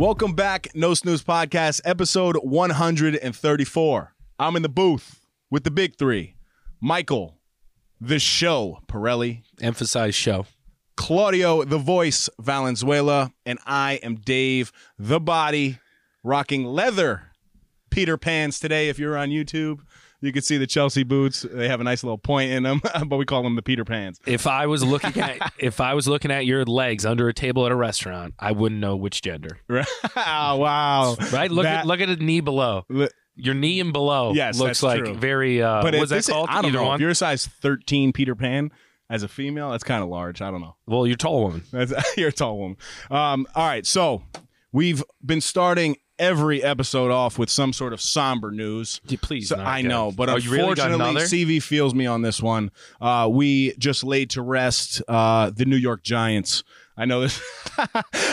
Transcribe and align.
Welcome 0.00 0.32
back, 0.32 0.68
No 0.74 0.94
Snooze 0.94 1.22
Podcast, 1.22 1.82
episode 1.84 2.36
134. 2.36 4.14
I'm 4.38 4.56
in 4.56 4.62
the 4.62 4.68
booth 4.70 5.20
with 5.50 5.62
the 5.64 5.70
big 5.70 5.98
three 5.98 6.36
Michael, 6.80 7.36
the 8.00 8.18
show, 8.18 8.78
Pirelli, 8.88 9.42
Emphasize 9.60 10.14
show. 10.14 10.46
Claudio, 10.96 11.64
the 11.64 11.76
voice, 11.76 12.30
Valenzuela, 12.40 13.30
and 13.44 13.58
I 13.66 14.00
am 14.02 14.14
Dave, 14.14 14.72
the 14.98 15.20
body, 15.20 15.78
rocking 16.24 16.64
leather 16.64 17.32
Peter 17.90 18.16
Pans 18.16 18.58
today. 18.58 18.88
If 18.88 18.98
you're 18.98 19.18
on 19.18 19.28
YouTube, 19.28 19.80
you 20.20 20.32
can 20.32 20.42
see 20.42 20.56
the 20.58 20.66
Chelsea 20.66 21.02
boots. 21.02 21.46
They 21.50 21.68
have 21.68 21.80
a 21.80 21.84
nice 21.84 22.02
little 22.04 22.18
point 22.18 22.50
in 22.52 22.62
them, 22.62 22.80
but 23.06 23.16
we 23.16 23.24
call 23.24 23.42
them 23.42 23.56
the 23.56 23.62
Peter 23.62 23.84
Pans. 23.84 24.20
If 24.26 24.46
I 24.46 24.66
was 24.66 24.84
looking 24.84 25.20
at 25.20 25.52
if 25.58 25.80
I 25.80 25.94
was 25.94 26.06
looking 26.08 26.30
at 26.30 26.46
your 26.46 26.64
legs 26.64 27.04
under 27.06 27.28
a 27.28 27.34
table 27.34 27.66
at 27.66 27.72
a 27.72 27.76
restaurant, 27.76 28.34
I 28.38 28.52
wouldn't 28.52 28.80
know 28.80 28.96
which 28.96 29.22
gender. 29.22 29.58
wow. 30.16 31.16
Right? 31.32 31.50
Look 31.50 31.64
That- 31.64 31.80
at 31.80 31.86
look 31.86 32.00
at 32.00 32.08
a 32.08 32.16
knee 32.16 32.40
below. 32.40 32.84
Li- 32.88 33.08
Your 33.36 33.54
knee 33.54 33.80
and 33.80 33.92
below 33.92 34.32
Yes, 34.34 34.58
looks 34.58 34.82
like 34.82 34.98
true. 35.04 35.14
very 35.14 35.62
uh 35.62 35.82
But 35.82 35.94
what's 35.94 36.10
that 36.10 36.26
called? 36.26 36.48
I 36.50 36.56
don't 36.56 36.66
Either 36.66 36.78
know. 36.78 36.84
one? 36.84 36.94
If 36.96 37.00
you're 37.00 37.10
a 37.10 37.14
size 37.14 37.46
13 37.46 38.12
Peter 38.12 38.34
Pan 38.34 38.70
as 39.08 39.22
a 39.22 39.28
female, 39.28 39.70
that's 39.70 39.84
kind 39.84 40.02
of 40.02 40.08
large. 40.08 40.40
I 40.42 40.50
don't 40.50 40.60
know. 40.60 40.76
well, 40.86 41.06
you're 41.06 41.14
a 41.14 41.18
tall 41.18 41.42
woman. 41.44 41.62
That's 41.72 41.92
you're 42.16 42.28
a 42.28 42.32
tall 42.32 42.58
woman. 42.58 42.76
Um, 43.10 43.46
all 43.54 43.66
right, 43.66 43.86
so 43.86 44.22
we've 44.72 45.02
been 45.24 45.40
starting 45.40 45.96
every 46.20 46.62
episode 46.62 47.10
off 47.10 47.38
with 47.38 47.50
some 47.50 47.72
sort 47.72 47.92
of 47.92 48.00
somber 48.00 48.50
news. 48.52 49.00
Yeah, 49.08 49.18
Please, 49.20 49.48
So 49.48 49.56
I 49.56 49.82
know, 49.82 50.12
but 50.12 50.28
oh, 50.28 50.36
you 50.36 50.50
really 50.50 50.68
unfortunately. 50.70 51.22
CV 51.22 51.62
feels 51.62 51.94
me 51.94 52.06
on 52.06 52.22
this 52.22 52.40
one. 52.42 52.70
Uh, 53.00 53.28
we 53.32 53.74
just 53.78 54.04
laid 54.04 54.30
to 54.30 54.42
rest 54.42 55.02
uh, 55.08 55.50
the 55.50 55.64
New 55.64 55.76
York 55.76 56.02
Giants. 56.04 56.62
I 56.96 57.06
know 57.06 57.22
this. 57.22 57.40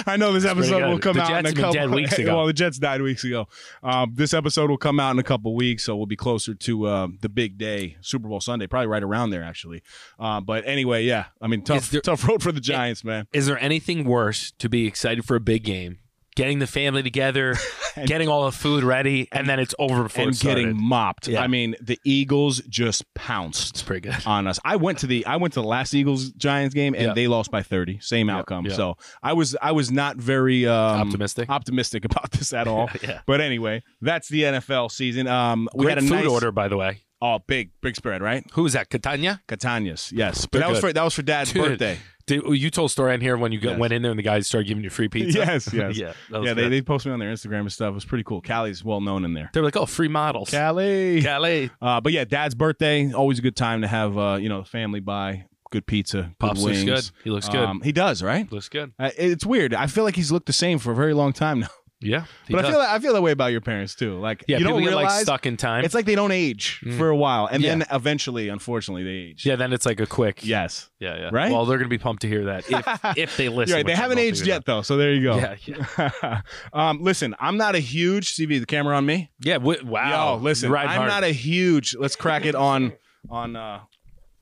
I 0.06 0.18
know 0.18 0.34
this 0.34 0.44
episode 0.44 0.90
will 0.90 1.00
come 1.00 1.16
The 1.16 1.22
out 1.22 1.30
Jets 1.30 1.52
in 1.52 1.58
a 1.58 1.62
couple. 1.62 1.74
dead 1.74 1.90
weeks 1.90 2.20
ago. 2.20 2.36
well, 2.36 2.46
the 2.48 2.52
Jets 2.54 2.78
died 2.78 3.02
weeks 3.02 3.24
ago. 3.24 3.48
Um, 3.82 4.12
this 4.16 4.34
episode 4.34 4.70
will 4.70 4.78
come 4.78 5.00
out 5.00 5.12
in 5.12 5.20
a 5.20 5.24
couple 5.24 5.56
weeks, 5.56 5.86
so 5.86 5.96
we'll 5.96 6.06
be 6.06 6.18
closer 6.18 6.54
to 6.54 6.86
uh, 6.86 7.08
the 7.22 7.30
big 7.30 7.58
day, 7.58 7.96
Super 8.02 8.28
Bowl 8.28 8.42
Sunday, 8.42 8.68
probably 8.68 8.88
right 8.88 9.04
around 9.04 9.30
there, 9.30 9.44
actually. 9.44 9.84
Uh, 10.20 10.42
but 10.42 10.68
anyway, 10.68 11.06
yeah, 11.06 11.26
I 11.42 11.48
mean, 11.48 11.62
tough, 11.64 11.90
there- 11.92 12.02
tough 12.02 12.28
road 12.28 12.44
for 12.44 12.52
the 12.52 12.60
Giants, 12.60 13.06
man. 13.06 13.28
Is 13.32 13.46
there 13.46 13.58
anything 13.60 14.04
worse 14.04 14.52
to 14.60 14.68
be 14.68 14.86
excited 14.86 15.24
for 15.24 15.36
a 15.38 15.40
big 15.42 15.64
game? 15.64 16.00
Getting 16.38 16.60
the 16.60 16.68
family 16.68 17.02
together, 17.02 17.56
getting 18.06 18.30
all 18.30 18.46
the 18.46 18.52
food 18.52 18.84
ready, 18.84 19.28
and 19.32 19.50
then 19.50 19.60
it's 19.60 19.74
over 19.80 20.04
before 20.04 20.26
and 20.26 20.40
getting 20.40 20.80
mopped. 20.80 21.28
Yeah. 21.28 21.42
I 21.42 21.48
mean, 21.48 21.76
the 21.82 22.00
Eagles 22.06 22.62
just 22.70 23.04
pounced. 23.16 23.72
It's 23.72 23.82
pretty 23.82 24.02
good. 24.08 24.16
on 24.28 24.46
us. 24.46 24.60
I 24.64 24.76
went 24.76 25.00
to 25.00 25.08
the 25.08 25.26
I 25.26 25.38
went 25.38 25.56
to 25.56 25.62
the 25.62 25.68
last 25.68 25.96
Eagles 25.96 26.30
Giants 26.34 26.76
game 26.76 26.94
and 26.94 27.04
Yeah. 27.08 27.14
they 27.16 27.28
lost 27.28 27.50
by 27.50 27.64
30. 27.64 28.00
Same 28.02 28.30
outcome. 28.30 28.68
yeah. 28.68 28.74
So 28.76 28.98
I 29.24 29.34
was 29.34 29.58
I 29.64 29.72
was 29.72 29.92
not 29.92 30.18
very 30.18 30.68
um, 30.68 31.02
Optimistic? 31.02 31.50
optimistic 31.50 32.06
about 32.06 32.30
this 32.32 32.54
at 32.54 32.68
all. 32.74 32.88
But 33.26 33.42
anyway, 33.42 33.82
that's 34.02 34.30
the 34.30 34.44
NFL 34.44 34.92
season. 34.92 35.26
Um 35.28 35.68
we 35.74 35.86
Great 35.86 35.96
had 35.98 36.04
a 36.06 36.08
food 36.08 36.16
nice 36.18 36.28
order, 36.28 36.52
by 36.52 36.68
the 36.68 36.78
way. 36.78 37.02
Oh, 37.20 37.40
big 37.48 37.72
big 37.82 37.96
spread, 37.96 38.22
right? 38.22 38.46
Who 38.54 38.64
is 38.68 38.74
that? 38.74 38.92
Catania? 38.92 39.42
Catania's. 39.48 40.12
Yes. 40.14 40.46
But 40.46 40.60
They're 40.60 40.68
that 40.68 40.70
was 40.70 40.80
for 40.82 40.94
that 40.94 41.04
was 41.04 41.14
for 41.16 41.24
dad's 41.24 41.52
Dude. 41.52 41.64
birthday. 41.64 41.98
Did, 42.28 42.44
you 42.46 42.70
told 42.70 42.90
a 42.90 42.92
story 42.92 43.14
in 43.16 43.22
here 43.22 43.36
when 43.38 43.52
you 43.52 43.60
got, 43.60 43.72
Yes. 43.72 43.80
went 43.80 43.94
in 43.94 44.02
there 44.02 44.12
and 44.12 44.20
the 44.20 44.24
guys 44.24 44.46
started 44.48 44.68
giving 44.68 44.84
you 44.84 44.90
free 44.90 45.08
pizza. 45.08 45.40
Yes, 45.40 45.74
yes. 45.74 45.98
yeah, 45.98 46.14
Yeah, 46.32 46.54
they, 46.54 46.68
they 46.70 46.82
posted 46.82 47.10
me 47.10 47.14
on 47.14 47.20
their 47.20 47.32
Instagram 47.34 47.62
and 47.62 47.72
stuff. 47.72 47.92
It 47.92 47.96
was 47.96 48.06
pretty 48.06 48.24
cool. 48.26 48.42
Callie's 48.42 48.84
well 48.84 49.02
known 49.02 49.26
in 49.26 49.34
there. 49.34 49.50
They 49.54 49.62
were 49.62 49.66
like, 49.66 49.78
"Oh, 49.78 49.86
free 49.86 50.08
models." 50.10 50.52
Callie. 50.52 51.22
Calais. 51.22 51.70
Uh, 51.82 52.02
but 52.02 52.12
yeah, 52.14 52.26
dad's 52.26 52.54
birthday, 52.54 53.12
always 53.14 53.40
a 53.40 53.42
good 53.42 53.56
time 53.56 53.82
to 53.82 53.88
have 53.88 54.18
uh, 54.18 54.38
you 54.40 54.50
know, 54.50 54.60
the 54.62 54.68
family 54.68 55.00
buy 55.00 55.46
good 55.72 55.86
pizza, 55.86 56.22
good 56.24 56.40
Pops 56.40 56.62
wings. 56.64 56.84
looks 56.86 57.10
good. 57.12 57.24
He 57.24 57.30
looks 57.30 57.50
good. 57.50 57.60
Um, 57.64 57.82
he 57.82 57.92
does, 57.92 58.22
right? 58.24 58.50
looks 58.52 58.70
good. 58.70 58.94
Uh, 59.00 59.10
it's 59.18 59.46
weird. 59.46 59.74
I 59.74 59.88
feel 59.88 60.04
like 60.04 60.16
he's 60.16 60.32
looked 60.32 60.46
the 60.48 60.54
same 60.54 60.80
for 60.80 60.92
a 60.92 60.96
very 60.96 61.14
long 61.14 61.34
time 61.34 61.62
now. 61.62 61.68
Yeah, 62.00 62.26
but 62.48 62.60
I 62.60 62.62
does. 62.62 62.72
feel 62.72 62.80
I 62.80 63.00
feel 63.00 63.14
that 63.14 63.24
way 63.24 63.32
about 63.32 63.48
your 63.52 63.62
parents 63.62 63.96
too. 63.96 64.20
Like 64.20 64.46
yeah. 64.48 64.60
you 64.60 64.64
don't 64.66 64.80
get 64.82 64.90
realize 64.90 65.06
like 65.16 65.22
stuck 65.24 65.46
in 65.48 65.58
time. 65.58 65.84
it's 65.84 65.96
like 65.96 66.06
they 66.06 66.14
don't 66.14 66.32
age 66.32 66.80
Mm. 66.86 66.96
for 66.96 67.10
a 67.10 67.16
while, 67.16 67.48
and 67.48 67.64
Yeah. 67.64 67.70
then 67.70 67.86
eventually, 67.92 68.50
unfortunately, 68.50 69.04
they 69.04 69.10
age. 69.32 69.46
yeah, 69.48 69.56
then 69.56 69.74
it's 69.74 69.84
like 69.86 70.00
a 70.00 70.06
quick. 70.06 70.46
Yes. 70.46 70.92
yeah, 71.00 71.16
yeah. 71.18 71.30
Right? 71.34 71.52
Well, 71.52 71.66
they're 71.66 71.80
gonna 71.80 71.90
be 71.90 71.98
pumped 71.98 72.22
to 72.22 72.28
hear 72.28 72.46
that 72.46 72.66
if 72.70 73.18
if 73.18 73.38
they 73.38 73.50
listen. 73.50 73.76
Right. 73.78 73.86
They 73.86 73.96
haven't 73.96 74.20
aged 74.20 74.46
yet 74.46 74.66
though, 74.66 74.84
so 74.84 74.96
there 74.96 75.12
you 75.12 75.24
go. 75.24 75.38
Yeah, 75.38 75.56
yeah, 76.22 76.42
um, 76.72 77.02
listen, 77.02 77.34
I'm 77.40 77.58
not 77.58 77.74
a 77.74 77.80
huge 77.80 78.36
CV. 78.36 78.60
The 78.60 78.68
camera 78.68 78.96
on 78.96 79.06
me. 79.06 79.32
yeah. 79.42 79.56
wi- 79.56 79.82
wow. 79.84 80.36
Yo, 80.36 80.42
listen, 80.44 80.72
I'm 80.76 80.88
hard. 80.88 81.08
not 81.08 81.24
a 81.24 81.30
huge. 81.32 81.96
Let's 81.98 82.16
crack 82.16 82.46
it 82.46 82.54
on 82.54 82.94
on. 83.30 83.56
uh 83.56 83.80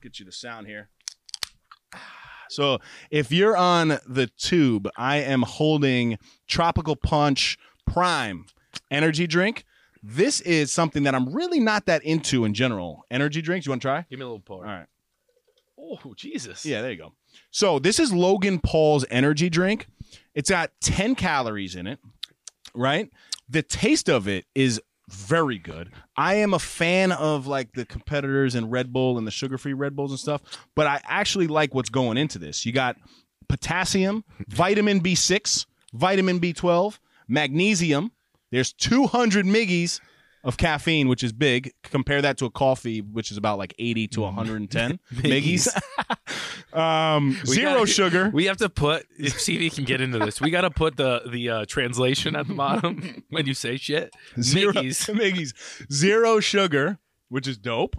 Get 0.02 0.20
you 0.20 0.26
the 0.26 0.30
sound 0.32 0.66
here. 0.66 0.90
So 2.48 2.78
if 3.10 3.32
you're 3.32 3.56
on 3.56 3.98
the 4.06 4.30
tube, 4.38 4.88
I 4.96 5.18
am 5.18 5.42
holding 5.42 6.18
Tropical 6.46 6.96
Punch 6.96 7.58
Prime 7.86 8.46
energy 8.90 9.26
drink. 9.26 9.64
This 10.02 10.40
is 10.42 10.72
something 10.72 11.02
that 11.04 11.14
I'm 11.14 11.32
really 11.32 11.60
not 11.60 11.86
that 11.86 12.04
into 12.04 12.44
in 12.44 12.54
general. 12.54 13.04
Energy 13.10 13.42
drinks. 13.42 13.66
You 13.66 13.70
want 13.70 13.82
to 13.82 13.88
try? 13.88 14.04
Give 14.08 14.18
me 14.18 14.24
a 14.24 14.26
little 14.26 14.40
pour. 14.40 14.64
All 14.64 14.72
right. 14.72 14.86
Oh, 15.78 16.14
Jesus. 16.14 16.64
Yeah, 16.64 16.82
there 16.82 16.90
you 16.92 16.96
go. 16.96 17.12
So 17.50 17.78
this 17.78 17.98
is 17.98 18.12
Logan 18.12 18.60
Paul's 18.60 19.04
energy 19.10 19.50
drink. 19.50 19.88
It's 20.34 20.50
got 20.50 20.70
10 20.80 21.14
calories 21.16 21.74
in 21.74 21.86
it, 21.86 21.98
right? 22.74 23.10
The 23.48 23.62
taste 23.62 24.08
of 24.08 24.26
it 24.26 24.46
is 24.54 24.80
very 25.08 25.58
good. 25.58 25.92
I 26.16 26.34
am 26.34 26.52
a 26.52 26.58
fan 26.58 27.12
of 27.12 27.46
like 27.46 27.72
the 27.72 27.84
competitors 27.84 28.54
and 28.54 28.70
Red 28.70 28.92
Bull 28.92 29.18
and 29.18 29.26
the 29.26 29.30
sugar-free 29.30 29.72
Red 29.72 29.94
Bulls 29.94 30.10
and 30.10 30.18
stuff, 30.18 30.42
but 30.74 30.86
I 30.86 31.00
actually 31.04 31.46
like 31.46 31.74
what's 31.74 31.90
going 31.90 32.16
into 32.16 32.38
this. 32.38 32.66
You 32.66 32.72
got 32.72 32.96
potassium, 33.48 34.24
vitamin 34.48 35.00
B6, 35.00 35.66
vitamin 35.92 36.40
B12, 36.40 36.98
magnesium. 37.28 38.12
There's 38.50 38.72
200 38.72 39.46
miggies 39.46 40.00
of 40.46 40.56
caffeine, 40.56 41.08
which 41.08 41.22
is 41.22 41.32
big. 41.32 41.72
Compare 41.82 42.22
that 42.22 42.38
to 42.38 42.46
a 42.46 42.50
coffee, 42.50 43.00
which 43.02 43.30
is 43.30 43.36
about 43.36 43.58
like 43.58 43.74
80 43.78 44.08
to 44.08 44.20
110 44.22 45.00
miggies. 45.16 45.68
um, 46.72 47.30
We 47.46 47.54
zero 47.56 47.74
gotta- 47.74 47.86
sugar. 47.86 48.30
We 48.32 48.46
have 48.46 48.56
to 48.58 48.68
put 48.68 49.06
if 49.18 49.34
CV 49.38 49.74
can 49.74 49.84
get 49.84 50.00
into 50.00 50.18
this. 50.18 50.40
We 50.40 50.50
got 50.50 50.62
to 50.62 50.70
put 50.70 50.96
the 50.96 51.22
the 51.30 51.50
uh, 51.50 51.64
translation 51.66 52.36
at 52.36 52.46
the 52.48 52.54
bottom 52.54 53.24
when 53.30 53.46
you 53.46 53.54
say 53.54 53.76
shit. 53.76 54.14
Zero 54.40 54.72
Miggies. 54.72 55.10
miggies. 55.14 55.92
Zero 55.92 56.40
sugar, 56.40 56.98
which 57.28 57.46
is 57.48 57.58
dope. 57.58 57.96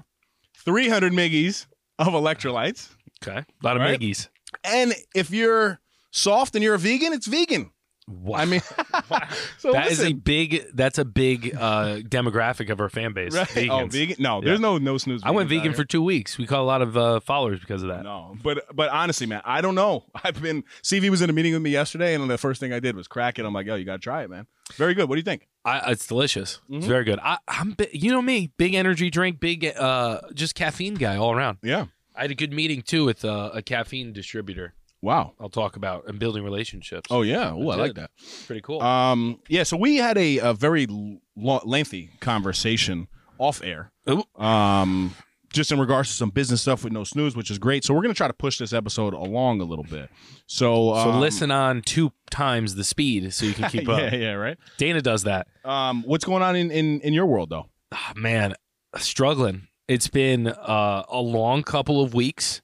300 0.66 1.14
miggies 1.14 1.68
of 2.00 2.08
electrolytes. 2.08 2.90
Okay, 3.22 3.38
a 3.40 3.46
lot 3.64 3.76
of 3.78 3.82
Right? 3.82 4.00
Miggies. 4.00 4.30
And 4.64 4.94
if 5.16 5.32
you're 5.32 5.80
soft 6.12 6.56
and 6.56 6.64
you're 6.64 6.76
a 6.76 6.80
vegan, 6.80 7.14
it's 7.14 7.28
vegan. 7.28 7.72
Wow. 8.08 8.38
I 8.40 8.46
mean, 8.46 8.62
so 9.58 9.74
That 9.74 9.92
is 9.92 10.02
a 10.02 10.14
big. 10.14 10.66
That's 10.74 10.98
a 10.98 11.04
big 11.06 11.54
uh, 11.56 11.98
demographic 12.00 12.70
of 12.70 12.80
our 12.80 12.88
fan 12.90 13.12
base. 13.14 13.36
right? 13.36 13.46
Vegans. 13.48 13.70
Oh, 13.84 13.88
vegan? 13.88 14.16
No, 14.20 14.40
there's 14.42 14.60
no 14.62 14.78
no 14.78 14.98
snooze. 14.98 15.22
I 15.24 15.32
went 15.32 15.50
vegan 15.50 15.74
for 15.74 15.84
two 15.84 16.02
weeks. 16.02 16.38
We 16.38 16.46
caught 16.48 16.62
a 16.62 16.64
lot 16.64 16.82
of 16.82 16.96
uh, 16.96 17.20
followers 17.20 17.60
because 17.60 17.84
of 17.84 17.90
that. 17.90 18.04
No, 18.04 18.38
but 18.42 18.64
but 18.74 18.90
honestly, 18.90 19.28
man, 19.28 19.42
I 19.44 19.60
don't 19.62 19.76
know. 19.76 20.06
I've 20.24 20.42
been 20.42 20.64
CV 20.84 21.10
was 21.10 21.22
in 21.22 21.30
a 21.30 21.34
meeting 21.34 21.52
with 21.54 21.62
me 21.62 21.70
yesterday, 21.72 22.14
and 22.16 22.30
the 22.30 22.38
first 22.38 22.60
thing 22.62 22.72
I 22.72 22.80
did 22.80 22.96
was 22.96 23.08
crack 23.10 23.40
it. 23.40 23.46
I'm 23.46 23.54
like, 23.54 23.66
yo, 23.68 23.76
you 23.76 23.84
gotta 23.86 24.00
try 24.00 24.24
it, 24.24 24.30
man. 24.30 24.48
Very 24.76 24.94
good. 24.94 25.10
What 25.10 25.16
do 25.16 25.20
you 25.20 25.24
think? 25.24 25.48
I, 25.66 25.92
it's 25.92 26.08
delicious. 26.08 26.62
It's 26.70 26.86
Mhm. 26.86 26.88
very 26.88 27.04
good. 27.04 27.20
I, 27.22 27.38
I'm, 27.48 27.72
bi- 27.72 27.90
you 27.92 28.12
know 28.12 28.22
me, 28.22 28.52
big 28.58 28.74
energy 28.74 29.10
drink, 29.10 29.40
big, 29.42 29.66
uh, 29.66 30.22
just 30.34 30.56
caffeine 30.56 30.96
guy 30.96 31.18
all 31.18 31.34
around. 31.34 31.58
Yeah. 31.62 31.88
I 32.16 32.22
had 32.22 32.32
a 32.32 32.36
good 32.36 32.54
meeting 32.54 32.82
too 32.82 33.04
with 33.06 33.24
uh, 33.26 33.52
a 33.54 33.62
caffeine 33.62 34.14
distributor. 34.14 34.74
Wow. 35.02 35.34
I'll 35.40 35.50
talk 35.50 35.76
about 35.76 36.08
and 36.08 36.18
building 36.20 36.44
relationships. 36.44 37.08
Oh 37.12 37.22
yeah. 37.22 37.52
Oh, 37.54 37.70
I 37.70 37.76
like 37.76 37.94
that. 37.96 38.12
pretty 38.48 38.62
cool. 38.62 38.82
Um, 38.82 39.40
yeah. 39.48 39.64
So 39.64 39.78
we 39.78 39.98
had 39.98 40.18
a, 40.18 40.40
a 40.40 40.54
very 40.54 40.88
lo- 41.36 41.62
lengthy 41.64 42.10
conversation 42.20 43.08
off 43.38 43.62
air. 43.64 43.92
Um, 44.36 45.14
just 45.54 45.72
in 45.72 45.80
regards 45.80 46.10
to 46.10 46.16
some 46.16 46.30
business 46.30 46.62
stuff 46.62 46.84
with 46.84 46.92
no 46.94 47.04
snooze, 47.04 47.36
which 47.36 47.50
is 47.52 47.58
great. 47.60 47.84
So 47.84 47.94
we're 47.94 48.02
gonna 48.02 48.14
try 48.14 48.28
to 48.28 48.34
push 48.34 48.58
this 48.58 48.74
episode 48.74 49.14
along 49.14 49.62
a 49.62 49.64
little 49.66 49.86
bit. 49.86 50.10
So 50.46 50.94
so 50.96 51.10
um, 51.12 51.20
listen 51.20 51.52
on 51.52 51.82
two 51.82 52.12
times 52.30 52.76
the 52.76 52.84
speed 52.84 53.34
so 53.34 53.46
you 53.46 53.54
can 53.54 53.70
keep 53.70 53.88
up. 53.88 54.00
yeah, 54.00 54.16
yeah, 54.16 54.32
right. 54.34 54.58
Dana 54.78 55.02
does 55.02 55.24
that. 55.24 55.48
Um, 55.64 56.04
what's 56.04 56.26
going 56.26 56.44
on 56.44 56.56
in, 56.56 56.72
in 56.72 57.02
in 57.02 57.14
your 57.14 57.26
world 57.26 57.50
though? 57.50 57.68
Ah, 57.92 58.14
man, 58.16 58.54
struggling. 58.98 59.68
It's 59.88 60.08
been 60.10 60.48
uh, 60.48 61.04
a 61.10 61.20
long 61.22 61.64
couple 61.64 62.02
of 62.04 62.14
weeks. 62.14 62.62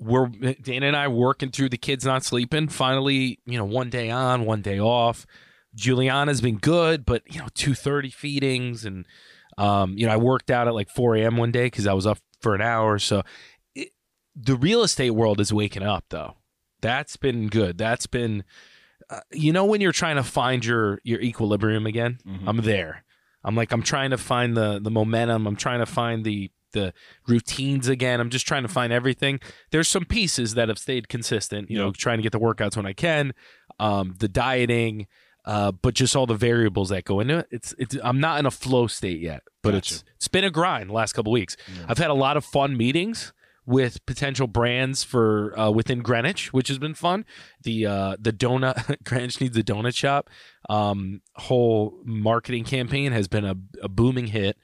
We're 0.00 0.26
Dana 0.28 0.86
and 0.86 0.96
I 0.96 1.08
working 1.08 1.50
through 1.50 1.68
the 1.68 1.76
kids 1.76 2.04
not 2.04 2.24
sleeping. 2.24 2.68
Finally, 2.68 3.38
you 3.44 3.58
know, 3.58 3.64
one 3.66 3.90
day 3.90 4.10
on, 4.10 4.46
one 4.46 4.62
day 4.62 4.80
off. 4.80 5.26
Juliana's 5.74 6.40
been 6.40 6.56
good, 6.58 7.04
but 7.04 7.22
you 7.32 7.40
know, 7.40 7.48
two 7.54 7.74
thirty 7.74 8.10
feedings, 8.10 8.84
and 8.84 9.06
um, 9.58 9.96
you 9.96 10.06
know, 10.06 10.12
I 10.12 10.16
worked 10.16 10.50
out 10.50 10.66
at 10.66 10.74
like 10.74 10.88
four 10.90 11.14
a.m. 11.16 11.36
one 11.36 11.52
day 11.52 11.66
because 11.66 11.86
I 11.86 11.92
was 11.92 12.06
up 12.06 12.18
for 12.40 12.54
an 12.54 12.62
hour. 12.62 12.98
So 12.98 13.22
it, 13.74 13.90
the 14.34 14.56
real 14.56 14.82
estate 14.82 15.10
world 15.10 15.40
is 15.40 15.52
waking 15.52 15.82
up, 15.82 16.04
though. 16.08 16.36
That's 16.80 17.16
been 17.16 17.48
good. 17.48 17.76
That's 17.76 18.06
been, 18.06 18.42
uh, 19.10 19.20
you 19.32 19.52
know, 19.52 19.64
when 19.66 19.80
you're 19.82 19.92
trying 19.92 20.16
to 20.16 20.22
find 20.24 20.64
your 20.64 20.98
your 21.04 21.20
equilibrium 21.20 21.86
again. 21.86 22.18
Mhm. 22.26 22.44
I'm 22.46 22.56
there. 22.62 23.04
I'm 23.44 23.54
like 23.54 23.70
I'm 23.70 23.82
trying 23.82 24.10
to 24.10 24.18
find 24.18 24.56
the 24.56 24.80
the 24.80 24.90
momentum. 24.90 25.46
I'm 25.46 25.56
trying 25.56 25.80
to 25.80 25.86
find 25.86 26.24
the 26.24 26.50
the 26.72 26.92
routines 27.26 27.88
again. 27.88 28.20
I'm 28.20 28.30
just 28.30 28.46
trying 28.46 28.62
to 28.62 28.68
find 28.68 28.92
everything. 28.92 29.40
There's 29.70 29.88
some 29.88 30.04
pieces 30.04 30.54
that 30.54 30.68
have 30.68 30.78
stayed 30.78 31.08
consistent. 31.08 31.70
You 31.70 31.78
know, 31.78 31.92
trying 31.92 32.18
to 32.18 32.22
get 32.22 32.32
the 32.32 32.40
workouts 32.40 32.76
when 32.76 32.86
I 32.86 32.92
can, 32.92 33.32
um, 33.78 34.14
the 34.18 34.28
dieting, 34.28 35.06
uh, 35.44 35.72
but 35.72 35.94
just 35.94 36.14
all 36.16 36.26
the 36.26 36.34
variables 36.34 36.90
that 36.90 37.04
go 37.04 37.20
into 37.20 37.38
it. 37.38 37.48
It's 37.50 37.74
it's 37.78 37.96
I'm 38.02 38.20
not 38.20 38.38
in 38.38 38.46
a 38.46 38.50
flow 38.50 38.86
state 38.86 39.20
yet, 39.20 39.42
but 39.62 39.72
Gotcha. 39.72 39.94
it's 39.94 40.04
it's 40.16 40.28
been 40.28 40.44
a 40.44 40.50
grind 40.50 40.90
the 40.90 40.94
last 40.94 41.12
couple 41.12 41.32
weeks. 41.32 41.56
Yeah. 41.68 41.86
I've 41.88 41.98
had 41.98 42.10
a 42.10 42.14
lot 42.14 42.36
of 42.36 42.44
fun 42.44 42.76
meetings 42.76 43.32
with 43.66 44.04
potential 44.04 44.46
brands 44.46 45.04
for 45.04 45.58
uh, 45.58 45.70
within 45.70 46.00
Greenwich, 46.00 46.52
which 46.52 46.68
has 46.68 46.78
been 46.78 46.94
fun. 46.94 47.24
The 47.62 47.86
uh, 47.86 48.16
the 48.18 48.32
donut 48.32 49.02
Greenwich 49.04 49.40
needs 49.40 49.56
a 49.56 49.62
donut 49.62 49.94
shop. 49.94 50.28
Um, 50.68 51.22
whole 51.36 52.00
marketing 52.04 52.64
campaign 52.64 53.12
has 53.12 53.28
been 53.28 53.44
a, 53.44 53.54
a 53.82 53.88
booming 53.88 54.28
hit, 54.28 54.58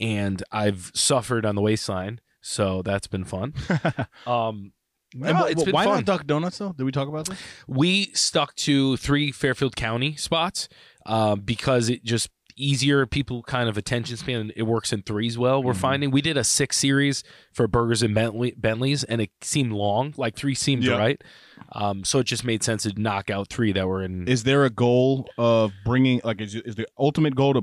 and 0.00 0.42
I've 0.52 0.90
suffered 0.94 1.44
on 1.46 1.54
the 1.54 1.62
waistline, 1.62 2.20
so 2.40 2.82
that's 2.82 3.06
been 3.06 3.24
fun. 3.24 3.54
Um, 4.26 4.72
no, 5.14 5.44
it's 5.46 5.64
been 5.64 5.72
why 5.72 5.84
fun. 5.84 5.94
not 5.96 6.04
Duck 6.04 6.26
Donuts 6.26 6.58
though? 6.58 6.72
Did 6.74 6.84
we 6.84 6.92
talk 6.92 7.08
about 7.08 7.26
this? 7.28 7.38
we 7.66 8.10
stuck 8.12 8.54
to 8.56 8.96
three 8.98 9.32
Fairfield 9.32 9.74
County 9.74 10.16
spots 10.16 10.68
um, 11.06 11.40
because 11.40 11.88
it 11.88 12.04
just 12.04 12.28
easier 12.60 13.06
people 13.06 13.42
kind 13.44 13.68
of 13.68 13.78
attention 13.78 14.16
span 14.16 14.50
it 14.56 14.64
works 14.64 14.92
in 14.92 15.00
threes 15.02 15.38
well 15.38 15.62
we're 15.62 15.72
Mhm. 15.72 15.76
finding 15.76 16.10
we 16.10 16.20
did 16.20 16.36
a 16.36 16.42
six 16.42 16.76
series 16.76 17.22
for 17.52 17.68
burgers 17.68 18.02
and 18.02 18.12
Bentley, 18.16 18.52
bentleys 18.56 19.04
and 19.04 19.20
it 19.20 19.30
seemed 19.42 19.70
long 19.72 20.12
like 20.16 20.34
three 20.34 20.56
seemed 20.56 20.82
Yeah. 20.82 20.98
right 20.98 21.22
um, 21.70 22.02
so 22.02 22.18
it 22.18 22.24
just 22.24 22.44
made 22.44 22.64
sense 22.64 22.82
to 22.82 22.92
knock 23.00 23.30
out 23.30 23.48
three 23.48 23.70
that 23.72 23.86
were 23.86 24.02
in 24.02 24.26
Is 24.26 24.42
there 24.42 24.64
a 24.64 24.70
goal 24.70 25.28
of 25.38 25.72
bringing 25.84 26.20
like 26.24 26.40
is, 26.40 26.56
is 26.56 26.74
the 26.74 26.88
ultimate 26.98 27.36
goal 27.36 27.54
to 27.54 27.62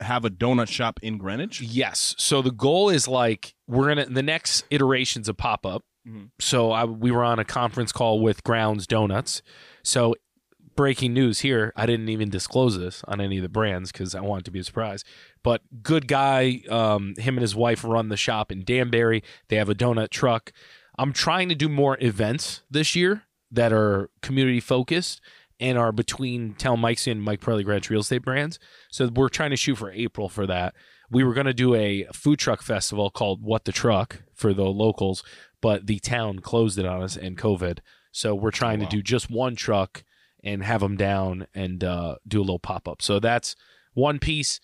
have 0.00 0.24
a 0.24 0.30
donut 0.30 0.68
shop 0.68 1.00
in 1.02 1.18
Greenwich? 1.18 1.60
Yes. 1.60 2.14
So 2.18 2.42
the 2.42 2.50
goal 2.50 2.88
is 2.88 3.06
like 3.08 3.54
we're 3.66 3.88
gonna 3.88 4.06
the 4.06 4.22
next 4.22 4.64
iterations 4.70 5.28
of 5.28 5.36
pop 5.36 5.64
up. 5.66 5.82
Mhm. 6.08 6.30
So 6.40 6.72
I, 6.72 6.84
we 6.84 7.10
were 7.10 7.24
on 7.24 7.38
a 7.38 7.44
conference 7.44 7.92
call 7.92 8.20
with 8.20 8.42
Grounds 8.44 8.86
Donuts. 8.86 9.42
So 9.82 10.14
breaking 10.76 11.12
news 11.12 11.40
here, 11.40 11.72
I 11.76 11.84
didn't 11.84 12.08
even 12.08 12.30
disclose 12.30 12.78
this 12.78 13.02
on 13.06 13.20
any 13.20 13.36
of 13.36 13.42
the 13.42 13.48
brands 13.48 13.92
because 13.92 14.14
I 14.14 14.20
want 14.20 14.40
it 14.40 14.44
to 14.46 14.50
be 14.50 14.60
a 14.60 14.64
surprise. 14.64 15.04
But 15.42 15.60
good 15.82 16.08
guy, 16.08 16.62
um, 16.70 17.14
him 17.18 17.36
and 17.36 17.42
his 17.42 17.54
wife 17.54 17.84
run 17.84 18.08
the 18.08 18.16
shop 18.16 18.50
in 18.50 18.64
Danbury. 18.64 19.22
They 19.48 19.56
have 19.56 19.68
a 19.68 19.74
donut 19.74 20.08
truck. 20.10 20.52
I'm 20.98 21.12
trying 21.12 21.48
to 21.50 21.54
do 21.54 21.68
more 21.68 21.98
events 22.00 22.62
this 22.70 22.94
year 22.96 23.24
that 23.50 23.72
are 23.72 24.10
community 24.22 24.60
focused 24.60 25.20
and 25.60 25.78
are 25.78 25.92
between 25.92 26.54
Tell 26.54 26.76
Mike's 26.76 27.06
and 27.06 27.22
Mike 27.22 27.40
Pirelli 27.40 27.64
Greenwich 27.64 27.90
Real 27.90 28.00
Estate 28.00 28.22
brands. 28.22 28.58
So 28.90 29.08
we're 29.08 29.28
trying 29.28 29.50
to 29.50 29.56
shoot 29.56 29.76
for 29.76 29.92
April 29.92 30.28
for 30.28 30.46
that. 30.46 30.74
We 31.10 31.22
were 31.22 31.34
going 31.34 31.46
to 31.46 31.54
do 31.54 31.74
a 31.74 32.06
food 32.12 32.38
truck 32.38 32.62
festival 32.62 33.10
called 33.10 33.42
What 33.42 33.64
the 33.64 33.72
Truck 33.72 34.22
for 34.34 34.54
the 34.54 34.64
locals, 34.64 35.22
but 35.60 35.86
the 35.86 35.98
town 35.98 36.38
closed 36.38 36.78
it 36.78 36.86
on 36.86 37.02
us 37.02 37.16
and 37.16 37.36
COVID. 37.36 37.80
So 38.12 38.34
we're 38.34 38.50
trying 38.50 38.80
wow. 38.80 38.86
to 38.88 38.96
do 38.96 39.02
just 39.02 39.30
one 39.30 39.54
truck 39.54 40.02
and 40.42 40.64
have 40.64 40.80
them 40.80 40.96
down 40.96 41.46
and 41.54 41.84
uh, 41.84 42.16
do 42.26 42.38
a 42.38 42.42
little 42.42 42.58
pop 42.58 42.88
up. 42.88 43.02
So 43.02 43.20
that's 43.20 43.54
one 43.92 44.18
piece. 44.18 44.60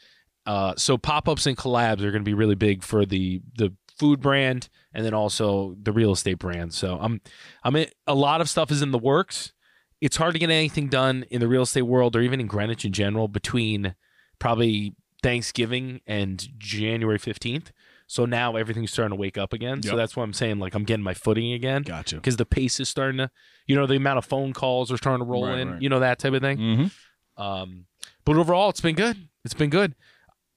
Uh, 0.47 0.75
so 0.77 0.97
pop 0.97 1.29
ups 1.29 1.47
and 1.47 1.57
collabs 1.57 2.03
are 2.03 2.13
going 2.13 2.23
to 2.23 2.31
be 2.31 2.35
really 2.35 2.55
big 2.55 2.83
for 2.83 3.05
the 3.05 3.43
the 3.57 3.75
food 3.99 4.21
brand 4.21 4.69
and 4.93 5.05
then 5.05 5.15
also 5.15 5.75
the 5.83 5.93
real 5.93 6.13
estate 6.13 6.39
brand. 6.39 6.73
So 6.73 6.99
I'm 7.01 7.21
I'm 7.65 7.77
in, 7.77 7.89
a 8.07 8.15
lot 8.15 8.41
of 8.41 8.49
stuff 8.49 8.71
is 8.71 8.83
in 8.83 8.93
the 8.93 8.99
works. 8.99 9.53
It's 10.01 10.17
hard 10.17 10.35
to 10.35 10.39
get 10.39 10.51
anything 10.51 10.89
done 10.89 11.25
in 11.31 11.41
the 11.41 11.49
real 11.49 11.63
estate 11.63 11.83
world 11.83 12.15
or 12.17 12.21
even 12.21 12.41
in 12.41 12.47
Greenwich 12.47 12.85
in 12.85 12.93
general 12.93 13.29
between 13.29 13.95
probably 14.39 14.95
Thanksgiving 15.23 16.01
and 16.07 16.47
January 16.59 17.19
15th. 17.19 17.69
So 18.07 18.25
now 18.25 18.55
everything's 18.57 18.93
starting 18.93 19.17
to 19.17 19.21
wake 19.21 19.37
up 19.37 19.53
again. 19.53 19.83
So 19.83 19.97
that's 19.97 20.15
why 20.17 20.23
I'm 20.23 20.33
saying 20.33 20.59
like 20.61 20.75
I'm 20.75 20.85
getting 20.85 21.03
my 21.03 21.15
footing 21.15 21.53
again 21.55 21.83
Gotcha. 21.83 22.17
because 22.17 22.37
the 22.37 22.47
pace 22.47 22.79
is 22.79 22.89
starting 22.89 23.19
to, 23.19 23.31
you 23.67 23.75
know, 23.75 23.87
the 23.87 23.97
amount 23.97 24.19
of 24.19 24.25
phone 24.25 24.53
calls 24.53 24.93
are 24.93 24.97
starting 24.97 25.25
to 25.27 25.31
roll 25.31 25.47
Right, 25.47 25.59
in, 25.59 25.71
right. 25.73 25.83
you 25.83 25.89
know, 25.89 25.99
that 26.01 26.19
type 26.21 26.33
of 26.35 26.41
thing. 26.43 26.59
Mm-hmm. 26.59 27.43
Um, 27.43 27.87
but 28.25 28.37
overall, 28.37 28.69
it's 28.71 28.81
been 28.81 28.95
good. 28.95 29.29
It's 29.45 29.55
been 29.55 29.71
good. 29.71 29.95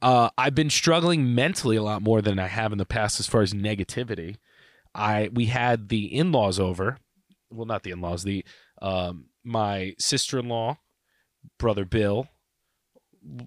Uh, 0.02 0.30
I've 0.38 0.54
been 0.56 0.70
struggling 0.70 1.34
mentally 1.34 1.76
a 1.76 1.82
lot 1.84 2.02
more 2.04 2.22
than 2.22 2.38
I 2.40 2.48
have 2.48 2.72
in 2.72 2.78
the 2.78 2.86
past 2.86 3.20
as 3.20 3.26
far 3.28 3.42
as 3.42 3.54
negativity. 3.54 4.36
I 4.94 5.30
we 5.34 5.46
had 5.48 5.90
the 5.90 6.06
in 6.06 6.32
laws 6.32 6.60
over, 6.60 6.98
well, 7.50 7.66
not 7.66 7.82
the 7.84 7.92
in 7.92 8.02
laws, 8.02 8.24
the 8.24 8.46
um, 8.82 9.26
my 9.44 9.96
sister 9.98 10.40
in 10.40 10.48
law, 10.48 10.78
brother 11.58 11.86
Bill. 11.86 12.28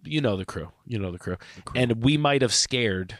You 0.04 0.20
know 0.20 0.36
the 0.36 0.44
crew. 0.44 0.68
You 0.86 0.98
know 0.98 1.10
the 1.10 1.18
crew, 1.18 1.36
and 1.74 2.02
we 2.02 2.16
might 2.16 2.42
have 2.42 2.52
scared 2.52 3.18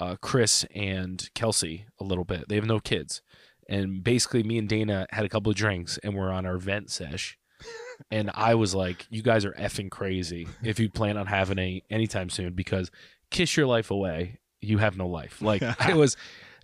uh, 0.00 0.16
Chris 0.20 0.64
and 0.74 1.28
Kelsey 1.34 1.86
a 2.00 2.04
little 2.04 2.24
bit. 2.24 2.48
They 2.48 2.56
have 2.56 2.66
no 2.66 2.80
kids, 2.80 3.22
and 3.68 4.02
basically, 4.02 4.42
me 4.42 4.58
and 4.58 4.68
Dana 4.68 5.06
had 5.10 5.24
a 5.24 5.28
couple 5.28 5.50
of 5.50 5.56
drinks, 5.56 5.98
and 5.98 6.14
we're 6.14 6.32
on 6.32 6.46
our 6.46 6.58
vent 6.58 6.90
sesh 6.90 7.38
and 8.10 8.30
I 8.34 8.54
was 8.54 8.74
like, 8.74 9.06
"You 9.10 9.22
guys 9.22 9.44
are 9.44 9.52
effing 9.52 9.90
crazy 9.90 10.48
if 10.62 10.78
you 10.78 10.90
plan 10.90 11.16
on 11.16 11.26
having 11.26 11.58
a 11.58 11.82
anytime 11.90 12.30
soon 12.30 12.54
because 12.54 12.90
kiss 13.30 13.56
your 13.56 13.66
life 13.66 13.90
away, 13.90 14.38
you 14.60 14.78
have 14.78 14.96
no 14.96 15.06
life." 15.06 15.40
Like 15.42 15.62
I 15.80 15.94
was. 15.94 16.16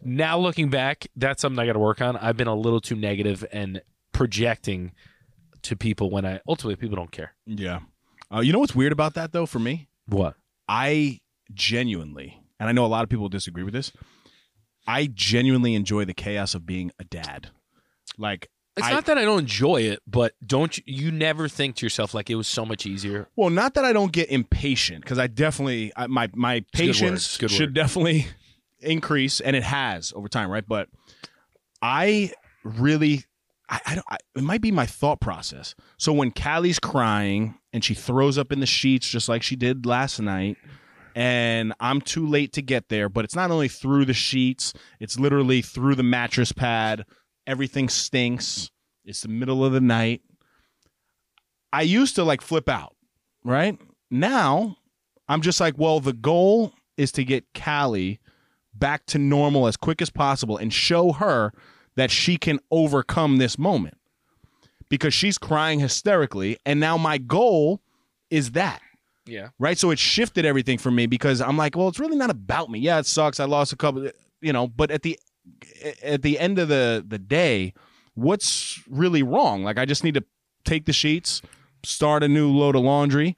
Now 0.02 0.38
looking 0.38 0.70
back, 0.70 1.08
that's 1.14 1.43
something 1.43 1.58
I 1.58 1.67
got 1.67 1.75
to 1.75 1.79
work 1.79 2.00
on. 2.00 2.17
I've 2.17 2.37
been 2.38 2.47
a 2.47 2.55
little 2.55 2.81
too 2.81 2.97
negative 2.97 3.44
and 3.52 3.82
projecting 4.12 4.93
to 5.62 5.76
people 5.76 6.10
when 6.10 6.24
I 6.24 6.40
ultimately 6.48 6.76
people 6.76 6.96
don't 6.96 7.10
care. 7.12 7.34
Yeah. 7.46 7.80
Uh, 8.32 8.40
you 8.40 8.52
know 8.52 8.58
what's 8.60 8.74
weird 8.74 8.92
about 8.92 9.14
that 9.14 9.32
though 9.32 9.46
for 9.46 9.58
me? 9.58 9.88
What? 10.06 10.34
I 10.68 11.20
genuinely, 11.52 12.40
and 12.58 12.68
I 12.68 12.72
know 12.72 12.84
a 12.84 12.88
lot 12.88 13.02
of 13.02 13.08
people 13.08 13.28
disagree 13.28 13.62
with 13.64 13.74
this. 13.74 13.92
I 14.86 15.06
genuinely 15.12 15.74
enjoy 15.74 16.04
the 16.04 16.14
chaos 16.14 16.54
of 16.54 16.64
being 16.66 16.90
a 16.98 17.04
dad. 17.04 17.50
Like, 18.18 18.48
It's 18.76 18.86
I- 18.86 18.92
not 18.92 19.06
that 19.06 19.18
I 19.18 19.22
don't 19.24 19.40
enjoy 19.40 19.82
it, 19.82 20.00
but 20.06 20.34
don't 20.44 20.76
you, 20.78 20.84
you 20.86 21.10
never 21.12 21.48
think 21.48 21.76
to 21.76 21.86
yourself 21.86 22.14
like 22.14 22.30
it 22.30 22.35
was 22.37 22.49
so 22.49 22.64
much 22.64 22.87
easier? 22.87 23.28
well, 23.37 23.50
not 23.50 23.75
that 23.75 23.85
I 23.85 23.92
don't 23.92 24.12
get 24.12 24.30
impatient 24.30 25.02
because 25.02 25.18
I 25.18 25.26
definitely 25.26 25.92
I, 25.96 26.06
my 26.06 26.28
my 26.35 26.64
patience 26.73 27.38
should 27.49 27.75
definitely 27.75 28.26
increase, 28.80 29.40
and 29.40 29.54
it 29.56 29.62
has 29.64 30.12
over 30.16 30.28
time, 30.28 30.50
right? 30.50 30.66
But 30.66 30.88
I 31.82 32.32
really, 32.64 33.25
I, 33.70 33.80
I 33.86 33.94
don't. 33.94 34.06
I, 34.10 34.16
it 34.36 34.42
might 34.42 34.60
be 34.60 34.72
my 34.72 34.86
thought 34.86 35.20
process. 35.20 35.74
So 35.96 36.12
when 36.12 36.32
Callie's 36.32 36.78
crying 36.78 37.54
and 37.72 37.84
she 37.84 37.94
throws 37.94 38.36
up 38.36 38.52
in 38.52 38.60
the 38.60 38.66
sheets 38.66 39.08
just 39.08 39.28
like 39.28 39.42
she 39.42 39.56
did 39.56 39.86
last 39.86 40.20
night, 40.20 40.56
and 41.14 41.72
I'm 41.80 42.00
too 42.00 42.26
late 42.26 42.52
to 42.54 42.62
get 42.62 42.88
there, 42.88 43.08
but 43.08 43.24
it's 43.24 43.36
not 43.36 43.50
only 43.50 43.68
through 43.68 44.04
the 44.04 44.14
sheets; 44.14 44.74
it's 44.98 45.18
literally 45.18 45.62
through 45.62 45.94
the 45.94 46.02
mattress 46.02 46.52
pad. 46.52 47.04
Everything 47.46 47.88
stinks. 47.88 48.70
It's 49.04 49.22
the 49.22 49.28
middle 49.28 49.64
of 49.64 49.72
the 49.72 49.80
night. 49.80 50.22
I 51.72 51.82
used 51.82 52.16
to 52.16 52.24
like 52.24 52.42
flip 52.42 52.68
out, 52.68 52.96
right? 53.44 53.78
Now 54.10 54.76
I'm 55.28 55.42
just 55.42 55.60
like, 55.60 55.78
well, 55.78 56.00
the 56.00 56.12
goal 56.12 56.74
is 56.96 57.12
to 57.12 57.24
get 57.24 57.44
Callie 57.54 58.18
back 58.74 59.06
to 59.06 59.18
normal 59.18 59.68
as 59.68 59.76
quick 59.76 60.02
as 60.02 60.10
possible 60.10 60.56
and 60.56 60.72
show 60.72 61.12
her 61.12 61.52
that 61.97 62.11
she 62.11 62.37
can 62.37 62.61
overcome 62.70 63.38
this 63.38 63.59
moment 63.59 63.97
because 64.88 65.12
she's 65.14 65.38
crying 65.38 65.80
hysterically. 65.80 66.56
And 66.66 66.80
now 66.80 66.97
my 66.97 67.18
goal 67.18 67.80
is 68.30 68.52
that 68.52 68.80
Yeah. 69.26 69.49
right? 69.59 69.76
So 69.78 69.90
it 69.90 69.99
shifted 69.99 70.44
everything 70.44 70.78
for 70.78 70.90
me 70.90 71.06
because 71.06 71.40
I'm 71.40 71.56
like, 71.56 71.76
well, 71.76 71.88
it's 71.88 71.99
really 72.00 72.16
not 72.16 72.30
about 72.30 72.70
me. 72.70 72.78
Yeah, 72.80 72.99
it 72.99 73.06
sucks. 73.06 73.40
I 73.40 73.44
lost 73.44 73.73
a 73.73 73.76
couple, 73.76 74.09
you 74.40 74.52
know, 74.52 74.66
but 74.68 74.90
at 74.90 75.02
the 75.02 75.18
at 76.02 76.23
the 76.23 76.38
end 76.38 76.59
of 76.59 76.68
the 76.68 77.04
the 77.06 77.18
day, 77.18 77.73
what's 78.14 78.80
really 78.88 79.23
wrong? 79.23 79.62
Like 79.64 79.78
I 79.78 79.85
just 79.85 80.04
need 80.04 80.14
to 80.14 80.25
take 80.64 80.87
the 80.87 80.92
sheets, 80.92 81.42
start 81.85 82.23
a 82.23 82.28
new 82.28 82.49
load 82.50 82.76
of 82.76 82.82
laundry, 82.82 83.37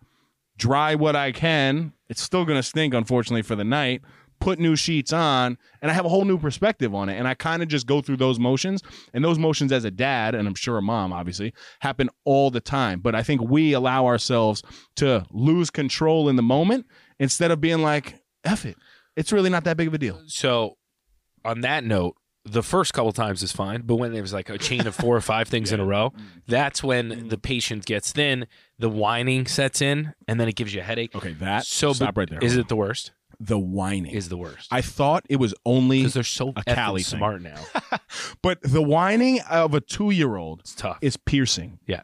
dry 0.59 0.94
what 0.94 1.16
I 1.16 1.32
can. 1.32 1.92
It's 2.09 2.21
still 2.21 2.44
going 2.44 2.59
to 2.59 2.62
stink 2.62 2.92
unfortunately 2.92 3.42
for 3.42 3.56
the 3.56 3.64
night. 3.64 4.02
Put 4.42 4.58
new 4.58 4.75
sheets 4.76 5.12
on, 5.12 5.56
and 5.80 5.90
I 5.90 5.94
have 5.94 6.04
a 6.04 6.08
whole 6.08 6.25
new 6.25 6.37
perspective 6.37 6.94
on 6.94 7.08
it. 7.08 7.16
And 7.16 7.28
I 7.28 7.34
kind 7.34 7.62
of 7.62 7.68
just 7.68 7.87
go 7.87 8.00
through 8.00 8.16
those 8.16 8.38
motions, 8.38 8.82
and 9.14 9.25
those 9.25 9.38
motions 9.38 9.72
as 9.72 9.84
a 9.84 9.90
dad, 9.90 10.34
and 10.34 10.49
I'm 10.49 10.54
sure 10.54 10.78
a 10.78 10.82
mom, 10.82 11.12
obviously, 11.12 11.54
happen 11.80 12.11
all 12.25 12.50
the 12.50 12.61
time. 12.61 13.00
But 13.00 13.14
I 13.14 13.22
think 13.22 13.40
we 13.40 13.72
allow 13.72 14.06
ourselves 14.06 14.62
to 14.96 15.25
lose 15.30 15.70
control 15.70 16.28
in 16.28 16.37
the 16.37 16.42
moment 16.42 16.87
instead 17.18 17.50
of 17.50 17.61
being 17.61 17.82
like, 17.82 18.20
F 18.44 18.64
it. 18.64 18.76
It's 19.16 19.32
really 19.32 19.50
not 19.50 19.64
that 19.64 19.76
big 19.76 19.88
of 19.88 19.94
a 19.94 19.99
deal. 19.99 20.20
So, 20.26 20.76
on 21.44 21.61
that 21.61 21.84
note, 21.84 22.16
the 22.44 22.62
first 22.62 22.92
couple 22.92 23.12
times 23.12 23.42
is 23.42 23.52
fine, 23.52 23.82
but 23.82 23.96
when 23.96 24.12
there's 24.12 24.32
like 24.32 24.49
a 24.49 24.58
chain 24.58 24.87
of 24.87 24.94
four 24.94 25.16
or 25.16 25.20
five 25.20 25.46
things 25.49 25.70
in 25.70 25.78
a 25.78 25.84
row, 25.84 26.11
mm-hmm. 26.11 26.26
that's 26.49 26.82
when 26.82 27.11
mm-hmm. 27.11 27.28
the 27.28 27.38
patient 27.38 27.84
gets 27.84 28.12
thin, 28.12 28.46
the 28.78 28.88
whining 28.88 29.46
sets 29.46 29.80
in, 29.80 30.14
and 30.26 30.40
then 30.40 30.49
it 30.49 30.56
gives 30.56 30.75
you 30.75 30.80
a 30.80 30.84
headache. 30.84 31.14
Okay, 31.14 31.34
that 31.34 31.64
So 31.64 31.92
stop 31.92 32.16
right 32.16 32.28
there. 32.28 32.40
Is 32.40 32.56
it 32.56 32.68
the 32.68 32.76
worst? 32.76 33.12
The 33.44 33.58
whining? 33.58 34.12
Is 34.12 34.28
the 34.28 34.37
worst? 34.37 34.68
I 34.70 34.82
thought 34.82 35.25
it 35.28 35.37
was 35.37 35.52
only, 35.66 35.99
Because 36.00 36.14
they're 36.14 36.22
so 36.22 36.52
a 36.56 36.75
Callie 36.75 37.02
smart 37.02 37.42
now. 37.42 37.61
but 38.42 38.61
the 38.62 38.80
whining 38.82 39.40
of 39.50 39.75
a 39.75 39.80
two-year-old 39.80 40.61
It's 40.61 40.75
tough. 40.76 40.99
is 41.02 41.16
piercing. 41.16 41.78
Yeah. 41.87 42.02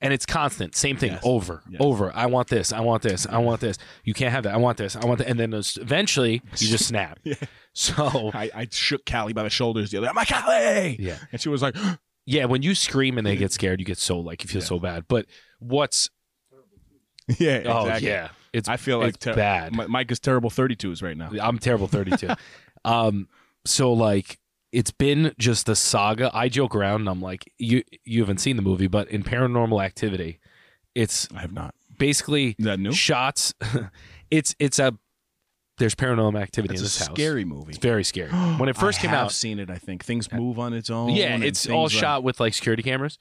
And 0.00 0.12
it's 0.14 0.24
constant. 0.24 0.74
Same 0.76 0.96
thing 0.96 1.10
Yes. 1.12 1.20
over, 1.24 1.62
Yes. 1.68 1.80
over. 1.84 2.10
I 2.14 2.26
want 2.26 2.48
this. 2.48 2.72
I 2.72 2.80
want 2.80 3.02
this. 3.02 3.26
I 3.26 3.38
want 3.38 3.60
this. 3.60 3.76
You 4.04 4.14
can't 4.14 4.32
have 4.32 4.44
that. 4.44 4.54
I 4.54 4.58
want 4.58 4.78
this. 4.78 4.94
I 4.96 5.04
want 5.04 5.18
that. 5.18 5.26
And 5.28 5.38
then 5.40 5.52
eventually 5.52 6.40
you 6.56 6.68
just 6.68 6.86
snap. 6.86 7.18
Yeah. 7.24 7.34
So, 7.74 8.30
I, 8.34 8.50
I 8.54 8.68
shook 8.70 9.04
Callie 9.04 9.32
by 9.32 9.42
the 9.42 9.50
shoulders 9.50 9.90
the 9.90 9.98
other. 9.98 10.06
day. 10.06 10.10
I'm 10.10 10.16
like 10.16 10.28
Callie, 10.28 10.96
yeah. 11.00 11.18
and 11.32 11.40
she 11.40 11.48
was 11.48 11.62
like, 11.62 11.76
Yeah. 12.26 12.44
When 12.46 12.62
you 12.62 12.74
scream 12.76 13.18
and 13.18 13.26
they 13.26 13.36
get 13.36 13.52
scared, 13.52 13.80
you 13.80 13.84
get 13.86 13.98
so 13.98 14.20
like, 14.20 14.42
you 14.44 14.48
feel 14.48 14.62
Yeah. 14.62 14.68
so 14.68 14.78
bad. 14.78 15.04
But 15.08 15.26
what's, 15.58 16.08
"Yeah, 17.38 17.62
oh, 17.66 17.96
yeah. 17.98 18.28
It's, 18.52 18.68
I 18.68 18.76
feel 18.76 18.98
like 18.98 19.10
it's 19.14 19.24
ter- 19.24 19.34
bad. 19.34 19.74
Mi- 19.76 19.86
Mike 19.86 20.10
is 20.10 20.18
terrible 20.20 20.50
32s 20.50 21.02
right 21.02 21.16
now. 21.16 21.30
I'm 21.40 21.58
terrible 21.58 21.86
32. 21.86 22.28
um, 22.84 23.28
so 23.64 23.92
like 23.92 24.38
it's 24.72 24.90
been 24.90 25.32
just 25.38 25.68
a 25.68 25.76
saga. 25.76 26.30
I 26.34 26.48
joke 26.48 26.74
around 26.74 27.00
and 27.02 27.08
I'm 27.08 27.20
like, 27.20 27.50
you 27.58 27.82
you 28.04 28.20
haven't 28.22 28.38
seen 28.38 28.56
the 28.56 28.62
movie, 28.62 28.86
but 28.88 29.08
in 29.08 29.22
Paranormal 29.22 29.84
Activity, 29.84 30.40
it's 30.94 31.28
I 31.34 31.40
have 31.40 31.52
not. 31.52 31.74
basically 31.98 32.56
Is 32.58 32.64
that 32.64 32.80
new? 32.80 32.92
shots. 32.92 33.54
it's 34.30 34.54
it's 34.58 34.78
a 34.78 34.96
there's 35.78 35.94
paranormal 35.94 36.38
activity 36.40 36.74
It's 36.74 36.80
in 36.82 36.84
a 36.84 36.88
this 36.88 36.98
house. 36.98 37.14
scary 37.16 37.44
movie. 37.44 37.70
It's 37.70 37.78
very 37.78 38.04
scary. 38.04 38.30
When 38.30 38.68
it 38.68 38.76
first 38.76 38.98
I 38.98 39.02
came 39.02 39.10
out, 39.12 39.32
seen 39.32 39.58
it. 39.58 39.70
I 39.70 39.78
think 39.78 40.04
things 40.04 40.30
move 40.32 40.58
on 40.58 40.72
its 40.74 40.90
own. 40.90 41.10
yeah, 41.10 41.34
and 41.34 41.42
it's 41.42 41.68
all 41.68 41.86
are- 41.86 41.88
shot 41.90 42.22
with 42.22 42.38
like 42.40 42.52
security 42.54 42.82
cameras. 42.82 43.18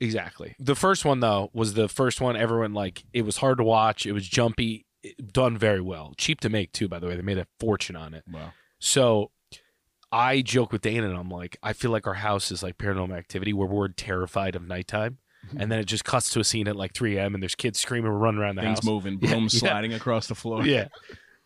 Exactly. 0.00 0.54
The 0.58 0.74
first 0.76 1.04
one 1.04 1.20
though 1.20 1.50
was 1.52 1.74
the 1.74 1.88
first 1.88 2.20
one 2.20 2.36
everyone 2.36 2.72
like 2.74 3.04
it 3.12 3.22
was 3.22 3.38
hard 3.38 3.58
to 3.58 3.64
watch, 3.64 4.06
it 4.06 4.12
was 4.12 4.26
jumpy, 4.28 4.86
it- 5.02 5.32
done 5.32 5.56
very 5.58 5.80
well. 5.80 6.14
Cheap 6.16 6.40
to 6.40 6.48
make 6.48 6.72
too 6.72 6.88
by 6.88 6.98
the 6.98 7.06
way. 7.06 7.16
They 7.16 7.22
made 7.22 7.38
a 7.38 7.46
fortune 7.58 7.96
on 7.96 8.14
it. 8.14 8.24
Wow. 8.30 8.52
So 8.78 9.30
I 10.10 10.40
joke 10.40 10.72
with 10.72 10.82
Dana 10.82 11.08
and 11.08 11.16
I'm 11.18 11.30
like, 11.30 11.58
I 11.62 11.72
feel 11.72 11.90
like 11.90 12.06
our 12.06 12.14
house 12.14 12.50
is 12.50 12.62
like 12.62 12.78
paranormal 12.78 13.16
activity 13.16 13.52
where 13.52 13.68
we're 13.68 13.88
terrified 13.88 14.56
of 14.56 14.66
nighttime. 14.66 15.18
Mm-hmm. 15.46 15.60
And 15.60 15.70
then 15.72 15.78
it 15.78 15.84
just 15.84 16.04
cuts 16.04 16.30
to 16.30 16.40
a 16.40 16.44
scene 16.44 16.66
at 16.66 16.76
like 16.76 16.94
3 16.94 17.16
a.m. 17.16 17.34
and 17.34 17.42
there's 17.42 17.54
kids 17.54 17.78
screaming, 17.78 18.10
running 18.10 18.40
around 18.40 18.56
the 18.56 18.62
Things 18.62 18.78
house. 18.78 18.84
moving, 18.84 19.18
Yeah, 19.22 19.30
brooms 19.30 19.54
yeah. 19.54 19.60
sliding 19.70 19.92
across 19.94 20.26
the 20.26 20.34
floor. 20.34 20.64
Yeah. 20.66 20.88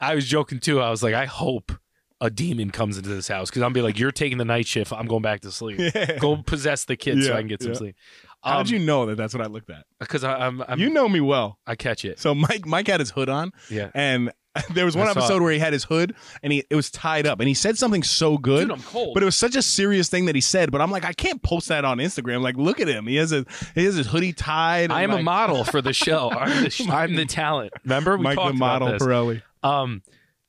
I 0.00 0.14
was 0.14 0.26
joking 0.26 0.60
too. 0.60 0.80
I 0.80 0.90
was 0.90 1.02
like, 1.02 1.14
I 1.14 1.26
hope 1.26 1.72
a 2.20 2.30
demon 2.30 2.70
comes 2.70 2.96
into 2.96 3.10
this 3.10 3.28
house 3.28 3.50
because 3.50 3.62
I'm 3.62 3.72
be 3.72 3.82
like, 3.82 3.98
you're 3.98 4.12
taking 4.12 4.38
the 4.38 4.44
night 4.44 4.66
shift. 4.66 4.92
I'm 4.92 5.06
going 5.06 5.22
back 5.22 5.40
to 5.42 5.50
sleep. 5.52 5.78
Yeah. 5.94 6.18
Go 6.18 6.36
possess 6.36 6.84
the 6.84 6.96
kids 6.96 7.26
so 7.26 7.34
I 7.34 7.38
can 7.38 7.48
get 7.48 7.62
some 7.62 7.72
yeah. 7.72 7.78
sleep. 7.78 7.96
How 8.42 8.62
did 8.62 8.70
you 8.70 8.78
know 8.78 9.06
that 9.06 9.16
that's 9.16 9.34
what 9.34 9.42
I 9.42 9.46
looked 9.48 9.70
at? 9.70 9.84
Because 10.00 10.24
I'm, 10.24 10.62
I'm 10.66 10.78
you 10.78 10.90
know 10.90 11.08
me 11.08 11.20
well. 11.20 11.58
I 11.66 11.74
catch 11.76 12.04
it. 12.04 12.18
So 12.18 12.34
Mike 12.34 12.66
Mike 12.66 12.88
had 12.88 13.00
his 13.00 13.10
hood 13.10 13.28
on, 13.28 13.52
Yeah. 13.70 13.90
and 13.94 14.32
there 14.74 14.84
was 14.84 14.94
one 14.94 15.06
I 15.08 15.12
episode 15.12 15.40
where 15.40 15.50
he 15.52 15.58
had 15.58 15.72
his 15.72 15.84
hood 15.84 16.14
and 16.42 16.52
he 16.52 16.62
it 16.68 16.74
was 16.74 16.90
tied 16.90 17.26
up, 17.26 17.40
and 17.40 17.48
he 17.48 17.54
said 17.54 17.78
something 17.78 18.02
so 18.02 18.36
good. 18.36 18.68
Dude, 18.68 18.72
I'm 18.72 18.82
cold. 18.82 19.14
But 19.14 19.22
it 19.22 19.26
was 19.26 19.36
such 19.36 19.56
a 19.56 19.62
serious 19.62 20.08
thing 20.10 20.26
that 20.26 20.34
he 20.34 20.40
said. 20.42 20.70
But 20.70 20.80
I'm 20.82 20.90
like, 20.90 21.04
I 21.06 21.12
can't 21.14 21.42
post 21.42 21.68
that 21.68 21.84
on 21.86 21.98
Instagram. 21.98 22.42
Like, 22.42 22.56
look 22.56 22.78
at 22.80 22.88
him. 22.88 23.06
He 23.06 23.16
has 23.16 23.32
a 23.32 23.46
he 23.74 23.84
has 23.84 23.94
his 23.94 24.06
hoodie 24.08 24.32
tied. 24.34 24.90
I 24.90 25.02
am 25.02 25.10
like, 25.10 25.20
a 25.20 25.22
model 25.22 25.64
for 25.64 25.80
the 25.80 25.92
show. 25.94 26.30
I'm 26.30 26.64
the, 26.64 26.88
I'm 26.90 27.14
the 27.14 27.24
talent. 27.24 27.72
Remember 27.84 28.16
we 28.18 28.24
Mike 28.24 28.34
talked 28.36 28.52
the 28.54 28.58
model 28.58 28.88
about 28.88 28.98
this. 28.98 29.08
Pirelli. 29.08 29.42
Um, 29.62 30.02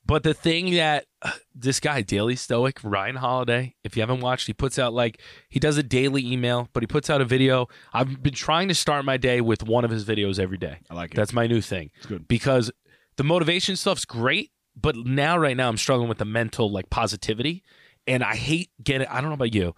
but 0.05 0.23
the 0.23 0.33
thing 0.33 0.71
that 0.73 1.05
this 1.55 1.79
guy, 1.79 2.01
Daily 2.01 2.35
Stoic, 2.35 2.79
Ryan 2.83 3.15
Holiday, 3.15 3.75
if 3.83 3.95
you 3.95 4.01
haven't 4.01 4.19
watched, 4.21 4.47
he 4.47 4.53
puts 4.53 4.77
out 4.77 4.93
like 4.93 5.21
he 5.49 5.59
does 5.59 5.77
a 5.77 5.83
daily 5.83 6.25
email, 6.31 6.69
but 6.73 6.83
he 6.83 6.87
puts 6.87 7.09
out 7.09 7.21
a 7.21 7.25
video. 7.25 7.67
I've 7.93 8.21
been 8.21 8.33
trying 8.33 8.67
to 8.67 8.75
start 8.75 9.05
my 9.05 9.17
day 9.17 9.39
with 9.41 9.63
one 9.63 9.85
of 9.85 9.91
his 9.91 10.03
videos 10.05 10.39
every 10.39 10.57
day. 10.57 10.79
I 10.89 10.93
like 10.95 11.11
it. 11.11 11.15
That's 11.15 11.33
my 11.33 11.47
new 11.47 11.61
thing. 11.61 11.91
It's 11.97 12.05
good. 12.07 12.27
because 12.27 12.71
the 13.15 13.23
motivation 13.23 13.75
stuff's 13.75 14.05
great, 14.05 14.51
but 14.75 14.95
now 14.95 15.37
right 15.37 15.55
now 15.55 15.69
I'm 15.69 15.77
struggling 15.77 16.09
with 16.09 16.17
the 16.17 16.25
mental 16.25 16.71
like 16.71 16.89
positivity, 16.89 17.63
and 18.07 18.23
I 18.23 18.35
hate 18.35 18.71
getting. 18.83 19.07
I 19.07 19.21
don't 19.21 19.29
know 19.29 19.35
about 19.35 19.53
you. 19.55 19.73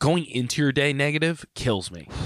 Going 0.00 0.26
into 0.26 0.60
your 0.62 0.72
day 0.72 0.92
negative 0.92 1.44
kills 1.54 1.90
me. 1.90 2.08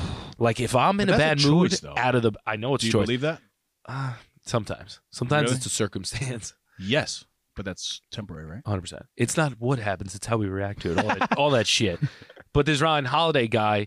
Like 0.42 0.58
if 0.58 0.74
I'm 0.74 0.98
in 1.00 1.08
But 1.08 1.16
a 1.16 1.18
bad 1.18 1.44
a 1.44 1.46
mood, 1.48 1.70
choice, 1.72 1.84
out 1.98 2.14
of 2.14 2.22
the, 2.22 2.32
I 2.46 2.56
know 2.56 2.74
it's 2.74 2.80
Do 2.80 2.86
you 2.86 2.92
choice. 2.92 3.04
believe 3.04 3.20
that? 3.20 3.42
Uh, 3.86 4.14
sometimes, 4.46 5.00
sometimes 5.10 5.48
Really? 5.48 5.56
it's 5.58 5.66
a 5.66 5.68
circumstance. 5.68 6.54
Yes, 6.78 7.26
but 7.56 7.64
that's 7.64 8.02
temporary, 8.10 8.46
right? 8.46 8.62
Hundred 8.66 8.82
percent. 8.82 9.06
It's 9.16 9.36
not 9.36 9.54
what 9.58 9.78
happens; 9.78 10.14
it's 10.14 10.26
how 10.26 10.36
we 10.36 10.48
react 10.48 10.82
to 10.82 10.92
it. 10.92 10.98
All 10.98 11.08
that, 11.08 11.38
all 11.38 11.50
that 11.50 11.66
shit. 11.66 11.98
But 12.52 12.66
this 12.66 12.80
Ryan 12.80 13.04
Holiday 13.04 13.46
guy, 13.46 13.86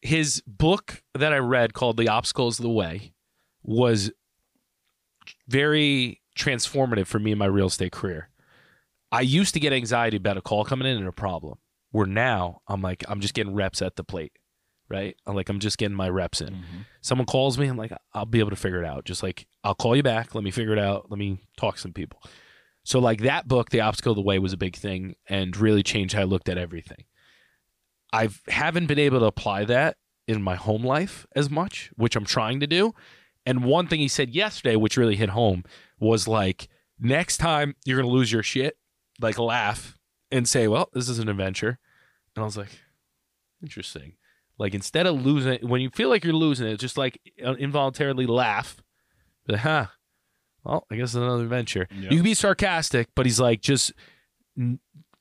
his 0.00 0.42
book 0.46 1.02
that 1.14 1.34
I 1.34 1.36
read 1.36 1.74
called 1.74 1.98
"The 1.98 2.08
Obstacles 2.08 2.58
of 2.58 2.62
the 2.62 2.70
Way" 2.70 3.12
was 3.62 4.10
very 5.46 6.22
transformative 6.38 7.06
for 7.06 7.18
me 7.18 7.32
in 7.32 7.38
my 7.38 7.46
real 7.46 7.66
estate 7.66 7.92
career. 7.92 8.30
I 9.10 9.22
used 9.22 9.54
to 9.54 9.60
get 9.60 9.72
anxiety 9.72 10.16
about 10.16 10.36
a 10.36 10.42
call 10.42 10.64
coming 10.64 10.88
in 10.88 10.96
and 10.96 11.08
a 11.08 11.12
problem. 11.12 11.58
Where 11.90 12.06
now 12.06 12.60
I'm 12.68 12.82
like, 12.82 13.02
I'm 13.08 13.20
just 13.20 13.32
getting 13.32 13.54
reps 13.54 13.80
at 13.80 13.96
the 13.96 14.04
plate, 14.04 14.32
right? 14.90 15.16
I'm 15.26 15.34
like, 15.34 15.48
I'm 15.48 15.58
just 15.58 15.78
getting 15.78 15.96
my 15.96 16.08
reps 16.10 16.42
in. 16.42 16.48
Mm-hmm. 16.48 16.78
Someone 17.00 17.26
calls 17.26 17.56
me, 17.56 17.66
I'm 17.66 17.78
like, 17.78 17.92
I'll 18.12 18.26
be 18.26 18.40
able 18.40 18.50
to 18.50 18.56
figure 18.56 18.82
it 18.82 18.86
out. 18.86 19.06
Just 19.06 19.22
like, 19.22 19.46
I'll 19.64 19.74
call 19.74 19.96
you 19.96 20.02
back. 20.02 20.34
Let 20.34 20.44
me 20.44 20.50
figure 20.50 20.74
it 20.74 20.78
out. 20.78 21.10
Let 21.10 21.18
me 21.18 21.40
talk 21.56 21.76
to 21.76 21.80
some 21.80 21.94
people. 21.94 22.22
So 22.88 23.00
like 23.00 23.20
that 23.20 23.46
book, 23.46 23.68
The 23.68 23.82
Obstacle 23.82 24.12
of 24.12 24.16
the 24.16 24.22
Way, 24.22 24.38
was 24.38 24.54
a 24.54 24.56
big 24.56 24.74
thing 24.74 25.14
and 25.28 25.54
really 25.54 25.82
changed 25.82 26.14
how 26.14 26.22
I 26.22 26.24
looked 26.24 26.48
at 26.48 26.56
everything. 26.56 27.04
I 28.14 28.30
haven't 28.48 28.86
been 28.86 28.98
able 28.98 29.18
to 29.18 29.26
apply 29.26 29.66
that 29.66 29.98
in 30.26 30.40
my 30.40 30.54
home 30.54 30.82
life 30.82 31.26
as 31.36 31.50
much, 31.50 31.90
which 31.96 32.16
I'm 32.16 32.24
trying 32.24 32.60
to 32.60 32.66
do. 32.66 32.94
And 33.44 33.62
one 33.62 33.88
thing 33.88 34.00
he 34.00 34.08
said 34.08 34.34
yesterday, 34.34 34.74
which 34.74 34.96
really 34.96 35.16
hit 35.16 35.28
home, 35.28 35.64
was 36.00 36.26
like, 36.26 36.70
next 36.98 37.36
time 37.36 37.76
you're 37.84 38.00
gonna 38.00 38.10
lose 38.10 38.32
your 38.32 38.42
shit, 38.42 38.78
like 39.20 39.38
laugh 39.38 39.98
and 40.30 40.48
say, 40.48 40.66
Well, 40.66 40.88
this 40.94 41.10
is 41.10 41.18
an 41.18 41.28
adventure. 41.28 41.78
And 42.34 42.42
I 42.42 42.46
was 42.46 42.56
like, 42.56 42.70
interesting. 43.60 44.14
Like 44.56 44.72
instead 44.72 45.06
of 45.06 45.26
losing 45.26 45.58
when 45.68 45.82
you 45.82 45.90
feel 45.90 46.08
like 46.08 46.24
you're 46.24 46.32
losing 46.32 46.66
it, 46.66 46.78
just 46.78 46.96
like 46.96 47.20
uh, 47.44 47.52
involuntarily 47.56 48.24
laugh. 48.24 48.78
Like, 49.46 49.60
huh. 49.60 49.86
Well, 50.64 50.86
I 50.90 50.96
guess 50.96 51.10
it's 51.10 51.14
another 51.14 51.42
adventure. 51.44 51.88
You 51.96 52.08
can 52.08 52.22
be 52.22 52.34
sarcastic, 52.34 53.08
but 53.14 53.26
he's 53.26 53.40
like, 53.40 53.60
just 53.60 53.92
n- 54.58 54.80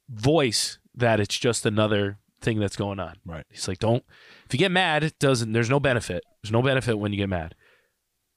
voice 0.09 0.79
that 0.95 1.19
it's 1.19 1.37
just 1.37 1.65
another 1.65 2.17
thing 2.41 2.59
that's 2.59 2.75
going 2.75 2.99
on. 2.99 3.17
Right. 3.25 3.45
He's 3.49 3.67
like, 3.67 3.79
don't. 3.79 4.03
If 4.45 4.53
you 4.53 4.59
get 4.59 4.71
mad, 4.71 5.03
it 5.03 5.17
doesn't. 5.19 5.53
There's 5.53 5.69
no 5.69 5.79
benefit. 5.79 6.23
There's 6.41 6.51
no 6.51 6.61
benefit 6.61 6.97
when 6.97 7.11
you 7.13 7.17
get 7.17 7.29
mad. 7.29 7.55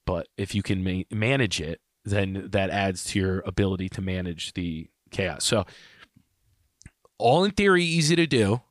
But 0.07 0.29
if 0.37 0.55
you 0.55 0.63
can 0.63 0.83
ma- 0.85 1.03
manage 1.11 1.61
it, 1.61 1.81
then 2.05 2.49
that 2.53 2.71
adds 2.71 3.05
to 3.05 3.19
your 3.19 3.41
ability 3.47 3.89
to 3.91 4.01
manage 4.01 4.55
the 4.55 4.89
chaos. 5.11 5.45
So, 5.45 5.67
all 7.19 7.45
in 7.45 7.51
theory, 7.51 7.85
easy 7.85 8.17
to 8.17 8.27
do, 8.27 8.63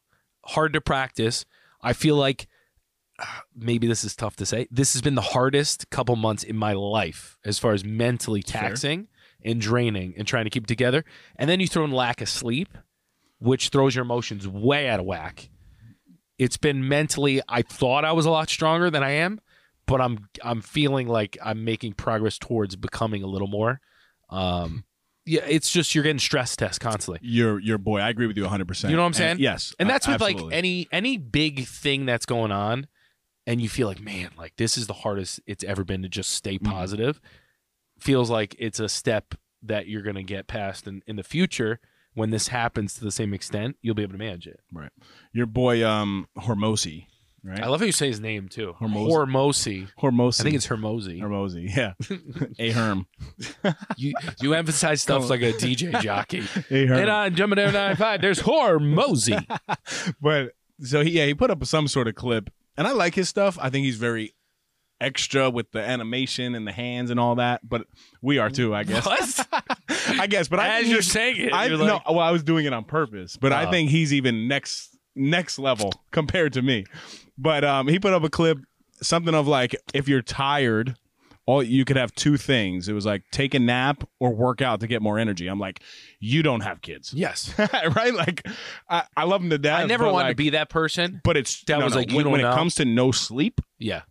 hard 0.46 0.74
to 0.74 0.82
practice. 0.82 1.46
I 1.82 1.94
feel 1.94 2.16
like 2.16 2.48
maybe 3.56 3.88
this 3.88 4.04
is 4.04 4.16
tough 4.16 4.36
to 4.38 4.46
say. 4.46 4.68
This 4.72 4.94
has 4.94 5.02
been 5.02 5.16
the 5.16 5.22
hardest 5.22 5.90
couple 5.90 6.16
months 6.16 6.44
in 6.44 6.56
my 6.56 6.74
life 6.74 7.38
as 7.46 7.60
far 7.60 7.74
as 7.74 7.84
mentally 7.84 8.42
taxing 8.44 9.08
and 9.44 9.60
draining 9.62 10.14
and 10.18 10.28
trying 10.28 10.46
to 10.46 10.50
keep 10.50 10.64
it 10.64 10.68
together. 10.68 11.04
And 11.36 11.50
then 11.50 11.60
you 11.60 11.68
throw 11.68 11.84
in 11.86 11.92
lack 11.92 12.22
of 12.22 12.30
sleep, 12.30 12.78
which 13.40 13.70
throws 13.70 13.96
your 13.96 14.04
emotions 14.04 14.48
way 14.48 14.90
out 14.90 15.00
of 15.00 15.06
whack. 15.06 15.50
It's 16.38 16.58
been 16.58 16.88
mentally. 16.88 17.42
I 17.48 17.62
thought 17.62 18.06
I 18.06 18.14
was 18.14 18.26
a 18.26 18.30
lot 18.30 18.50
stronger 18.50 18.90
than 18.90 19.04
I 19.04 19.12
am, 19.12 19.42
but 19.86 20.00
I'm 20.00 20.30
I'm 20.44 20.62
feeling 20.62 21.08
like 21.08 21.38
I'm 21.44 21.66
making 21.66 21.94
progress 21.94 22.38
towards 22.38 22.76
becoming 22.76 23.24
a 23.24 23.28
little 23.28 23.48
more. 23.48 23.82
Um, 24.30 24.86
yeah, 25.26 25.42
it's 25.48 25.70
just 25.70 25.94
you're 25.94 26.04
getting 26.04 26.20
stress 26.20 26.56
tests 26.56 26.80
constantly. 26.80 27.20
Your 27.22 27.60
your 27.60 27.78
boy, 27.78 28.00
I 28.00 28.10
agree 28.10 28.26
with 28.26 28.38
you 28.38 28.44
100. 28.44 28.68
percent 28.68 28.90
You 28.92 28.96
know 28.96 29.04
what 29.04 29.08
I'm 29.08 29.14
saying? 29.14 29.38
yes, 29.40 29.76
and 29.80 29.90
that's 29.90 30.08
with 30.08 30.22
like 30.22 30.40
any 30.52 30.88
any 30.92 31.18
big 31.18 31.66
thing 31.66 32.06
that's 32.06 32.26
going 32.26 32.52
on 32.52 32.88
and 33.48 33.62
you 33.62 33.70
feel 33.70 33.88
like 33.88 34.00
man 34.02 34.30
like 34.38 34.54
this 34.58 34.78
is 34.78 34.88
the 34.88 34.94
hardest 34.94 35.40
it's 35.48 35.64
ever 35.64 35.84
been 35.84 36.02
to 36.02 36.10
just 36.10 36.30
stay 36.32 36.58
Mhm. 36.60 36.66
positive 36.66 37.20
feels 38.00 38.30
like 38.30 38.56
it's 38.60 38.80
a 38.80 38.90
step 38.90 39.36
that 39.62 39.88
you're 39.88 40.02
going 40.04 40.16
to 40.16 40.24
get 40.24 40.48
past 40.48 40.88
in, 40.88 41.02
in 41.08 41.16
the 41.18 41.24
future 41.24 41.80
when 42.14 42.30
this 42.30 42.48
happens 42.50 42.94
to 42.96 43.04
the 43.04 43.12
same 43.12 43.34
extent 43.34 43.76
you'll 43.82 43.96
be 43.96 44.04
able 44.04 44.14
to 44.14 44.18
manage 44.20 44.48
it 44.48 44.60
Right. 44.72 44.92
your 45.34 45.46
boy 45.46 45.86
um 45.86 46.28
Hormozi, 46.38 47.06
right? 47.44 47.62
i 47.62 47.68
love 47.68 47.80
how 47.82 47.86
you 47.86 47.92
say 47.92 48.08
his 48.08 48.20
name 48.20 48.48
too 48.50 48.76
Hormozi. 48.80 49.88
hormozy 50.00 50.40
i 50.40 50.44
think 50.44 50.56
it's 50.56 50.68
hermosi 50.68 51.20
Hormozi. 51.22 51.76
Yeah, 51.76 51.94
a 52.60 52.72
herm. 52.72 53.08
you 53.98 54.14
you 54.42 54.54
emphasize 54.54 55.02
stuff 55.02 55.30
like 55.30 55.42
a 55.42 55.52
dj 55.54 56.02
jockey 56.02 56.44
A 56.72 56.86
herm. 56.86 57.00
and 57.00 57.10
on 57.10 57.36
jumping 57.36 57.58
down 57.58 57.74
95 57.74 58.22
there's 58.22 58.40
hormozy 58.42 59.46
but 60.22 60.54
so 60.82 61.04
he, 61.04 61.12
yeah, 61.12 61.26
he 61.26 61.34
put 61.34 61.52
up 61.52 61.66
some 61.66 61.90
sort 61.90 62.08
of 62.08 62.16
clip, 62.16 62.50
and 62.80 62.88
I 62.88 62.94
like 62.94 63.14
his 63.14 63.30
stuff. 63.30 63.60
I 63.62 63.70
think 63.70 63.86
he's 63.86 63.98
very 63.98 64.34
extra 65.02 65.50
with 65.50 65.72
the 65.72 65.80
animation 65.80 66.56
and 66.56 66.66
the 66.68 66.72
hands 66.72 67.10
and 67.12 67.20
all 67.20 67.36
that. 67.36 67.62
But 67.68 67.86
we 68.22 68.38
are 68.40 68.50
too, 68.50 68.74
I 68.74 68.84
guess. 68.84 69.06
what 69.06 69.48
I 70.20 70.28
guess, 70.28 70.48
but 70.48 70.60
As 70.60 70.82
think 70.82 70.92
you're 70.94 71.02
saying 71.02 71.38
it, 71.38 71.54
I 71.54 71.68
you're 71.68 71.78
no, 71.78 72.02
well, 72.08 72.20
I 72.20 72.32
was 72.32 72.44
doing 72.44 72.66
it 72.66 72.74
on 72.74 72.84
purpose, 72.86 73.38
but 73.38 73.54
I 73.54 73.66
Oh. 73.66 73.72
think 73.72 73.90
he's 73.92 74.14
even 74.14 74.48
next 74.48 74.98
next 75.16 75.60
level 75.60 75.92
compared 76.12 76.54
to 76.54 76.62
me. 76.62 76.86
But 77.38 77.64
um, 77.64 77.88
he 77.88 78.00
put 78.00 78.14
up 78.14 78.24
a 78.24 78.30
clip, 78.30 78.58
something 79.02 79.34
of 79.36 79.48
like, 79.48 79.76
if 79.94 80.08
you're 80.10 80.22
tired, 80.22 80.96
all 81.50 81.64
you 81.64 81.84
could 81.84 81.98
have 81.98 82.14
two 82.14 82.38
things. 82.38 82.88
It 82.88 82.94
was 82.94 83.06
like 83.08 83.24
take 83.32 83.54
a 83.56 83.60
nap 83.60 84.04
or 84.20 84.32
work 84.36 84.62
out 84.62 84.82
to 84.82 84.88
get 84.88 85.02
more 85.02 85.18
energy. 85.18 85.48
I'm 85.48 85.60
like, 85.60 85.82
you 86.20 86.44
don't 86.44 86.62
have 86.62 86.82
kids, 86.82 87.12
Yes. 87.14 87.54
right? 87.96 88.14
Like, 88.14 88.46
I, 88.88 89.04
I 89.18 89.24
love 89.24 89.42
him 89.42 89.50
to 89.50 89.58
death. 89.58 89.80
I 89.80 89.86
never 89.86 90.04
but 90.06 90.14
wanted 90.14 90.26
like- 90.28 90.34
to 90.38 90.44
be 90.44 90.50
that 90.52 90.70
person. 90.70 91.22
But 91.24 91.38
it's 91.38 91.64
That 91.64 91.80
no, 91.80 91.86
was 91.86 91.94
no, 91.96 92.00
like, 92.02 92.10
when, 92.12 92.24
don't 92.26 92.32
when 92.34 92.42
know. 92.42 92.52
it 92.52 92.56
comes 92.56 92.76
to 92.76 92.86
no 92.86 93.12
sleep, 93.12 93.62
Yeah. 93.80 94.02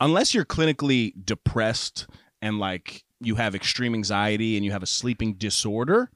unless 0.00 0.34
you're 0.34 0.44
clinically 0.44 1.12
depressed 1.24 2.06
and 2.40 2.58
like 2.60 3.02
you 3.20 3.34
have 3.34 3.54
extreme 3.56 3.94
anxiety 3.94 4.56
and 4.56 4.64
you 4.64 4.70
have 4.70 4.82
a 4.84 4.86
sleeping 4.86 5.34
disorder, 5.34 6.10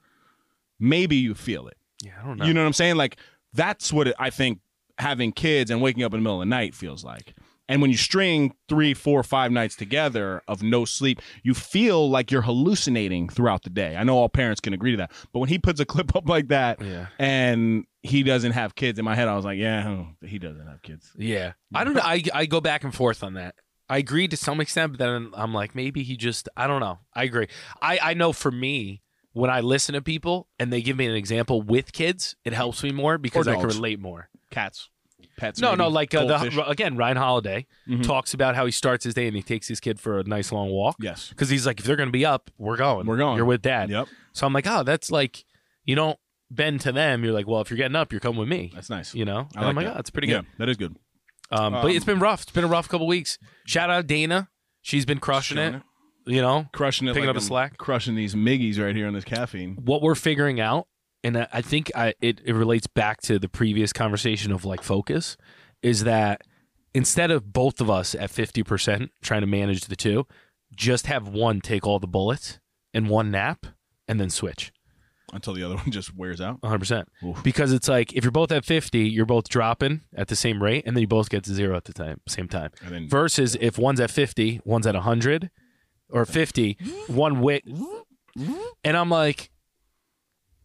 maybe 0.79 1.17
you 1.17 1.35
feel 1.35 1.67
it. 1.67 1.77
Yeah, 2.05 2.13
I 2.23 2.27
don't 2.27 2.39
know. 2.39 2.45
You 2.45 2.55
know 2.55 2.61
what 2.61 2.67
I'm 2.69 2.73
saying? 2.73 2.97
Like 2.97 3.17
that's 3.53 3.93
what 3.93 4.07
it, 4.09 4.15
I 4.19 4.31
think 4.31 4.61
having 4.99 5.33
kids 5.33 5.71
and 5.71 5.81
waking 5.83 6.05
up 6.05 6.13
in 6.15 6.21
the 6.21 6.23
middle 6.23 6.41
of 6.41 6.47
the 6.47 6.51
night 6.51 6.75
feels 6.75 7.03
like. 7.05 7.35
And 7.73 7.81
when 7.81 7.91
you 7.91 7.97
string 7.97 8.55
three, 8.69 8.93
four, 8.93 9.23
five 9.23 9.51
nights 9.51 9.77
together 9.77 10.43
of 10.47 10.63
no 10.63 10.85
sleep, 10.85 11.23
you 11.43 11.55
feel 11.55 12.11
like 12.11 12.31
you're 12.31 12.43
hallucinating 12.43 13.31
throughout 13.31 13.63
the 13.63 13.71
day. 13.71 13.97
I 13.97 14.05
know 14.05 14.19
all 14.19 14.29
parents 14.29 14.61
can 14.61 14.75
agree 14.75 14.91
to 14.91 14.99
that, 14.99 15.13
but 15.33 15.39
when 15.39 15.49
he 15.49 15.59
puts 15.59 15.81
a 15.81 15.87
clip 15.87 16.15
up 16.15 16.29
like 16.29 16.49
that 16.49 16.83
yeah. 16.83 17.07
and 17.19 17.87
he 18.03 18.25
doesn't 18.25 18.53
have 18.53 18.75
kids, 18.75 18.99
in 18.99 19.07
my 19.07 19.15
head 19.15 19.27
I 19.27 19.37
was 19.37 19.47
like, 19.47 19.57
yeah, 19.57 20.05
he 20.21 20.39
doesn't 20.39 20.67
have 20.67 20.83
kids. 20.83 21.13
Yeah. 21.17 21.55
I 21.75 21.85
don't 21.85 21.95
know. 21.95 22.03
I, 22.05 22.23
I 22.35 22.45
go 22.45 22.61
back 22.61 22.85
and 22.85 22.95
forth 22.95 23.23
on 23.23 23.35
that. 23.35 23.55
I 23.89 23.97
agree 23.97 24.29
to 24.29 24.37
some 24.37 24.61
extent, 24.61 24.93
but 24.93 24.99
then 24.99 25.31
I'm 25.33 25.55
like, 25.55 25.75
maybe 25.75 26.03
he 26.03 26.19
just, 26.19 26.51
I 26.55 26.67
don't 26.67 26.81
know. 26.81 26.99
I 27.15 27.25
agree. 27.25 27.49
I, 27.81 27.99
I 28.03 28.13
know 28.13 28.35
for 28.35 28.51
me, 28.51 29.01
when 29.33 29.49
I 29.49 29.61
listen 29.61 29.95
to 29.95 30.03
people 30.03 30.47
and 30.59 30.71
they 30.71 30.83
give 30.83 30.99
me 30.99 31.07
an 31.07 31.15
example 31.15 31.63
with 31.63 31.95
kids, 31.95 32.37
it 32.45 32.53
helps 32.53 32.83
me 32.83 32.93
more 32.93 33.17
because 33.17 33.49
I 33.49 33.55
can 33.55 33.65
relate 33.65 33.99
more. 33.99 34.29
Cats, 34.51 34.91
pets. 35.43 35.61
No, 35.61 35.75
no, 35.75 35.89
like 35.89 36.15
uh, 36.15 36.25
the, 36.25 36.69
again, 36.69 36.97
Ryan 36.97 37.17
Holiday 37.17 37.67
Mhm. 37.89 38.03
talks 38.03 38.33
about 38.35 38.55
how 38.57 38.65
he 38.65 38.73
starts 38.73 39.05
his 39.05 39.15
day 39.15 39.27
and 39.27 39.37
he 39.37 39.43
takes 39.43 39.69
his 39.69 39.81
kid 39.81 40.01
for 40.01 40.19
a 40.19 40.25
nice 40.25 40.53
long 40.53 40.71
walk 40.71 40.97
yes, 41.01 41.29
because 41.31 41.49
he's 41.51 41.67
like, 41.67 41.81
if 41.81 41.85
they're 41.87 41.97
going 41.97 42.09
to 42.09 42.13
be 42.13 42.25
up, 42.25 42.51
we're 42.59 42.77
going. 42.77 43.07
We're 43.07 43.17
going. 43.19 43.37
You're 43.37 43.45
with 43.47 43.63
dad. 43.63 43.91
yep, 43.91 44.07
So 44.33 44.47
I'm 44.47 44.53
like, 44.53 44.67
oh, 44.67 44.83
that's 44.83 45.11
like, 45.11 45.45
you 45.85 45.95
don't 45.95 46.19
bend 46.51 46.81
to 46.83 46.93
them. 46.93 47.25
You're 47.25 47.33
like, 47.33 47.47
well, 47.47 47.61
if 47.61 47.71
you're 47.71 47.77
getting 47.77 47.97
up, 47.97 48.13
you're 48.13 48.21
coming 48.21 48.39
with 48.41 48.49
me. 48.49 48.71
that's 48.75 48.89
nice. 48.91 49.15
You 49.15 49.25
know? 49.25 49.49
I 49.57 49.65
I'm 49.67 49.75
like 49.77 49.87
that. 49.87 49.93
oh, 49.93 49.95
that's 49.97 50.11
pretty 50.11 50.29
good. 50.29 50.45
yeah, 50.45 50.55
that 50.59 50.69
is 50.69 50.77
good. 50.77 50.97
Um, 51.51 51.73
but 51.75 51.85
Um, 51.85 51.91
it's 51.91 52.05
been 52.05 52.19
rough. 52.19 52.43
It's 52.43 52.53
been 52.53 52.65
a 52.65 52.69
rough 52.69 52.89
couple 52.89 53.07
weeks. 53.07 53.39
Shout 53.67 53.91
out 53.91 54.07
Dana. 54.07 54.49
She's 54.81 55.05
been 55.05 55.19
crushing 55.19 55.59
it. 55.59 55.83
You 56.25 56.41
know 56.41 56.67
crushing 56.73 57.09
it, 57.09 57.15
Picking 57.15 57.27
like 57.27 57.37
up 57.37 57.43
I'm 57.43 57.47
slack. 57.49 57.77
crushing 57.79 58.15
these 58.15 58.37
miggies 58.37 58.79
right 58.79 58.95
here 58.95 59.09
on 59.09 59.13
this 59.13 59.25
caffeine. 59.25 59.77
what 59.85 60.03
we're 60.03 60.15
figuring 60.15 60.61
out, 60.61 60.87
and 61.25 61.37
I 61.39 61.49
I 61.53 61.63
think 61.63 61.91
I, 61.95 62.15
it 62.21 62.41
it 62.45 62.55
relates 62.55 62.87
back 62.87 63.21
to 63.23 63.39
the 63.39 63.49
previous 63.49 63.93
conversation 63.93 64.53
of 64.53 64.65
like 64.65 64.83
focus, 64.83 65.37
is 65.83 66.05
that 66.05 66.43
instead 66.95 67.31
of 67.31 67.53
both 67.53 67.81
of 67.81 67.89
us 67.91 68.15
at 68.15 68.31
fifty 68.31 68.63
percent 68.63 69.11
trying 69.23 69.41
to 69.43 69.47
manage 69.47 69.83
the 69.87 69.97
two, 69.97 70.27
just 70.75 71.07
have 71.07 71.29
one 71.29 71.61
take 71.61 71.87
all 71.87 71.99
the 71.99 72.07
bullets 72.07 72.59
and 72.95 73.09
one 73.09 73.31
nap, 73.31 73.67
and 74.09 74.21
then 74.21 74.31
switch 74.31 74.73
until 75.33 75.55
the 75.55 75.63
other 75.63 75.77
one 75.83 75.91
just 75.91 76.15
wears 76.17 76.41
out. 76.41 76.63
one 76.63 76.71
hundred 76.71 76.81
percent. 76.81 77.09
Oof. 77.25 77.43
Because 77.43 77.73
it's 77.73 77.89
like 77.89 78.13
if 78.13 78.25
you're 78.25 78.31
both 78.31 78.53
at 78.53 78.65
fifty, 78.65 79.09
you're 79.09 79.27
both 79.27 79.49
dropping 79.49 80.03
at 80.15 80.29
the 80.29 80.37
same 80.37 80.63
rate, 80.63 80.85
and 80.87 80.97
then 80.97 81.01
you 81.03 81.09
both 81.09 81.31
get 81.31 81.45
to 81.45 81.55
zero 81.55 81.77
at 81.77 81.85
the 81.85 81.93
time 81.93 82.21
same 82.29 82.49
time. 82.49 82.71
Then 82.89 83.09
versus 83.09 83.57
if 83.61 83.79
one's 83.79 84.01
at 84.01 84.11
50 84.11 84.61
one's 84.65 84.87
at 84.87 84.95
100 84.95 85.51
or 86.11 86.27
50 86.27 86.77
one 87.07 87.41
wit 87.41 87.65
and 88.85 88.97
i'm 88.97 89.09
like 89.09 89.51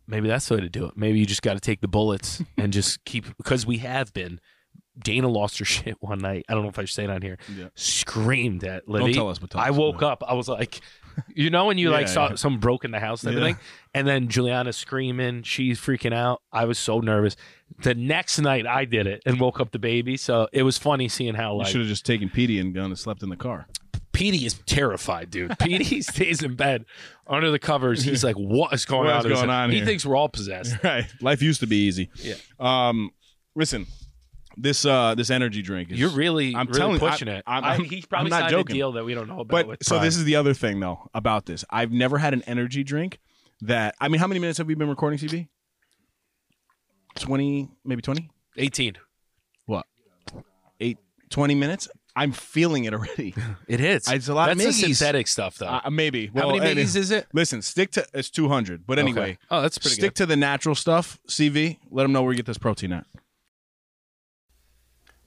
maybe 0.08 0.28
that's 0.28 0.48
the 0.48 0.56
way 0.56 0.62
to 0.62 0.70
do 0.70 0.86
it 0.86 0.92
maybe 0.96 1.20
you 1.20 1.26
just 1.26 1.42
got 1.42 1.54
to 1.54 1.60
take 1.60 1.82
the 1.82 1.88
bullets 1.88 2.42
and 2.58 2.72
just 2.74 3.04
keep 3.06 3.26
because 3.38 3.66
we 3.66 3.78
have 3.78 4.14
been 4.14 4.40
dana 5.00 5.28
lost 5.28 5.60
her 5.60 5.66
shit 5.76 5.96
one 6.00 6.20
night 6.20 6.46
i 6.50 6.54
don't 6.54 6.64
know 6.64 6.70
if 6.70 6.80
i 6.80 6.84
should 6.84 6.96
say 6.96 7.04
it 7.04 7.10
on 7.10 7.22
here 7.22 7.38
Yeah. 7.56 7.68
screamed 7.76 8.64
at 8.64 8.88
Livy. 8.88 9.06
don't 9.06 9.14
tell 9.14 9.30
us, 9.30 9.40
but 9.40 9.50
tell 9.52 9.62
i 9.62 9.70
us. 9.70 9.76
woke 9.76 10.02
up 10.02 10.24
i 10.28 10.34
was 10.34 10.48
like 10.48 10.80
you 11.34 11.50
know 11.50 11.66
when 11.66 11.78
you 11.80 11.90
like 11.90 12.08
saw 12.08 12.30
yeah. 12.30 12.36
some 12.36 12.60
broke 12.60 12.86
in 12.86 12.92
the 12.92 13.00
house 13.00 13.24
and 13.24 13.34
Yeah. 13.34 13.40
everything 13.40 13.60
and 13.94 14.08
then 14.08 14.28
juliana 14.28 14.72
screaming 14.74 15.44
she's 15.44 15.80
freaking 15.80 16.14
out 16.14 16.42
i 16.52 16.66
was 16.66 16.78
so 16.80 17.00
nervous 17.00 17.36
the 17.84 17.96
next 17.96 18.40
night 18.40 18.66
i 18.68 18.86
did 18.86 19.08
it 19.08 19.22
and 19.26 19.40
woke 19.40 19.60
up 19.60 19.72
the 19.72 19.80
baby 19.80 20.16
so 20.16 20.48
it 20.54 20.64
was 20.64 20.78
funny 20.78 21.08
seeing 21.08 21.34
how 21.36 21.58
you 21.60 21.66
should 21.66 21.82
have 21.82 21.90
just 21.90 22.06
taken 22.06 22.30
Petey 22.30 22.60
and 22.60 22.74
gone 22.74 22.86
and 22.86 22.98
slept 23.00 23.24
in 23.24 23.30
the 23.30 23.36
car. 23.36 23.68
Petey 24.18 24.46
is 24.48 24.56
terrified, 24.66 25.30
dude. 25.30 25.58
Petey 25.60 26.02
stays 26.02 26.42
in 26.42 26.56
bed 26.56 26.86
under 27.28 27.52
the 27.52 27.60
covers. 27.60 28.02
He's 28.02 28.24
like, 28.24 28.36
"What 28.36 28.74
is 28.74 28.84
going 28.86 29.06
What's 29.06 29.26
on?" 29.26 29.32
going 29.32 29.50
on 29.52 29.70
He 29.70 29.86
thinks 29.86 30.06
we're 30.06 30.16
all 30.16 30.28
possessed. 30.30 30.76
Right. 30.84 31.06
Life 31.22 31.42
used 31.44 31.60
to 31.60 31.68
be 31.68 31.78
easy. 31.86 32.10
Yeah. 32.16 32.34
Um. 32.60 33.12
Listen, 33.56 33.86
this 34.58 34.86
uh 34.86 35.14
this 35.14 35.30
energy 35.30 35.62
drink. 35.62 35.92
Is, 35.92 36.00
You're 36.00 36.10
really, 36.10 36.56
I'm 36.56 36.66
really 36.66 36.80
telling- 36.80 37.00
pushing 37.00 37.30
I- 37.30 37.36
it. 37.38 37.44
I'm- 37.46 37.64
I- 37.64 37.68
I'm- 37.74 37.86
probably 38.10 38.32
I'm 38.34 38.42
not 38.42 38.50
joking. 38.50 38.76
a 38.76 38.80
deal 38.80 38.92
that 38.94 39.06
we 39.06 39.14
don't 39.14 39.28
know 39.28 39.42
about. 39.42 39.68
But 39.68 39.84
so 39.84 40.00
this 40.00 40.16
is 40.18 40.24
the 40.24 40.36
other 40.36 40.56
thing 40.56 40.80
though 40.80 41.10
about 41.14 41.46
this. 41.46 41.64
I've 41.70 41.92
never 41.92 42.18
had 42.18 42.34
an 42.34 42.42
energy 42.48 42.84
drink 42.84 43.20
that. 43.62 43.94
I 44.02 44.08
mean, 44.08 44.20
how 44.20 44.26
many 44.28 44.40
minutes 44.40 44.58
have 44.58 44.66
we 44.68 44.74
been 44.74 44.90
recording, 44.90 45.20
CB? 45.20 45.48
Twenty, 47.16 47.70
maybe 47.86 48.02
twenty. 48.02 48.30
18. 48.58 48.96
What? 49.68 49.86
Eight, 50.80 50.98
20 51.30 51.54
minutes. 51.54 51.88
I'm 52.18 52.32
feeling 52.32 52.86
it 52.86 52.94
already. 52.94 53.36
It 53.68 53.80
hits. 53.80 54.10
It's 54.12 54.28
a 54.28 54.34
lot 54.34 54.50
of 54.50 54.58
That's 54.58 54.78
the 54.80 54.84
Miggies. 54.88 54.96
synthetic 54.96 55.28
stuff, 55.28 55.58
though. 55.58 55.68
Uh, 55.68 55.90
maybe. 55.92 56.28
How 56.28 56.34
Well, 56.48 56.58
many 56.58 56.72
and- 56.72 56.80
Miggies 56.80 56.96
is 56.96 57.12
it? 57.12 57.28
Listen, 57.34 57.62
stick 57.62 57.92
to 57.92 58.06
it's 58.14 58.30
200. 58.30 58.88
But 58.88 58.98
anyway, 59.00 59.22
Okay. 59.22 59.38
oh, 59.52 59.62
that's 59.62 59.78
pretty 59.78 59.96
stick 59.96 60.14
to 60.16 60.26
the 60.26 60.36
natural 60.36 60.74
stuff. 60.76 61.20
CV. 61.28 61.78
Let 61.92 62.04
them 62.04 62.12
know 62.14 62.24
where 62.24 62.32
you 62.32 62.38
get 62.38 62.46
this 62.46 62.58
protein 62.58 62.94
at. 62.94 63.06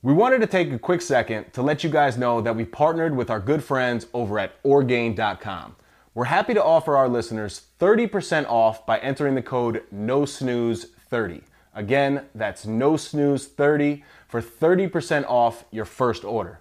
We 0.03 0.15
wanted 0.15 0.41
to 0.41 0.47
take 0.47 0.73
a 0.73 0.79
quick 0.79 1.03
second 1.03 1.53
to 1.53 1.61
let 1.63 1.85
you 1.85 1.91
guys 1.91 2.17
know 2.17 2.41
that 2.41 2.57
we 2.57 2.65
partnered 2.65 3.15
with 3.15 3.29
our 3.29 3.41
good 3.41 3.63
friends 3.63 4.07
over 4.15 4.39
at 4.39 4.55
Orgain.com. 4.63 5.77
We're 6.15 6.25
happy 6.25 6.55
to 6.55 6.65
offer 6.65 6.97
our 6.97 7.09
listeners 7.09 7.67
30% 7.79 8.47
off 8.49 8.87
by 8.87 8.99
entering 8.99 9.35
the 9.35 9.43
code 9.43 9.83
NOSNOOZE30. 9.95 11.43
Again, 11.75 12.25
that's 12.35 12.65
NOSNOOZE30 12.65 14.03
for 14.27 14.41
30% 14.41 15.25
off 15.29 15.65
your 15.71 15.85
first 15.85 16.25
order. 16.25 16.60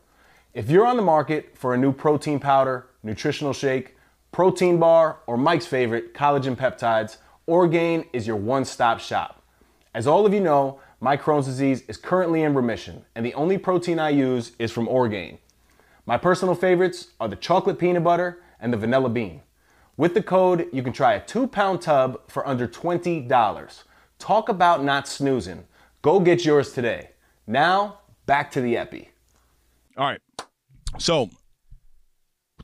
If 0.51 0.71
you're 0.71 0.87
on 0.87 0.97
the 0.97 1.03
market 1.03 1.55
for 1.55 1.75
a 1.75 1.77
new 1.77 1.93
protein 1.93 2.39
powder, 2.39 2.87
nutritional 3.03 3.53
shake, 3.53 3.95
protein 4.31 4.79
bar, 4.79 5.19
or 5.27 5.37
Mike's 5.37 5.67
favorite, 5.67 6.15
collagen 6.15 6.55
peptides, 6.55 7.17
Orgain 7.45 8.05
is 8.13 8.25
your 8.25 8.35
one 8.35 8.65
stop 8.65 8.99
shop. 8.99 9.43
As 9.93 10.07
all 10.07 10.25
of 10.25 10.33
you 10.33 10.39
know, 10.39 10.79
my 10.99 11.15
Crohn's 11.15 11.45
disease 11.45 11.83
is 11.87 11.97
currently 11.97 12.41
in 12.41 12.55
remission, 12.55 13.05
and 13.13 13.23
the 13.23 13.33
only 13.35 13.59
protein 13.59 13.99
I 13.99 14.09
use 14.09 14.53
is 14.57 14.71
from 14.71 14.87
Orgain. 14.87 15.37
My 16.07 16.17
personal 16.17 16.55
favorites 16.55 17.09
are 17.19 17.27
the 17.27 17.35
chocolate 17.35 17.77
peanut 17.77 18.03
butter 18.03 18.41
and 18.59 18.73
the 18.73 18.77
vanilla 18.77 19.09
bean. 19.09 19.41
With 19.97 20.15
the 20.15 20.23
code, 20.23 20.67
you 20.73 20.81
can 20.81 20.93
try 20.93 21.13
a 21.13 21.23
two 21.23 21.45
pound 21.45 21.83
tub 21.83 22.21
for 22.27 22.47
under 22.47 22.67
$20. 22.67 23.83
Talk 24.17 24.49
about 24.49 24.83
not 24.83 25.07
snoozing. 25.07 25.65
Go 26.01 26.19
get 26.19 26.43
yours 26.43 26.73
today. 26.73 27.11
Now, 27.45 27.99
back 28.25 28.49
to 28.51 28.61
the 28.61 28.77
Epi. 28.77 29.09
All 29.95 30.07
right. 30.07 30.21
So 30.97 31.29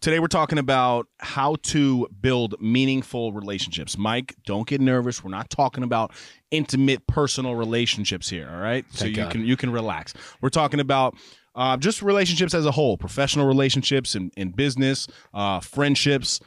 today 0.02 0.20
we're 0.20 0.28
talking 0.28 0.58
about 0.58 1.08
how 1.20 1.56
to 1.64 2.08
build 2.22 2.56
meaningful 2.60 3.32
relationships. 3.32 3.98
Mike, 3.98 4.36
don't 4.46 4.68
get 4.68 4.82
nervous. 4.82 5.24
We're 5.24 5.32
not 5.32 5.50
talking 5.50 5.84
about 5.84 6.12
intimate 6.52 7.06
personal 7.08 7.56
relationships 7.56 8.30
here, 8.30 8.50
all 8.52 8.60
right? 8.60 8.86
so 8.92 9.06
you 9.06 9.16
God. 9.16 9.32
can 9.32 9.46
you 9.46 9.56
can 9.56 9.72
relax. 9.72 10.14
We're 10.42 10.50
talking 10.50 10.80
about 10.80 11.16
uh, 11.56 11.78
just 11.78 12.02
relationships 12.02 12.54
as 12.54 12.66
a 12.66 12.72
whole, 12.72 12.98
professional 12.98 13.48
relationships 13.48 14.16
in, 14.16 14.32
in 14.36 14.52
business, 14.52 15.08
uh, 15.34 15.60
friendships. 15.60 16.40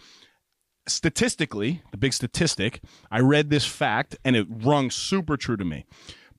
Statistically, 0.87 1.83
the 1.91 1.99
big 1.99 2.13
statistic, 2.15 2.81
I 3.11 3.21
read 3.21 3.51
this 3.51 3.67
fact 3.67 4.17
and 4.25 4.37
it 4.37 4.47
rung 4.49 4.91
super 4.91 5.37
true 5.37 5.57
to 5.57 5.65
me. 5.65 5.85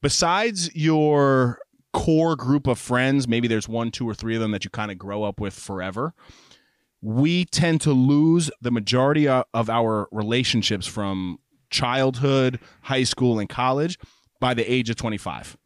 Besides 0.02 0.74
your 0.76 1.60
core 1.94 2.36
group 2.36 2.68
of 2.68 2.78
friends, 2.80 3.28
maybe 3.28 3.48
there's 3.48 3.68
one, 3.68 3.92
two, 3.92 4.08
or 4.08 4.14
three 4.14 4.36
of 4.36 4.42
them 4.42 4.52
that 4.52 4.64
you 4.64 4.70
kind 4.70 4.92
of 4.92 4.98
grow 4.98 5.24
up 5.24 5.40
with 5.40 5.54
forever. 5.54 6.14
We 7.02 7.46
tend 7.46 7.82
to 7.82 7.92
lose 7.94 8.52
the 8.62 8.72
majority 8.72 9.28
of 9.28 9.70
our 9.70 10.08
relationships 10.12 10.86
from 10.86 11.40
childhood, 11.70 12.60
high 12.82 13.04
school, 13.04 13.40
and 13.40 13.48
college 13.48 13.98
by 14.40 14.54
the 14.54 14.70
age 14.70 14.90
of 14.90 14.96
25 14.98 15.58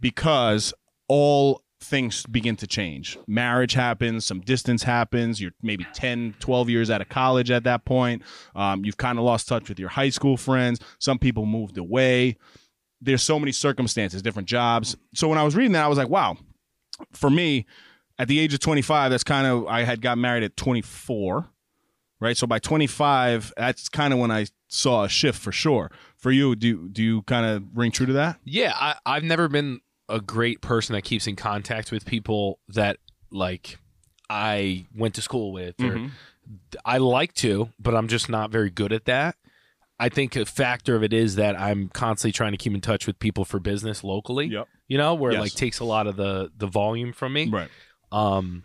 because 0.00 0.74
all 1.08 1.62
things 1.80 2.24
begin 2.26 2.56
to 2.56 2.66
change. 2.66 3.18
Marriage 3.26 3.74
happens, 3.74 4.24
some 4.24 4.40
distance 4.40 4.82
happens. 4.82 5.40
You're 5.40 5.52
maybe 5.62 5.86
10, 5.94 6.34
12 6.40 6.70
years 6.70 6.90
out 6.90 7.00
of 7.00 7.08
college 7.08 7.50
at 7.50 7.64
that 7.64 7.84
point. 7.84 8.22
Um, 8.54 8.84
you've 8.84 8.96
kind 8.96 9.18
of 9.18 9.24
lost 9.24 9.48
touch 9.48 9.68
with 9.68 9.78
your 9.78 9.90
high 9.90 10.10
school 10.10 10.36
friends. 10.36 10.80
Some 10.98 11.18
people 11.18 11.46
moved 11.46 11.78
away. 11.78 12.36
There's 13.06 13.22
so 13.22 13.38
many 13.38 13.52
circumstances, 13.52 14.20
different 14.22 14.48
jobs. 14.48 14.96
So 15.14 15.28
when 15.28 15.38
I 15.38 15.42
was 15.44 15.56
reading 15.56 15.72
that, 15.72 15.84
I 15.84 15.88
was 15.88 15.96
like, 15.98 16.08
wow, 16.10 16.36
for 17.12 17.30
me, 17.30 17.64
at 18.18 18.28
the 18.28 18.38
age 18.38 18.52
of 18.54 18.60
25, 18.60 19.10
that's 19.10 19.24
kind 19.24 19.46
of, 19.46 19.66
I 19.66 19.84
had 19.84 20.00
got 20.02 20.18
married 20.18 20.42
at 20.42 20.56
24. 20.56 21.48
right? 22.20 22.36
So 22.36 22.46
by 22.46 22.58
25, 22.58 23.52
that's 23.56 23.88
kind 23.88 24.12
of 24.12 24.18
when 24.18 24.30
I 24.30 24.46
saw 24.68 25.04
a 25.04 25.08
shift 25.08 25.38
for 25.38 25.52
sure. 25.52 25.90
For 26.16 26.30
you, 26.30 26.56
do 26.56 26.88
do 26.88 27.02
you 27.02 27.22
kind 27.22 27.44
of 27.46 27.62
ring 27.74 27.92
true 27.92 28.06
to 28.06 28.12
that? 28.14 28.38
Yeah, 28.44 28.72
I, 28.74 28.94
I've 29.04 29.22
never 29.22 29.48
been 29.48 29.80
a 30.08 30.20
great 30.20 30.60
person 30.60 30.94
that 30.94 31.02
keeps 31.02 31.26
in 31.26 31.36
contact 31.36 31.92
with 31.92 32.04
people 32.06 32.58
that 32.68 32.96
like 33.30 33.78
I 34.30 34.86
went 34.96 35.14
to 35.16 35.22
school 35.22 35.52
with, 35.52 35.78
or 35.80 35.98
Mhm. 35.98 36.10
I 36.84 36.98
like 36.98 37.32
to, 37.34 37.70
but 37.78 37.94
I'm 37.94 38.08
just 38.08 38.28
not 38.28 38.50
very 38.50 38.70
good 38.70 38.92
at 38.92 39.04
that. 39.04 39.36
I 39.98 40.08
think 40.10 40.36
a 40.36 40.44
factor 40.44 40.94
of 40.94 41.02
it 41.02 41.12
is 41.12 41.36
that 41.36 41.58
I'm 41.58 41.88
constantly 41.88 42.32
trying 42.32 42.52
to 42.52 42.58
keep 42.58 42.74
in 42.74 42.80
touch 42.80 43.06
with 43.06 43.18
people 43.18 43.44
for 43.44 43.58
business 43.58 44.04
locally. 44.04 44.46
Yep. 44.46 44.68
You 44.88 44.98
know, 44.98 45.14
where 45.14 45.32
it 45.32 45.40
like 45.40 45.52
takes 45.54 45.78
a 45.80 45.84
lot 45.84 46.06
of 46.06 46.16
the 46.16 46.50
the 46.56 46.66
volume 46.66 47.12
from 47.12 47.32
me. 47.32 47.48
Right. 47.48 47.68
Um, 48.12 48.64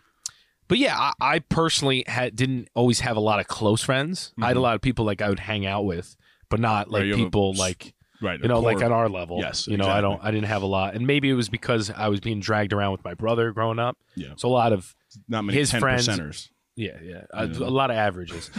but 0.68 0.78
yeah, 0.78 0.96
I, 0.98 1.12
I 1.20 1.40
personally 1.40 2.04
had 2.08 2.36
didn't 2.36 2.70
always 2.76 3.00
have 3.02 3.18
a 3.18 3.22
lot 3.22 3.40
of 3.40 3.48
close 3.48 3.82
friends. 3.82 4.34
I 4.42 4.48
had 4.48 4.58
a 4.58 4.60
Mhm. 4.60 4.64
lot 4.64 4.76
of 4.76 4.82
people 4.82 5.06
like 5.06 5.22
I 5.22 5.30
would 5.30 5.40
hang 5.40 5.66
out 5.66 5.86
with, 5.86 6.16
but 6.50 6.60
not 6.60 6.90
like 6.92 7.04
you 7.06 7.12
have 7.12 7.20
a 7.20 7.24
people 7.24 7.54
like 7.54 7.94
Right. 8.22 8.40
you 8.40 8.48
know 8.48 8.60
like 8.60 8.82
on 8.84 8.92
our 8.92 9.10
level. 9.10 9.40
Yes, 9.40 9.68
you 9.68 9.78
know 9.78 9.88
I 9.88 10.00
don't. 10.02 10.24
I 10.24 10.30
didn't 10.32 10.48
have 10.48 10.62
a 10.62 10.68
lot, 10.68 10.94
and 10.96 11.08
maybe 11.08 11.30
it 11.30 11.34
was 11.34 11.50
because 11.50 11.90
I 11.90 12.08
was 12.10 12.20
being 12.20 12.40
dragged 12.40 12.72
around 12.72 12.92
with 12.92 13.04
my 13.04 13.16
brother 13.16 13.52
growing 13.52 13.80
up. 13.80 13.98
Yeah. 14.16 14.34
So 14.36 14.48
a 14.48 14.52
lot 14.54 14.74
of 14.74 14.96
not 15.28 15.44
many 15.44 15.58
his 15.58 15.72
10 15.72 15.80
friends- 15.82 16.08
percenters. 16.08 16.50
Yeah, 16.76 16.98
yeah, 17.04 17.24
a, 17.32 17.46
a 17.46 17.70
lot 17.70 17.92
of 17.92 17.98
averages. 17.98 18.50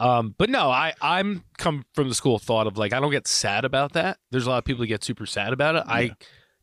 um, 0.00 0.34
but 0.36 0.50
no, 0.50 0.70
I 0.70 0.94
I'm 1.00 1.44
come 1.58 1.84
from 1.94 2.08
the 2.08 2.14
school 2.14 2.36
of 2.36 2.42
thought 2.42 2.66
of 2.66 2.76
like 2.76 2.92
I 2.92 3.00
don't 3.00 3.10
get 3.10 3.26
sad 3.26 3.64
about 3.64 3.92
that. 3.92 4.18
There's 4.30 4.46
a 4.46 4.50
lot 4.50 4.58
of 4.58 4.64
people 4.64 4.82
who 4.82 4.88
get 4.88 5.04
super 5.04 5.26
sad 5.26 5.52
about 5.52 5.76
it. 5.76 5.84
I 5.86 6.14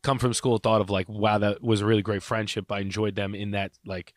come 0.02 0.18
from 0.18 0.32
school 0.34 0.54
of 0.56 0.62
thought 0.62 0.80
of 0.80 0.90
like 0.90 1.08
wow 1.08 1.38
that 1.38 1.62
was 1.62 1.80
a 1.80 1.86
really 1.86 2.02
great 2.02 2.22
friendship. 2.22 2.70
I 2.70 2.80
enjoyed 2.80 3.14
them 3.14 3.34
in 3.34 3.52
that 3.52 3.72
like 3.84 4.12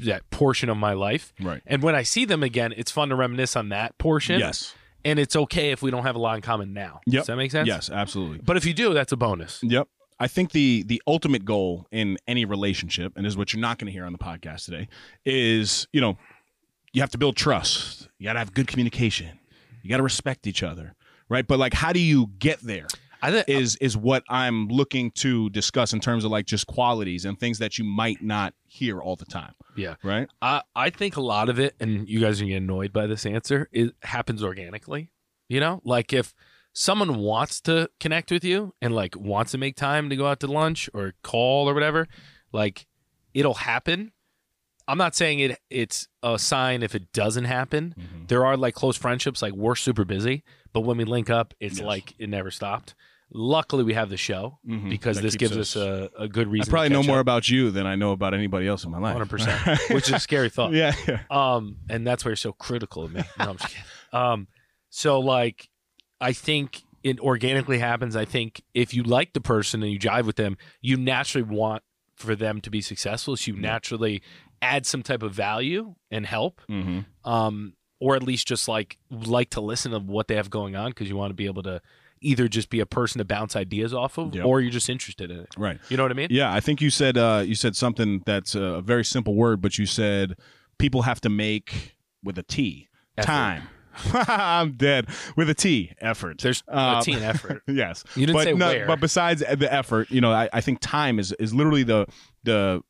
that 0.00 0.28
portion 0.30 0.68
of 0.68 0.76
my 0.76 0.92
life. 0.92 1.32
Right. 1.40 1.62
And 1.66 1.82
when 1.82 1.94
I 1.94 2.02
see 2.02 2.24
them 2.24 2.42
again, 2.42 2.72
it's 2.76 2.90
fun 2.90 3.08
to 3.10 3.16
reminisce 3.16 3.56
on 3.56 3.70
that 3.70 3.98
portion. 3.98 4.38
Yes. 4.38 4.74
And 5.04 5.18
it's 5.18 5.34
okay 5.34 5.70
if 5.70 5.82
we 5.82 5.90
don't 5.90 6.02
have 6.02 6.14
a 6.14 6.18
lot 6.18 6.36
in 6.36 6.42
common 6.42 6.72
now. 6.72 7.00
Yep. 7.06 7.20
Does 7.20 7.26
that 7.28 7.36
make 7.36 7.50
sense? 7.50 7.66
Yes, 7.66 7.90
absolutely. 7.90 8.38
But 8.38 8.56
if 8.56 8.66
you 8.66 8.74
do, 8.74 8.92
that's 8.92 9.12
a 9.12 9.16
bonus. 9.16 9.58
Yep. 9.62 9.88
I 10.20 10.28
think 10.28 10.52
the 10.52 10.82
the 10.82 11.02
ultimate 11.06 11.44
goal 11.46 11.86
in 11.90 12.18
any 12.28 12.44
relationship, 12.44 13.14
and 13.16 13.24
this 13.24 13.32
is 13.32 13.36
what 13.38 13.52
you're 13.52 13.60
not 13.60 13.78
going 13.78 13.86
to 13.86 13.92
hear 13.92 14.04
on 14.04 14.12
the 14.12 14.18
podcast 14.18 14.66
today, 14.66 14.86
is 15.24 15.88
you 15.92 16.00
know 16.00 16.18
you 16.92 17.00
have 17.00 17.10
to 17.10 17.18
build 17.18 17.36
trust. 17.36 18.08
You 18.18 18.24
got 18.24 18.34
to 18.34 18.38
have 18.38 18.52
good 18.52 18.66
communication. 18.66 19.38
You 19.82 19.88
got 19.88 19.96
to 19.96 20.02
respect 20.02 20.46
each 20.46 20.62
other, 20.62 20.94
right? 21.28 21.46
But 21.46 21.58
like, 21.58 21.72
how 21.72 21.92
do 21.92 22.00
you 22.00 22.28
get 22.38 22.60
there? 22.60 22.86
I 23.22 23.30
think 23.30 23.48
Is 23.48 23.76
is 23.76 23.96
what 23.96 24.24
I'm 24.28 24.68
looking 24.68 25.10
to 25.12 25.50
discuss 25.50 25.92
in 25.92 26.00
terms 26.00 26.24
of 26.24 26.30
like 26.30 26.46
just 26.46 26.66
qualities 26.66 27.24
and 27.24 27.38
things 27.38 27.58
that 27.58 27.78
you 27.78 27.84
might 27.84 28.22
not 28.22 28.54
hear 28.66 29.00
all 29.00 29.16
the 29.16 29.26
time, 29.26 29.54
yeah. 29.76 29.96
right? 30.02 30.28
I 30.40 30.62
I 30.74 30.90
think 30.90 31.16
a 31.16 31.20
lot 31.20 31.48
of 31.48 31.58
it, 31.58 31.74
and 31.80 32.08
you 32.08 32.20
guys 32.20 32.40
are 32.40 32.44
gonna 32.44 32.52
get 32.52 32.62
annoyed 32.62 32.92
by 32.92 33.06
this 33.06 33.26
answer, 33.26 33.68
it 33.72 33.94
happens 34.02 34.42
organically. 34.42 35.10
You 35.48 35.60
know, 35.60 35.80
like 35.84 36.12
if 36.12 36.34
someone 36.72 37.16
wants 37.18 37.60
to 37.62 37.90
connect 37.98 38.30
with 38.30 38.44
you 38.44 38.74
and 38.80 38.94
like 38.94 39.16
wants 39.16 39.52
to 39.52 39.58
make 39.58 39.76
time 39.76 40.08
to 40.10 40.16
go 40.16 40.26
out 40.26 40.40
to 40.40 40.46
lunch 40.46 40.88
or 40.94 41.14
call 41.22 41.68
or 41.68 41.74
whatever, 41.74 42.06
like 42.52 42.86
it'll 43.34 43.54
happen. 43.54 44.12
I'm 44.88 44.98
not 44.98 45.14
saying 45.14 45.38
it 45.40 45.58
it's 45.70 46.08
a 46.22 46.38
sign 46.38 46.82
if 46.82 46.94
it 46.94 47.12
doesn't 47.12 47.44
happen. 47.44 47.94
Mm-hmm. 47.98 48.26
There 48.26 48.44
are 48.46 48.56
like 48.56 48.74
close 48.74 48.96
friendships, 48.96 49.40
like 49.42 49.52
we're 49.52 49.76
super 49.76 50.04
busy, 50.04 50.42
but 50.72 50.80
when 50.80 50.96
we 50.96 51.04
link 51.04 51.30
up, 51.30 51.54
it's 51.60 51.78
Yes. 51.78 51.86
like 51.86 52.14
it 52.18 52.28
never 52.28 52.50
stopped. 52.50 52.94
Luckily, 53.32 53.84
we 53.84 53.94
have 53.94 54.10
the 54.10 54.16
show 54.16 54.58
Mhm. 54.68 54.90
because 54.90 55.16
That 55.18 55.22
this 55.22 55.36
gives 55.36 55.56
us, 55.56 55.76
us- 55.76 56.10
a, 56.18 56.22
a 56.24 56.28
good 56.28 56.48
reason. 56.48 56.68
I 56.68 56.72
probably 56.72 56.88
know 56.88 57.04
more 57.04 57.18
up. 57.18 57.22
about 57.22 57.48
you 57.48 57.70
than 57.70 57.86
I 57.86 57.94
know 57.94 58.10
about 58.10 58.34
anybody 58.34 58.66
else 58.66 58.82
in 58.82 58.90
my 58.90 58.98
life. 58.98 59.16
100%, 59.16 59.90
which 59.94 60.08
is 60.08 60.14
a 60.14 60.18
scary 60.18 60.50
thought. 60.50 60.72
yeah, 60.72 60.92
yeah. 61.06 61.20
Um, 61.30 61.76
and 61.88 62.04
that's 62.04 62.24
why 62.24 62.30
you're 62.30 62.36
so 62.36 62.52
critical 62.52 63.04
of 63.04 63.12
me. 63.14 63.22
No, 63.38 63.50
I'm 63.50 63.56
just 63.56 63.68
kidding. 63.68 63.84
Um, 64.12 64.48
so 64.88 65.20
like, 65.20 65.69
I 66.20 66.32
think 66.32 66.82
it 67.02 67.18
organically 67.20 67.78
happens. 67.78 68.14
I 68.16 68.24
think 68.24 68.62
if 68.74 68.92
you 68.94 69.02
like 69.02 69.32
the 69.32 69.40
person 69.40 69.82
and 69.82 69.90
you 69.92 69.98
jive 69.98 70.24
with 70.26 70.36
them, 70.36 70.56
you 70.82 70.96
naturally 70.96 71.42
want 71.42 71.82
for 72.16 72.34
them 72.36 72.60
to 72.60 72.70
be 72.70 72.80
successful. 72.82 73.36
So 73.36 73.52
you 73.52 73.56
naturally 73.56 74.22
add 74.60 74.84
some 74.84 75.02
type 75.02 75.22
of 75.22 75.32
value 75.32 75.94
and 76.10 76.26
help. 76.26 76.60
Mm-hmm. 76.68 77.00
Um, 77.30 77.74
or 77.98 78.16
at 78.16 78.22
least 78.22 78.46
just 78.48 78.66
like 78.68 78.96
like 79.10 79.50
to 79.50 79.60
listen 79.60 79.92
to 79.92 79.98
what 79.98 80.26
they 80.28 80.34
have 80.36 80.48
going 80.50 80.74
on 80.76 80.90
because 80.90 81.08
you 81.08 81.16
want 81.16 81.30
to 81.30 81.34
be 81.34 81.44
able 81.46 81.62
to 81.64 81.80
either 82.22 82.48
just 82.48 82.68
be 82.70 82.80
a 82.80 82.86
person 82.86 83.18
to 83.18 83.24
bounce 83.24 83.56
ideas 83.56 83.92
off 83.94 84.18
of, 84.18 84.34
Yep. 84.34 84.44
or 84.44 84.60
you're 84.60 84.70
just 84.70 84.88
interested 84.90 85.30
in 85.30 85.40
it. 85.40 85.48
Right. 85.56 85.78
You 85.90 85.96
know 85.96 86.02
what 86.04 86.10
I 86.12 86.14
mean? 86.14 86.28
Yeah, 86.30 86.52
I 86.52 86.60
think 86.60 86.80
you 86.82 86.90
said 86.90 87.16
uh, 87.18 87.42
you 87.46 87.54
said 87.54 87.76
something 87.76 88.22
that's 88.26 88.54
a 88.54 88.80
very 88.82 89.04
simple 89.04 89.34
word, 89.34 89.60
but 89.62 89.78
you 89.78 89.84
said 89.86 90.36
people 90.78 91.02
have 91.02 91.20
to 91.22 91.28
make 91.30 91.94
with 92.22 92.38
a 92.38 92.42
T 92.42 92.88
Effort. 93.18 93.26
time. 93.26 93.62
I'm 94.12 94.72
dead 94.72 95.06
with 95.36 95.50
a 95.50 95.54
T 95.54 95.92
effort. 96.00 96.38
There's 96.38 96.62
a 96.68 96.72
uh, 96.74 97.02
team 97.02 97.18
effort. 97.22 97.62
yes, 97.68 98.04
You 98.14 98.26
didn't 98.26 98.36
but 98.36 98.44
say 98.44 98.52
no, 98.54 98.66
where. 98.68 98.86
But 98.86 99.00
besides 99.00 99.40
the 99.40 99.68
effort, 99.72 100.10
you 100.10 100.20
know, 100.20 100.32
I, 100.32 100.48
I 100.52 100.60
think 100.60 100.78
time 100.80 101.18
is 101.18 101.32
is 101.32 101.52
literally 101.54 101.82
the 101.82 102.06
the 102.44 102.82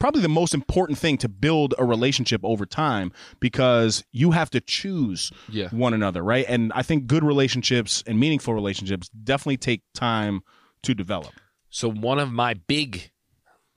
probably 0.00 0.20
the 0.22 0.28
most 0.28 0.52
important 0.54 0.98
thing 0.98 1.16
to 1.18 1.28
build 1.28 1.74
a 1.78 1.84
relationship 1.84 2.40
over 2.44 2.66
time 2.66 3.10
because 3.40 4.04
you 4.12 4.32
have 4.32 4.50
to 4.50 4.60
choose 4.60 5.30
Yeah. 5.48 5.68
one 5.70 5.94
another, 5.94 6.22
right? 6.22 6.44
And 6.48 6.72
I 6.74 6.82
think 6.82 7.06
good 7.06 7.24
relationships 7.24 8.02
and 8.06 8.18
meaningful 8.20 8.52
relationships 8.54 9.08
definitely 9.08 9.56
take 9.56 9.82
time 9.94 10.42
to 10.82 10.94
develop. 10.94 11.32
So 11.70 11.90
one 11.90 12.18
of 12.18 12.30
my 12.32 12.54
big 12.54 13.12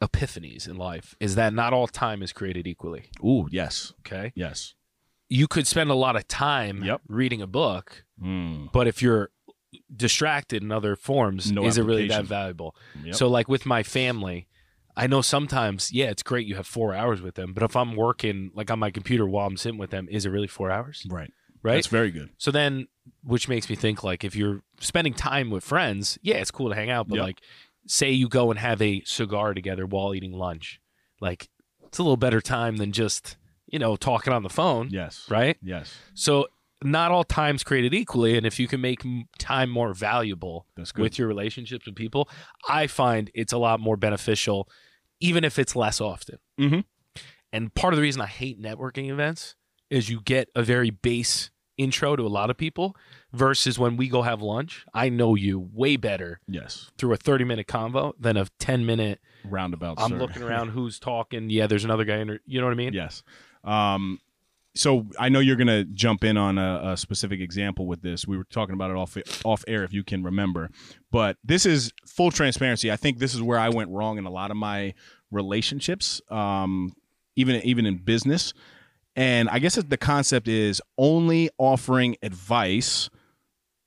epiphanies 0.01 0.67
in 0.67 0.75
life 0.77 1.15
is 1.19 1.35
that 1.35 1.53
not 1.53 1.73
all 1.73 1.87
time 1.87 2.21
is 2.21 2.33
created 2.33 2.67
equally. 2.67 3.05
Ooh, 3.23 3.47
yes, 3.49 3.93
Okay. 4.05 4.31
yes. 4.35 4.73
You 5.29 5.47
could 5.47 5.67
spend 5.67 5.89
a 5.89 5.95
lot 5.95 6.15
of 6.15 6.27
time 6.27 6.83
Yep. 6.83 7.01
reading 7.07 7.41
a 7.41 7.47
book, 7.47 8.03
Mm. 8.21 8.71
but 8.71 8.87
if 8.87 9.01
you're 9.01 9.29
distracted 9.95 10.63
in 10.63 10.71
other 10.71 10.95
forms, 10.95 11.51
No 11.51 11.65
is 11.65 11.77
it 11.77 11.83
really 11.83 12.07
that 12.07 12.25
valuable? 12.25 12.75
Yep. 13.03 13.15
So 13.15 13.27
like 13.27 13.47
with 13.47 13.65
my 13.65 13.83
family, 13.83 14.47
I 14.95 15.05
know 15.07 15.21
sometimes, 15.21 15.91
yeah, 15.91 16.05
it's 16.09 16.23
great 16.23 16.47
you 16.47 16.55
have 16.55 16.65
four 16.67 16.93
hours 16.95 17.21
with 17.21 17.35
them, 17.35 17.53
but 17.53 17.63
if 17.63 17.75
I'm 17.75 17.95
working 17.95 18.51
like 18.55 18.71
on 18.71 18.79
my 18.79 18.89
computer 18.89 19.25
while 19.27 19.45
I'm 19.47 19.57
sitting 19.57 19.77
with 19.77 19.91
them, 19.91 20.07
is 20.09 20.25
it 20.25 20.29
really 20.29 20.47
four 20.47 20.71
hours? 20.71 21.05
Right. 21.09 21.31
Right. 21.61 21.75
That's 21.75 21.87
very 21.87 22.11
good. 22.11 22.29
So 22.37 22.49
then, 22.51 22.87
which 23.23 23.47
makes 23.49 23.69
me 23.69 23.75
think 23.75 24.03
like 24.03 24.23
if 24.23 24.35
you're 24.35 24.61
spending 24.79 25.13
time 25.13 25.49
with 25.49 25.63
friends, 25.63 26.17
yeah, 26.21 26.35
it's 26.35 26.51
cool 26.51 26.69
to 26.69 26.75
hang 26.75 26.89
out. 26.89 27.07
But 27.09 27.17
Yep. 27.17 27.23
like, 27.23 27.41
say 27.85 28.11
you 28.11 28.27
go 28.29 28.49
and 28.51 28.59
have 28.59 28.81
a 28.81 29.01
cigar 29.05 29.53
together 29.53 29.85
while 29.85 30.13
eating 30.15 30.33
lunch, 30.33 30.79
like 31.19 31.49
it's 31.85 31.97
a 31.99 32.03
little 32.03 32.17
better 32.17 32.41
time 32.41 32.77
than 32.77 32.91
just 32.91 33.37
you 33.67 33.79
know 33.79 33.95
talking 33.95 34.33
on 34.33 34.43
the 34.43 34.49
phone, 34.49 34.89
Yes. 34.91 35.25
right? 35.29 35.57
Yes. 35.61 35.95
So 36.13 36.47
not 36.83 37.11
all 37.11 37.23
time's 37.23 37.63
created 37.63 37.93
equally, 37.93 38.37
and 38.37 38.45
if 38.45 38.59
you 38.59 38.67
can 38.67 38.81
make 38.81 39.03
time 39.39 39.69
more 39.69 39.93
valuable 39.93 40.65
with 40.97 41.17
your 41.17 41.27
relationships 41.27 41.85
with 41.85 41.95
people, 41.95 42.29
I 42.69 42.85
find 42.87 43.31
it's 43.33 43.51
a 43.53 43.57
lot 43.57 43.79
more 43.79 43.97
beneficial, 43.97 44.69
even 45.19 45.43
if 45.43 45.57
it's 45.57 45.75
less 45.75 45.99
often. 45.99 46.37
Mhm. 46.59 46.83
And 47.51 47.73
part 47.73 47.93
of 47.93 47.97
the 47.97 48.01
reason 48.03 48.21
I 48.21 48.27
hate 48.27 48.61
networking 48.61 49.09
events 49.09 49.55
is 49.89 50.09
you 50.09 50.21
get 50.21 50.49
a 50.55 50.61
very 50.61 50.89
base 50.91 51.49
intro 51.77 52.15
to 52.15 52.23
a 52.23 52.27
lot 52.27 52.49
of 52.49 52.57
people 52.57 52.95
versus 53.31 53.77
when 53.79 53.97
we 53.97 54.07
go 54.09 54.23
have 54.23 54.41
lunch, 54.41 54.83
I 54.93 55.09
know 55.09 55.35
you 55.35 55.59
way 55.73 55.95
better 55.95 56.39
yes. 56.47 56.91
through 56.97 57.13
a 57.13 57.17
30 57.17 57.43
minute 57.45 57.67
convo 57.67 58.13
than 58.19 58.35
a 58.37 58.47
10 58.59 58.85
minute 58.85 59.19
Roundabout. 59.45 59.99
I'm 59.99 60.09
sir. 60.11 60.17
looking 60.17 60.43
around 60.43 60.69
who's 60.73 60.99
talking. 60.99 61.49
Yeah, 61.49 61.67
there's 61.67 61.85
another 61.85 62.03
guy 62.03 62.17
in 62.17 62.27
there. 62.27 62.39
You 62.45 62.59
know 62.59 62.65
what 62.67 62.73
I 62.73 62.77
mean? 62.77 62.93
Yes. 62.93 63.23
Um, 63.67 64.19
so 64.75 65.07
I 65.19 65.29
know 65.29 65.39
you're 65.39 65.55
going 65.55 65.67
to 65.67 65.83
jump 65.85 66.23
in 66.23 66.37
on 66.37 66.57
a, 66.57 66.91
a 66.91 66.97
specific 66.97 67.41
example 67.41 67.85
with 67.87 68.01
this. 68.01 68.27
We 68.27 68.37
were 68.37 68.45
talking 68.45 68.73
about 68.73 68.91
it 68.91 68.95
off 68.95 69.17
off 69.43 69.63
air, 69.67 69.83
if 69.83 69.93
you 69.93 70.03
can 70.03 70.23
remember. 70.23 70.69
But 71.11 71.37
this 71.43 71.65
is 71.65 71.91
full 72.05 72.31
transparency. 72.31 72.91
I 72.91 72.95
think 72.95 73.19
this 73.19 73.33
is 73.33 73.41
where 73.41 73.59
I 73.59 73.69
went 73.69 73.89
wrong 73.89 74.17
in 74.17 74.25
a 74.25 74.29
lot 74.29 74.51
of 74.51 74.57
my 74.57 74.93
relationships, 75.31 76.21
um, 76.29 76.93
even 77.35 77.61
even 77.63 77.85
in 77.85 77.97
business. 77.97 78.53
And 79.15 79.49
I 79.49 79.59
guess 79.59 79.75
the 79.75 79.97
concept 79.97 80.47
is 80.47 80.81
only 80.97 81.49
offering 81.57 82.17
advice 82.21 83.09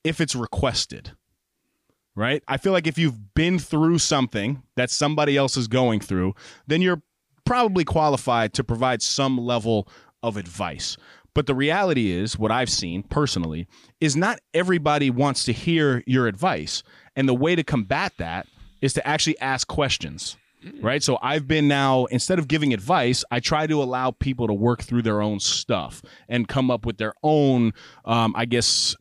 if 0.03 0.21
it's 0.21 0.35
requested. 0.35 1.13
Right? 2.17 2.43
I 2.49 2.57
feel 2.57 2.73
like 2.73 2.89
if 2.89 2.99
you've 2.99 3.35
been 3.35 3.59
through 3.59 3.99
something 3.99 4.63
that 4.75 4.91
somebody 4.91 5.37
else 5.37 5.57
is 5.57 5.69
going 5.69 6.01
through, 6.01 6.35
then 6.67 6.83
you're 6.83 7.03
probably 7.51 7.85
qualified 7.85 8.55
to 8.55 8.63
provide 8.63 9.03
some 9.03 9.37
level 9.37 9.89
of 10.23 10.37
advice. 10.37 10.97
But 11.35 11.49
the 11.49 11.55
reality 11.55 12.13
is, 12.13 12.39
what 12.39 12.53
I've 12.53 12.71
seen 12.71 13.03
personally, 13.03 13.67
is 14.01 14.15
not 14.15 14.39
everybody 14.55 15.11
wants 15.11 15.43
to 15.47 15.53
hear 15.53 16.05
your 16.07 16.29
advice. 16.29 16.85
And 17.17 17.29
the 17.29 17.35
way 17.35 17.57
to 17.57 17.65
combat 17.65 18.13
that 18.19 18.47
is 18.81 18.93
to 18.93 19.05
actually 19.05 19.37
ask 19.41 19.67
questions. 19.67 20.37
Right. 20.81 21.03
So 21.03 21.19
I've 21.23 21.49
been 21.49 21.67
now, 21.67 22.05
instead 22.05 22.39
of 22.39 22.47
giving 22.47 22.73
advice, 22.73 23.25
I 23.33 23.41
try 23.41 23.67
to 23.67 23.83
allow 23.83 24.13
people 24.13 24.47
to 24.47 24.55
work 24.55 24.83
through 24.83 25.03
their 25.03 25.21
own 25.21 25.41
stuff 25.41 26.03
and 26.29 26.47
come 26.47 26.71
up 26.71 26.87
with 26.87 26.99
their 26.99 27.15
own, 27.25 27.73
um, 28.05 28.33
I 28.37 28.45
guess, 28.45 28.95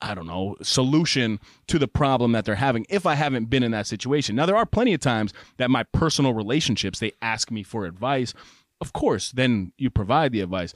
I 0.00 0.14
don't 0.14 0.26
know, 0.26 0.56
solution 0.62 1.40
to 1.68 1.78
the 1.78 1.88
problem 1.88 2.32
that 2.32 2.44
they're 2.44 2.54
having 2.54 2.84
if 2.90 3.06
I 3.06 3.14
haven't 3.14 3.46
been 3.48 3.62
in 3.62 3.70
that 3.72 3.86
situation. 3.86 4.36
Now, 4.36 4.44
there 4.46 4.56
are 4.56 4.66
plenty 4.66 4.92
of 4.92 5.00
times 5.00 5.32
that 5.56 5.70
my 5.70 5.84
personal 5.84 6.34
relationships, 6.34 6.98
they 6.98 7.12
ask 7.22 7.50
me 7.50 7.62
for 7.62 7.86
advice. 7.86 8.34
Of 8.80 8.92
course, 8.92 9.32
then 9.32 9.72
you 9.78 9.88
provide 9.88 10.32
the 10.32 10.40
advice. 10.42 10.74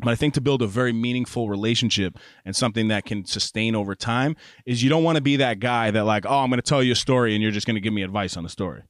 But 0.00 0.10
I 0.10 0.14
think 0.16 0.34
to 0.34 0.40
build 0.40 0.60
a 0.62 0.66
very 0.66 0.92
meaningful 0.92 1.48
relationship 1.48 2.18
and 2.44 2.54
something 2.54 2.88
that 2.88 3.04
can 3.06 3.24
sustain 3.24 3.74
over 3.74 3.94
time 3.94 4.36
is 4.66 4.82
you 4.82 4.90
don't 4.90 5.04
want 5.04 5.16
to 5.16 5.22
be 5.22 5.36
that 5.36 5.58
guy 5.60 5.90
that 5.90 6.04
like, 6.04 6.26
oh, 6.26 6.40
I'm 6.40 6.50
going 6.50 6.58
to 6.58 6.62
tell 6.68 6.82
you 6.82 6.92
a 6.92 6.96
story 6.96 7.34
and 7.34 7.42
you're 7.42 7.52
just 7.52 7.66
going 7.66 7.76
to 7.76 7.80
give 7.80 7.94
me 7.94 8.02
advice 8.02 8.36
on 8.36 8.42
the 8.42 8.50
story, 8.50 8.82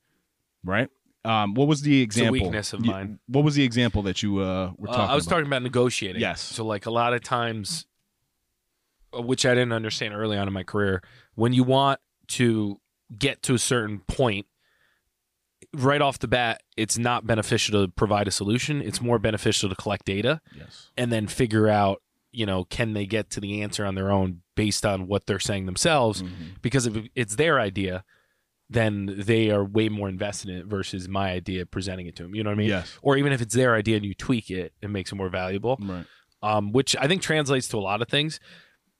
right? 0.64 0.88
Um, 1.24 1.54
what 1.54 1.68
was 1.68 1.82
the 1.82 2.00
example? 2.02 2.32
weakness 2.32 2.72
of 2.72 2.84
mine. 2.84 3.18
What 3.28 3.44
was 3.44 3.54
the 3.56 3.62
example 3.64 4.02
that 4.02 4.22
you 4.22 4.38
uh, 4.38 4.72
were 4.78 4.88
Uh, 4.88 4.92
talking 4.92 4.94
about? 4.94 5.10
I 5.10 5.14
was 5.14 5.26
about? 5.26 5.36
talking 5.36 5.46
about 5.46 5.62
negotiating. 5.62 6.20
Yes. 6.20 6.40
So 6.40 6.64
like 6.64 6.86
a 6.86 6.90
lot 6.90 7.12
of 7.12 7.22
times, 7.22 7.84
uh, 7.84 7.95
which 9.12 9.46
I 9.46 9.54
didn't 9.54 9.72
understand 9.72 10.14
early 10.14 10.36
on 10.36 10.46
in 10.46 10.54
my 10.54 10.62
career, 10.62 11.02
when 11.34 11.52
you 11.52 11.64
want 11.64 12.00
to 12.28 12.80
get 13.16 13.42
to 13.44 13.54
a 13.54 13.58
certain 13.58 14.00
point, 14.00 14.46
right 15.72 16.00
off 16.00 16.18
the 16.18 16.28
bat, 16.28 16.62
it's 16.76 16.98
not 16.98 17.26
beneficial 17.26 17.86
to 17.86 17.92
provide 17.92 18.28
a 18.28 18.30
solution. 18.30 18.82
It's 18.82 19.00
more 19.00 19.18
beneficial 19.18 19.68
to 19.68 19.74
collect 19.74 20.04
data 20.04 20.40
yes. 20.56 20.90
and 20.96 21.12
then 21.12 21.26
figure 21.26 21.68
out, 21.68 22.02
you 22.32 22.46
know, 22.46 22.64
can 22.64 22.92
they 22.92 23.06
get 23.06 23.30
to 23.30 23.40
the 23.40 23.62
answer 23.62 23.84
on 23.84 23.94
their 23.94 24.10
own 24.10 24.42
based 24.54 24.84
on 24.84 25.06
what 25.06 25.26
they're 25.26 25.38
saying 25.38 25.66
themselves? 25.66 26.22
Mhm. 26.22 26.60
Because 26.62 26.86
if 26.86 27.06
it's 27.14 27.36
their 27.36 27.60
idea, 27.60 28.04
then 28.68 29.14
they 29.16 29.50
are 29.50 29.64
way 29.64 29.88
more 29.88 30.08
invested 30.08 30.50
in 30.50 30.58
it 30.58 30.66
versus 30.66 31.08
my 31.08 31.30
idea 31.30 31.64
presenting 31.64 32.06
it 32.06 32.16
to 32.16 32.24
them. 32.24 32.34
You 32.34 32.42
know 32.42 32.50
what 32.50 32.56
I 32.56 32.58
mean? 32.58 32.68
Yes. 32.68 32.98
Or 33.00 33.16
even 33.16 33.32
if 33.32 33.40
it's 33.40 33.54
their 33.54 33.74
idea 33.74 33.96
and 33.96 34.04
you 34.04 34.14
tweak 34.14 34.50
it, 34.50 34.72
it 34.82 34.90
makes 34.90 35.12
it 35.12 35.14
more 35.14 35.28
valuable. 35.28 35.78
Right. 35.80 36.04
Um, 36.42 36.72
which 36.72 36.94
I 36.96 37.06
think 37.06 37.22
translates 37.22 37.68
to 37.68 37.78
a 37.78 37.80
lot 37.80 38.02
of 38.02 38.08
things. 38.08 38.40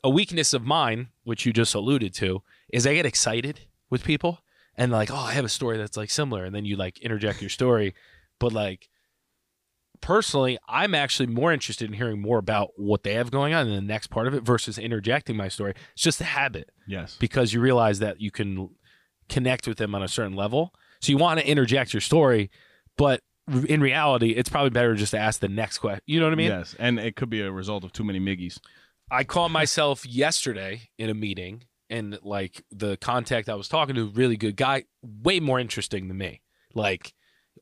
A 0.07 0.11
weakness 0.11 0.53
of 0.55 0.65
mine, 0.65 1.09
which 1.25 1.45
you 1.45 1.53
just 1.53 1.75
alluded 1.75 2.15
to, 2.15 2.43
is 2.73 2.87
I 2.87 2.95
get 2.95 3.05
excited 3.07 3.63
with 3.91 4.05
people 4.05 4.39
and 4.77 4.93
like, 4.93 5.11
oh, 5.11 5.17
I 5.17 5.33
have 5.33 5.45
a 5.45 5.49
story 5.49 5.79
that's 5.79 5.97
like 5.97 6.11
similar, 6.11 6.45
and 6.45 6.55
then 6.55 6.65
you 6.65 6.77
like 6.77 6.99
interject 7.01 7.41
your 7.41 7.51
story, 7.51 7.93
but 8.39 8.53
like 8.53 8.89
personally, 10.01 10.59
I'm 10.69 10.95
actually 10.95 11.27
more 11.27 11.53
interested 11.53 11.89
in 11.89 11.95
hearing 11.95 12.21
more 12.21 12.39
about 12.39 12.71
what 12.77 13.03
they 13.03 13.15
have 13.15 13.31
going 13.31 13.55
on 13.55 13.67
in 13.67 13.75
the 13.75 13.81
next 13.81 14.07
part 14.09 14.27
of 14.29 14.35
it 14.35 14.43
versus 14.45 14.79
interjecting 14.79 15.37
my 15.37 15.49
story. 15.49 15.75
It's 15.95 16.03
just 16.03 16.21
a 16.21 16.25
habit 16.25 16.71
Yes. 16.87 17.17
because 17.19 17.53
you 17.53 17.61
realize 17.61 17.99
that 17.99 18.21
you 18.21 18.31
can 18.31 18.71
connect 19.29 19.67
with 19.67 19.79
them 19.79 19.95
on 19.95 20.03
a 20.03 20.09
certain 20.09 20.37
level. 20.37 20.73
So 21.01 21.11
you 21.11 21.19
want 21.19 21.41
to 21.41 21.49
interject 21.49 21.93
your 21.93 22.01
story, 22.01 22.51
but 22.97 23.23
in 23.69 23.81
reality, 23.81 24.31
it's 24.31 24.49
probably 24.49 24.71
better 24.71 24.95
just 24.95 25.13
to 25.13 25.19
ask 25.19 25.41
the 25.41 25.49
next 25.49 25.79
question. 25.79 26.03
You 26.07 26.21
know 26.21 26.27
what 26.27 26.33
I 26.33 26.37
mean? 26.37 26.49
yes. 26.49 26.77
And 26.79 26.99
it 27.01 27.17
could 27.17 27.31
be 27.31 27.41
a 27.41 27.51
result 27.51 27.83
of 27.85 27.93
too 27.93 28.05
many 28.05 28.21
Miggies. 28.21 28.59
I 29.11 29.25
caught 29.25 29.51
myself 29.51 30.05
yesterday 30.05 30.89
in 30.99 31.09
a 31.11 31.15
meeting, 31.15 31.65
and 31.89 32.19
like 32.23 32.63
the 32.71 32.97
contact 32.97 33.49
I 33.49 33.55
was 33.55 33.69
talking 33.69 33.95
to, 33.95 34.09
really 34.09 34.37
good 34.37 34.57
guy, 34.57 34.85
way 35.03 35.39
more 35.41 35.61
interesting 35.61 36.09
than 36.09 36.19
me. 36.19 36.43
Like 36.75 37.13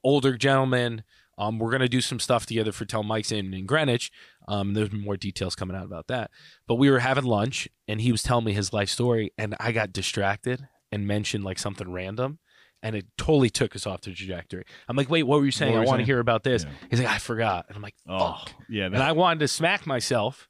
older 0.02 0.36
gentleman. 0.36 1.04
Um, 1.36 1.58
we're 1.58 1.72
gonna 1.72 1.88
do 1.88 2.00
some 2.00 2.20
stuff 2.20 2.46
together 2.46 2.70
for 2.70 2.84
Tell 2.84 3.02
Mike's 3.02 3.32
in, 3.32 3.52
in 3.54 3.66
Greenwich. 3.66 4.12
Um, 4.46 4.72
there's 4.74 4.92
more 4.92 5.16
details 5.16 5.56
coming 5.56 5.76
out 5.76 5.84
about 5.84 6.06
that. 6.06 6.30
But 6.68 6.76
we 6.76 6.90
were 6.90 7.00
having 7.00 7.24
lunch, 7.24 7.68
and 7.88 8.00
he 8.00 8.12
was 8.12 8.22
telling 8.22 8.44
me 8.44 8.52
his 8.52 8.72
life 8.72 8.88
story, 8.88 9.32
and 9.36 9.56
I 9.58 9.72
got 9.72 9.92
distracted 9.92 10.68
and 10.92 11.06
mentioned 11.08 11.42
like 11.44 11.58
something 11.58 11.90
random. 11.90 12.38
And 12.84 12.94
it 12.94 13.06
totally 13.16 13.48
took 13.48 13.74
us 13.74 13.86
off 13.86 14.02
the 14.02 14.12
trajectory. 14.12 14.64
I'm 14.88 14.94
like, 14.96 15.08
wait, 15.08 15.22
what 15.22 15.40
were 15.40 15.44
you 15.46 15.50
saying? 15.50 15.72
were 15.72 15.80
I 15.80 15.84
want 15.86 16.00
to 16.00 16.04
hear 16.04 16.20
about 16.20 16.44
this. 16.44 16.64
Yeah. 16.64 16.70
He's 16.90 16.98
like, 17.00 17.08
I 17.08 17.16
forgot. 17.16 17.64
And 17.68 17.76
I'm 17.76 17.82
like, 17.82 17.94
Oh, 18.06 18.18
fuck. 18.44 18.52
yeah. 18.68 18.84
And 18.84 18.98
I 18.98 19.12
wanted 19.12 19.40
to 19.40 19.48
smack 19.48 19.86
myself. 19.86 20.48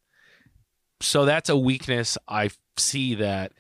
So 1.00 1.24
that's 1.24 1.48
a 1.48 1.56
weakness 1.56 2.16
I 2.28 2.50
see 2.76 3.14
that 3.16 3.52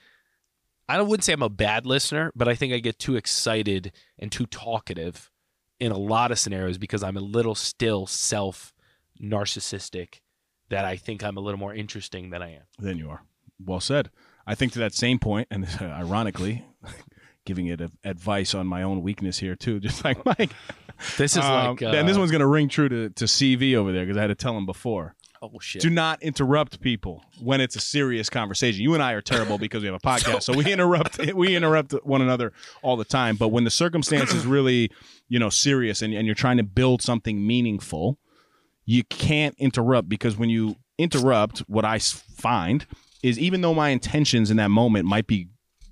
I 0.88 1.00
wouldn't 1.00 1.24
say 1.24 1.32
I'm 1.32 1.42
a 1.42 1.48
bad 1.48 1.86
listener, 1.86 2.30
but 2.34 2.48
I 2.48 2.54
think 2.54 2.72
I 2.72 2.78
get 2.78 2.98
too 2.98 3.16
excited 3.16 3.92
and 4.18 4.30
too 4.30 4.46
talkative 4.46 5.30
in 5.80 5.92
a 5.92 5.98
lot 5.98 6.30
of 6.30 6.38
scenarios 6.38 6.78
because 6.78 7.02
I'm 7.02 7.16
a 7.16 7.20
little 7.20 7.54
still 7.54 8.06
self 8.06 8.72
narcissistic 9.20 10.20
that 10.68 10.84
I 10.84 10.96
think 10.96 11.22
I'm 11.22 11.36
a 11.36 11.40
little 11.40 11.58
more 11.58 11.74
interesting 11.74 12.30
than 12.30 12.42
I 12.42 12.54
am. 12.54 12.62
Then 12.78 12.98
you 12.98 13.10
are. 13.10 13.22
Well 13.64 13.80
said. 13.80 14.10
I 14.46 14.54
think 14.54 14.72
to 14.72 14.78
that 14.80 14.92
same 14.92 15.18
point, 15.18 15.48
and 15.50 15.66
ironically, 15.80 16.64
giving 17.46 17.66
it 17.66 17.80
a, 17.80 17.90
advice 18.04 18.54
on 18.54 18.66
my 18.66 18.82
own 18.82 19.02
weakness 19.02 19.38
here 19.38 19.56
too, 19.56 19.80
just 19.80 20.04
like 20.04 20.24
Mike. 20.24 20.50
This 21.16 21.36
is 21.36 21.44
Um, 21.44 21.70
like 21.76 21.82
uh, 21.82 21.86
and 21.88 22.08
this 22.08 22.18
one's 22.18 22.30
gonna 22.30 22.46
ring 22.46 22.68
true 22.68 22.88
to, 22.88 23.10
to 23.10 23.24
CV 23.24 23.74
over 23.74 23.92
there 23.92 24.04
because 24.04 24.18
I 24.18 24.22
had 24.22 24.28
to 24.28 24.34
tell 24.34 24.56
him 24.56 24.66
before. 24.66 25.14
Oh 25.44 25.58
shit. 25.60 25.82
Do 25.82 25.90
not 25.90 26.22
interrupt 26.22 26.80
people 26.80 27.24
when 27.40 27.60
it's 27.60 27.76
a 27.76 27.80
serious 27.80 28.30
conversation. 28.30 28.82
You 28.82 28.94
and 28.94 29.02
I 29.02 29.12
are 29.12 29.20
terrible 29.20 29.58
because 29.58 29.82
we 29.82 29.86
have 29.86 29.96
a 29.96 29.98
podcast, 30.06 30.42
so 30.42 30.52
we 30.52 30.70
interrupt 30.72 31.18
we 31.34 31.54
interrupt 31.56 31.92
one 32.04 32.22
another 32.22 32.52
all 32.82 32.96
the 32.96 33.04
time. 33.04 33.36
But 33.36 33.48
when 33.48 33.64
the 33.64 33.70
circumstance 33.70 34.32
is 34.32 34.46
really, 34.46 34.90
you 35.28 35.38
know, 35.38 35.50
serious 35.50 36.02
and, 36.02 36.14
and 36.14 36.26
you're 36.26 36.34
trying 36.34 36.56
to 36.56 36.62
build 36.62 37.02
something 37.02 37.46
meaningful, 37.46 38.18
you 38.84 39.04
can't 39.04 39.54
interrupt 39.58 40.08
because 40.08 40.36
when 40.36 40.50
you 40.50 40.76
interrupt, 40.98 41.60
what 41.60 41.84
I 41.84 41.98
find 41.98 42.86
is 43.22 43.38
even 43.38 43.60
though 43.60 43.74
my 43.74 43.88
intentions 43.90 44.50
in 44.50 44.56
that 44.58 44.70
moment 44.70 45.06
might 45.06 45.26
be 45.26 45.48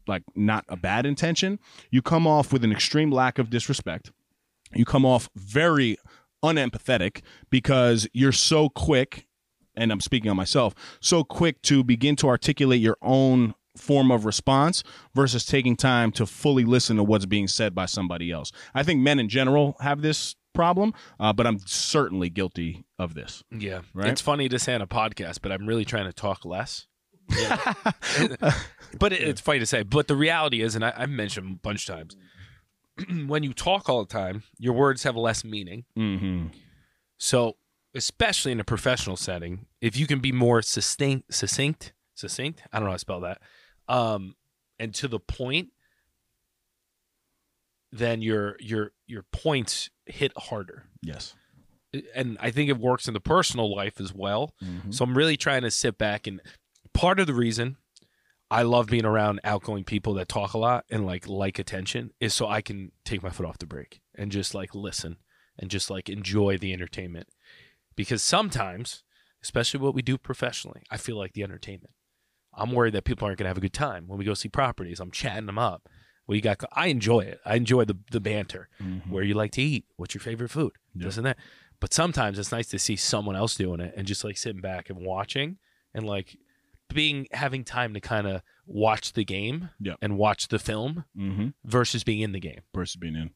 like 0.06 0.22
not 0.34 0.64
a 0.68 0.76
bad 0.76 1.06
intention, 1.06 1.58
you 1.90 2.02
come 2.02 2.26
off 2.26 2.52
with 2.52 2.64
an 2.64 2.72
extreme 2.72 3.10
lack 3.10 3.38
of 3.38 3.50
disrespect. 3.50 4.10
You 4.74 4.84
come 4.84 5.04
off 5.04 5.28
very 5.36 5.96
unempathetic 6.42 7.22
because 7.50 8.08
you're 8.12 8.32
so 8.32 8.68
quick 8.68 9.26
and 9.76 9.92
I'm 9.92 10.00
speaking 10.00 10.30
on 10.30 10.36
myself, 10.36 10.74
so 11.00 11.24
quick 11.24 11.62
to 11.62 11.84
begin 11.84 12.16
to 12.16 12.28
articulate 12.28 12.80
your 12.80 12.96
own 13.02 13.54
form 13.76 14.10
of 14.10 14.24
response 14.24 14.82
versus 15.14 15.46
taking 15.46 15.76
time 15.76 16.12
to 16.12 16.26
fully 16.26 16.64
listen 16.64 16.96
to 16.96 17.02
what's 17.02 17.26
being 17.26 17.48
said 17.48 17.74
by 17.74 17.86
somebody 17.86 18.30
else. 18.30 18.52
I 18.74 18.82
think 18.82 19.00
men 19.00 19.18
in 19.18 19.28
general 19.28 19.76
have 19.80 20.02
this 20.02 20.36
problem, 20.52 20.92
uh, 21.18 21.32
but 21.32 21.46
I'm 21.46 21.58
certainly 21.60 22.28
guilty 22.28 22.84
of 22.98 23.14
this. 23.14 23.42
yeah. 23.50 23.80
Right? 23.94 24.08
It's 24.08 24.20
funny 24.20 24.48
to 24.48 24.58
say 24.58 24.74
on 24.74 24.82
a 24.82 24.86
podcast, 24.86 25.38
but 25.42 25.52
I'm 25.52 25.66
really 25.66 25.84
trying 25.84 26.04
to 26.04 26.12
talk 26.12 26.44
less. 26.44 26.86
but 28.98 29.12
it, 29.12 29.22
it's 29.22 29.40
funny 29.40 29.58
to 29.60 29.66
say. 29.66 29.82
But 29.82 30.08
the 30.08 30.16
reality 30.16 30.60
is, 30.60 30.74
and 30.74 30.84
I, 30.84 30.92
I've 30.96 31.10
mentioned 31.10 31.50
a 31.50 31.58
bunch 31.60 31.88
of 31.88 31.94
times, 31.96 32.16
when 33.26 33.42
you 33.42 33.54
talk 33.54 33.88
all 33.88 34.04
the 34.04 34.12
time, 34.12 34.42
your 34.58 34.74
words 34.74 35.02
have 35.04 35.16
less 35.16 35.44
meaning. 35.44 35.84
Mm-hmm. 35.96 36.48
So, 37.18 37.56
especially 37.94 38.52
in 38.52 38.60
a 38.60 38.64
professional 38.64 39.16
setting, 39.16 39.66
if 39.80 39.96
you 39.96 40.06
can 40.06 40.20
be 40.20 40.32
more 40.32 40.62
succinct, 40.62 41.32
succinct, 41.34 41.92
succinct, 42.14 42.62
I 42.72 42.78
don't 42.78 42.84
know 42.86 42.90
how 42.90 42.96
to 42.96 42.98
spell 43.00 43.20
that, 43.20 43.40
um, 43.88 44.34
and 44.78 44.94
to 44.96 45.08
the 45.08 45.20
point, 45.20 45.68
then 47.90 48.22
your 48.22 48.56
your 48.58 48.92
your 49.06 49.24
points 49.32 49.90
hit 50.06 50.32
harder. 50.36 50.84
Yes. 51.02 51.34
And 52.14 52.38
I 52.40 52.50
think 52.50 52.70
it 52.70 52.78
works 52.78 53.06
in 53.06 53.12
the 53.12 53.20
personal 53.20 53.74
life 53.74 54.00
as 54.00 54.14
well. 54.14 54.54
Mhm. 54.62 54.94
So 54.94 55.04
I'm 55.04 55.16
really 55.16 55.36
trying 55.36 55.60
to 55.62 55.70
sit 55.70 55.98
back 55.98 56.26
and 56.26 56.40
part 56.94 57.20
of 57.20 57.26
the 57.26 57.34
reason 57.34 57.76
I 58.50 58.62
love 58.62 58.86
being 58.86 59.04
around 59.04 59.40
outgoing 59.44 59.84
people 59.84 60.14
that 60.14 60.28
talk 60.28 60.54
a 60.54 60.58
lot 60.58 60.86
and 60.90 61.04
like 61.04 61.28
like 61.28 61.58
attention 61.58 62.12
is 62.18 62.32
so 62.32 62.46
I 62.48 62.62
can 62.62 62.92
take 63.04 63.22
my 63.22 63.30
foot 63.30 63.44
off 63.46 63.58
the 63.58 63.66
brake 63.66 64.00
and 64.14 64.32
just 64.32 64.54
like 64.54 64.74
listen 64.74 65.18
and 65.58 65.70
just 65.70 65.90
like 65.90 66.08
enjoy 66.08 66.56
the 66.56 66.72
entertainment. 66.72 67.28
Because 67.96 68.22
sometimes, 68.22 69.02
especially 69.42 69.80
what 69.80 69.94
we 69.94 70.02
do 70.02 70.18
professionally, 70.18 70.82
I 70.90 70.96
feel 70.96 71.16
like 71.16 71.32
the 71.34 71.42
entertainment. 71.42 71.90
I'm 72.54 72.72
worried 72.72 72.94
that 72.94 73.04
people 73.04 73.26
aren't 73.26 73.38
going 73.38 73.44
to 73.46 73.50
have 73.50 73.56
a 73.58 73.62
good 73.62 73.72
time 73.72 74.06
when 74.08 74.18
we 74.18 74.24
go 74.24 74.34
see 74.34 74.48
properties. 74.48 75.00
I'm 75.00 75.10
chatting 75.10 75.46
them 75.46 75.58
up. 75.58 75.88
What 76.26 76.34
you 76.36 76.40
got? 76.42 76.62
I 76.72 76.86
enjoy 76.88 77.20
it. 77.20 77.40
I 77.44 77.56
enjoy 77.56 77.84
the 77.84 77.96
the 78.10 78.20
banter. 78.20 78.68
Mhm. 78.80 79.08
Where 79.10 79.24
you 79.24 79.34
like 79.34 79.52
to 79.52 79.62
eat? 79.62 79.86
What's 79.96 80.14
your 80.14 80.20
favorite 80.22 80.50
food? 80.50 80.72
Yeah. 80.94 81.06
This 81.06 81.16
and 81.16 81.26
that. 81.26 81.38
But 81.80 81.92
sometimes 81.92 82.38
it's 82.38 82.52
nice 82.52 82.68
to 82.68 82.78
see 82.78 82.94
someone 82.96 83.34
else 83.36 83.56
doing 83.56 83.80
it 83.80 83.92
and 83.96 84.06
just 84.06 84.22
like 84.22 84.36
sitting 84.38 84.60
back 84.60 84.88
and 84.88 84.98
watching 85.04 85.58
and 85.94 86.06
like 86.06 86.36
being 86.94 87.26
having 87.32 87.64
time 87.64 87.92
to 87.94 88.00
kind 88.00 88.26
of 88.28 88.42
watch 88.66 89.14
the 89.14 89.24
game 89.24 89.70
Yeah. 89.80 89.94
and 90.00 90.16
watch 90.16 90.48
the 90.48 90.58
film 90.60 91.04
Mm-hmm. 91.16 91.48
versus 91.64 92.04
being 92.04 92.20
in 92.20 92.32
the 92.32 92.40
game. 92.40 92.60
Versus 92.74 92.96
being 92.96 93.16
in. 93.16 93.30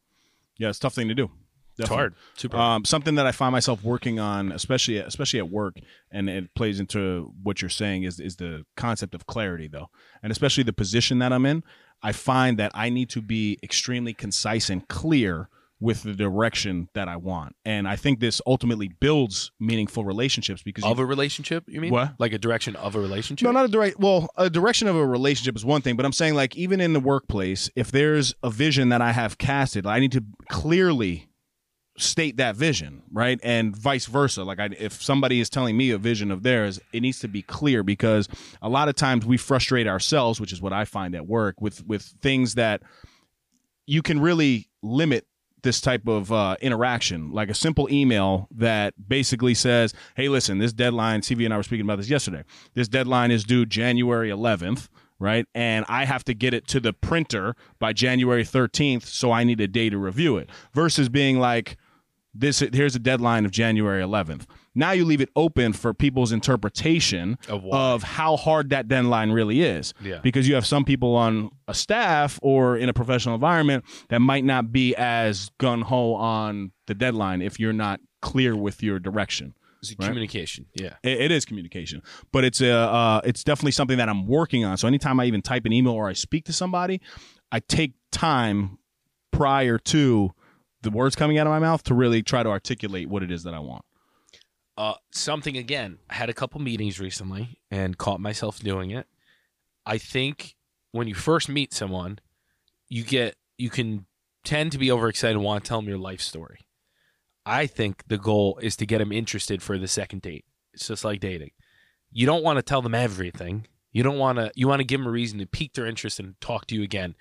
Yeah, 0.57 0.69
it's 0.69 0.77
a 0.77 0.81
tough 0.81 0.93
thing 0.95 1.09
to 1.09 1.15
do. 1.15 1.29
It's 1.77 1.89
Definitely. 1.89 2.01
hard. 2.01 2.15
Super. 2.35 2.57
Um, 2.57 2.85
something 2.85 3.15
that 3.15 3.27
I 3.27 3.31
find 3.31 3.51
myself 3.51 3.83
working 3.83 4.19
on, 4.19 4.51
especially 4.51 4.97
especially 4.97 5.37
at 5.37 5.49
work, 5.49 5.77
and 6.11 6.27
it 6.27 6.55
plays 6.55 6.79
into 6.79 7.31
what 7.43 7.61
you're 7.61 7.69
saying 7.69 8.01
is 8.03 8.19
is 8.19 8.37
the 8.37 8.65
concept 8.75 9.13
of 9.13 9.27
clarity, 9.27 9.67
though, 9.67 9.89
and 10.23 10.31
especially 10.31 10.63
the 10.63 10.73
position 10.73 11.19
that 11.19 11.31
I'm 11.31 11.45
in. 11.45 11.63
I 12.01 12.13
find 12.13 12.57
that 12.57 12.71
I 12.73 12.89
need 12.89 13.09
to 13.11 13.21
be 13.21 13.59
extremely 13.61 14.13
concise 14.13 14.69
and 14.71 14.87
clear 14.87 15.49
with 15.79 16.01
the 16.01 16.13
direction 16.13 16.89
that 16.95 17.07
I 17.07 17.17
want, 17.17 17.55
and 17.63 17.87
I 17.87 17.95
think 17.95 18.19
this 18.19 18.41
ultimately 18.47 18.87
builds 18.87 19.51
meaningful 19.59 20.03
relationships 20.03 20.63
because 20.63 20.83
you 20.83 20.89
of 20.89 20.97
a 20.97 21.05
relationship, 21.05 21.65
you 21.67 21.79
mean? 21.79 21.91
What? 21.91 22.15
Like 22.17 22.33
a 22.33 22.39
direction 22.39 22.75
of 22.77 22.95
a 22.95 22.99
relationship? 22.99 23.45
no, 23.45 23.51
not 23.51 23.65
a 23.65 23.67
direct. 23.67 23.99
Well, 23.99 24.29
a 24.35 24.49
direction 24.49 24.87
of 24.87 24.95
a 24.95 25.05
relationship 25.05 25.55
is 25.55 25.63
one 25.63 25.83
thing, 25.83 25.95
but 25.95 26.07
I'm 26.07 26.13
saying 26.13 26.33
like 26.33 26.55
even 26.55 26.81
in 26.81 26.93
the 26.93 26.99
workplace, 26.99 27.69
if 27.75 27.91
there's 27.91 28.33
a 28.41 28.49
vision 28.49 28.89
that 28.89 29.03
I 29.03 29.11
have 29.11 29.37
casted, 29.37 29.85
I 29.85 29.99
need 29.99 30.13
to 30.13 30.23
clearly 30.49 31.27
state 31.97 32.37
that 32.37 32.55
vision, 32.55 33.01
right? 33.11 33.39
And 33.43 33.75
vice 33.75 34.05
versa. 34.05 34.43
Like 34.43 34.59
I, 34.59 34.69
if 34.77 35.01
somebody 35.01 35.39
is 35.39 35.49
telling 35.49 35.75
me 35.75 35.91
a 35.91 35.97
vision 35.97 36.31
of 36.31 36.43
theirs, 36.43 36.79
it 36.93 37.01
needs 37.01 37.19
to 37.19 37.27
be 37.27 37.41
clear 37.41 37.83
because 37.83 38.29
a 38.61 38.69
lot 38.69 38.87
of 38.87 38.95
times 38.95 39.25
we 39.25 39.37
frustrate 39.37 39.87
ourselves, 39.87 40.39
which 40.39 40.53
is 40.53 40.61
what 40.61 40.73
I 40.73 40.85
find 40.85 41.15
at 41.15 41.27
work 41.27 41.59
with 41.59 41.85
with 41.85 42.03
things 42.21 42.55
that 42.55 42.81
you 43.85 44.01
can 44.01 44.19
really 44.19 44.69
limit 44.83 45.25
this 45.63 45.81
type 45.81 46.07
of 46.07 46.31
uh, 46.31 46.55
interaction, 46.61 47.31
like 47.31 47.49
a 47.49 47.53
simple 47.53 47.91
email 47.91 48.47
that 48.51 48.93
basically 49.07 49.55
says, 49.55 49.93
"Hey, 50.15 50.29
listen, 50.29 50.59
this 50.59 50.73
deadline." 50.73 51.21
CV 51.21 51.45
and 51.45 51.53
I 51.53 51.57
were 51.57 51.63
speaking 51.63 51.85
about 51.85 51.97
this 51.97 52.09
yesterday. 52.09 52.43
This 52.75 52.87
deadline 52.87 53.31
is 53.31 53.43
due 53.43 53.65
January 53.65 54.29
11th, 54.29 54.87
right? 55.19 55.45
And 55.55 55.83
I 55.89 56.05
have 56.05 56.23
to 56.25 56.33
get 56.33 56.53
it 56.53 56.67
to 56.67 56.79
the 56.79 56.93
printer 56.93 57.55
by 57.79 57.93
January 57.93 58.43
13th, 58.43 59.03
so 59.03 59.31
I 59.31 59.43
need 59.43 59.59
a 59.59 59.67
day 59.67 59.89
to 59.89 59.97
review 59.97 60.37
it. 60.37 60.49
Versus 60.73 61.09
being 61.09 61.39
like, 61.39 61.77
"This 62.39 62.59
here's 62.59 62.95
a 62.95 62.99
deadline 62.99 63.45
of 63.45 63.51
January 63.51 64.01
11th." 64.03 64.45
Now 64.75 64.91
you 64.91 65.05
leave 65.05 65.21
it 65.21 65.29
open 65.35 65.73
for 65.73 65.93
people's 65.93 66.31
interpretation 66.31 67.37
Of 67.49 67.65
of 67.71 68.03
how 68.03 68.37
hard 68.37 68.69
that 68.69 68.87
deadline 68.87 69.31
really 69.31 69.61
is. 69.61 69.93
Yeah. 70.03 70.19
Because 70.21 70.47
you 70.47 70.55
have 70.55 70.65
some 70.65 70.85
people 70.85 71.15
on 71.15 71.49
a 71.67 71.73
staff 71.73 72.39
or 72.41 72.77
in 72.77 72.89
a 72.89 72.93
professional 72.93 73.35
environment 73.35 73.85
that 74.09 74.19
might 74.19 74.45
not 74.45 74.71
be 74.71 74.95
as 74.95 75.49
gun 75.57 75.81
ho 75.81 76.13
on 76.13 76.71
the 76.85 76.93
deadline 76.93 77.41
if 77.41 77.59
you're 77.59 77.73
not 77.73 77.99
clear 78.21 78.55
with 78.55 78.83
your 78.83 78.99
direction. 78.99 79.53
It's 79.81 79.95
Right. 79.99 80.07
communication. 80.07 80.65
Yeah. 80.73 80.93
It, 81.03 81.21
it 81.21 81.31
is 81.31 81.45
communication, 81.45 82.01
but 82.31 82.43
it's 82.43 82.61
a 82.61 82.71
uh, 82.71 83.21
it's 83.23 83.43
definitely 83.43 83.71
something 83.71 83.97
that 83.97 84.09
I'm 84.09 84.25
working 84.27 84.65
on. 84.65 84.77
So 84.77 84.87
anytime 84.87 85.19
I 85.19 85.25
even 85.25 85.41
type 85.41 85.65
an 85.65 85.71
email 85.73 85.93
or 85.93 86.07
I 86.09 86.13
speak 86.13 86.45
to 86.45 86.53
somebody, 86.53 86.99
I 87.51 87.59
take 87.59 87.93
time 88.11 88.79
prior 89.31 89.77
to 89.77 90.31
the 90.81 90.89
words 90.89 91.15
coming 91.15 91.37
out 91.37 91.47
of 91.47 91.51
my 91.51 91.59
mouth 91.59 91.83
to 91.83 91.93
really 91.93 92.21
try 92.21 92.43
to 92.43 92.49
articulate 92.49 93.09
what 93.09 93.23
it 93.23 93.31
is 93.31 93.43
that 93.43 93.53
I 93.53 93.59
want. 93.59 93.83
Uh, 94.77 94.93
something 95.11 95.57
again. 95.57 95.97
I 96.09 96.15
had 96.15 96.29
a 96.29 96.33
couple 96.33 96.61
meetings 96.61 96.99
recently 96.99 97.59
and 97.71 97.97
caught 97.97 98.19
myself 98.19 98.59
doing 98.59 98.91
it. 98.91 99.07
I 99.85 99.97
think 99.97 100.55
when 100.91 101.07
you 101.07 101.15
first 101.15 101.49
meet 101.49 101.73
someone, 101.73 102.19
you 102.87 103.03
get 103.03 103.35
you 103.57 103.69
can 103.69 104.05
tend 104.43 104.71
to 104.71 104.77
be 104.77 104.91
overexcited 104.91 105.35
and 105.35 105.43
want 105.43 105.63
to 105.63 105.67
tell 105.67 105.79
them 105.79 105.89
your 105.89 105.97
life 105.97 106.21
story. 106.21 106.59
I 107.45 107.65
think 107.65 108.03
the 108.07 108.17
goal 108.17 108.59
is 108.61 108.75
to 108.77 108.85
get 108.85 108.99
them 108.99 109.11
interested 109.11 109.63
for 109.63 109.77
the 109.77 109.87
second 109.87 110.21
date. 110.21 110.45
It's 110.73 110.87
just 110.87 111.03
like 111.03 111.19
dating. 111.19 111.51
You 112.11 112.25
don't 112.25 112.43
want 112.43 112.57
to 112.57 112.61
tell 112.63 112.81
them 112.81 112.93
everything. 112.93 113.67
You 113.91 114.03
don't 114.03 114.17
want 114.17 114.37
to. 114.37 114.51
You 114.53 114.67
want 114.67 114.79
to 114.79 114.85
give 114.85 114.99
them 114.99 115.07
a 115.07 115.11
reason 115.11 115.39
to 115.39 115.47
pique 115.47 115.73
their 115.73 115.85
interest 115.85 116.19
and 116.19 116.39
talk 116.39 116.67
to 116.67 116.75
you 116.75 116.83
again. 116.83 117.15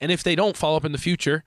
And 0.00 0.10
if 0.10 0.22
they 0.22 0.34
don't 0.34 0.56
follow 0.56 0.76
up 0.76 0.84
in 0.84 0.92
the 0.92 0.98
future, 0.98 1.44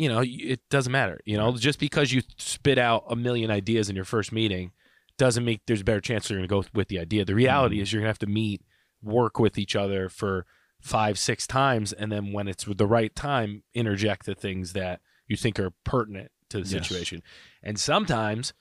you 0.00 0.08
know, 0.08 0.22
it 0.24 0.60
doesn't 0.70 0.90
matter. 0.90 1.20
You 1.26 1.36
know, 1.36 1.54
just 1.58 1.78
because 1.78 2.10
you 2.10 2.22
spit 2.38 2.78
out 2.78 3.04
a 3.10 3.14
million 3.14 3.50
ideas 3.50 3.90
in 3.90 3.96
your 3.96 4.06
first 4.06 4.32
meeting 4.32 4.72
doesn't 5.18 5.44
make 5.44 5.60
there's 5.66 5.82
a 5.82 5.84
better 5.84 6.00
chance 6.00 6.30
you're 6.30 6.38
going 6.38 6.48
to 6.48 6.54
go 6.54 6.64
with 6.72 6.88
the 6.88 6.98
idea. 6.98 7.26
The 7.26 7.34
reality 7.34 7.76
mm-hmm. 7.76 7.82
is 7.82 7.92
you're 7.92 8.00
going 8.00 8.06
to 8.06 8.10
have 8.10 8.18
to 8.20 8.26
meet, 8.26 8.62
work 9.02 9.38
with 9.38 9.58
each 9.58 9.76
other 9.76 10.08
for 10.08 10.46
five, 10.80 11.18
six 11.18 11.46
times, 11.46 11.92
and 11.92 12.10
then 12.10 12.32
when 12.32 12.48
it's 12.48 12.64
the 12.64 12.86
right 12.86 13.14
time, 13.14 13.62
interject 13.74 14.24
the 14.24 14.34
things 14.34 14.72
that 14.72 15.00
you 15.28 15.36
think 15.36 15.60
are 15.60 15.72
pertinent 15.84 16.30
to 16.48 16.62
the 16.62 16.68
Yes. 16.68 16.88
situation. 16.88 17.22
And 17.62 17.78
sometimes 17.78 18.54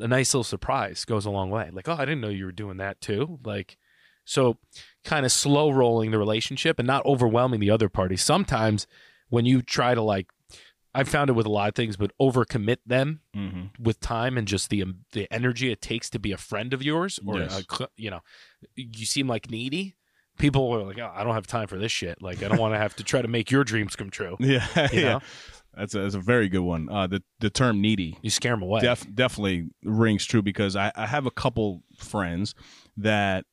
a 0.00 0.08
nice 0.08 0.34
little 0.34 0.42
surprise 0.42 1.04
goes 1.04 1.26
a 1.26 1.30
long 1.30 1.50
way. 1.50 1.70
Like, 1.72 1.88
oh, 1.88 1.94
I 1.96 2.04
didn't 2.04 2.22
know 2.22 2.28
you 2.28 2.46
were 2.46 2.52
doing 2.52 2.78
that 2.78 3.00
too. 3.00 3.38
Like, 3.44 3.76
so 4.24 4.58
kind 5.04 5.24
of 5.24 5.30
slow 5.30 5.70
rolling 5.70 6.10
the 6.10 6.18
relationship 6.18 6.80
and 6.80 6.88
not 6.88 7.06
overwhelming 7.06 7.60
the 7.60 7.70
other 7.70 7.88
party. 7.88 8.16
Sometimes 8.16 8.88
when 9.28 9.46
you 9.46 9.62
try 9.62 9.94
to 9.94 10.02
like, 10.02 10.26
I've 10.94 11.08
found 11.08 11.30
it 11.30 11.34
with 11.34 11.46
a 11.46 11.50
lot 11.50 11.68
of 11.68 11.74
things, 11.74 11.96
but 11.96 12.10
overcommit 12.20 12.78
them 12.86 13.20
Mm-hmm. 13.36 13.82
with 13.82 14.00
time 14.00 14.36
and 14.36 14.48
just 14.48 14.70
the 14.70 14.82
um, 14.82 15.00
the 15.12 15.32
energy 15.32 15.70
it 15.70 15.80
takes 15.80 16.10
to 16.10 16.18
be 16.18 16.32
a 16.32 16.36
friend 16.36 16.72
of 16.74 16.82
yours, 16.82 17.20
or 17.26 17.38
Yes. 17.38 17.64
a 17.80 17.88
you 17.96 18.10
know, 18.10 18.20
you 18.74 19.06
seem 19.06 19.26
like 19.28 19.50
needy. 19.50 19.94
People 20.38 20.72
are 20.72 20.82
like, 20.84 20.98
oh, 20.98 21.12
I 21.14 21.22
don't 21.22 21.34
have 21.34 21.46
time 21.46 21.66
for 21.68 21.76
this 21.76 21.92
shit. 21.92 22.22
Like, 22.22 22.42
I 22.42 22.48
don't 22.48 22.58
want 22.58 22.72
to 22.74 22.78
have 22.78 22.96
to 22.96 23.04
try 23.04 23.20
to 23.20 23.28
make 23.28 23.50
your 23.50 23.62
dreams 23.62 23.94
come 23.94 24.08
true. 24.10 24.36
Yeah, 24.40 24.66
You 24.92 25.00
yeah. 25.00 25.18
That's 25.76 25.94
a, 25.94 26.00
that's 26.00 26.14
a 26.16 26.18
very 26.20 26.48
good 26.48 26.60
one. 26.62 26.88
Uh, 26.90 27.06
the 27.06 27.22
the 27.38 27.50
term 27.50 27.80
needy 27.80 28.18
You 28.22 28.30
scare 28.30 28.52
them 28.52 28.62
away. 28.62 28.80
def, 28.80 29.06
definitely 29.14 29.68
rings 29.84 30.24
true 30.24 30.42
because 30.42 30.74
I, 30.76 30.90
I 30.96 31.06
have 31.06 31.26
a 31.26 31.30
couple 31.30 31.82
friends 31.96 32.54
that 32.96 33.44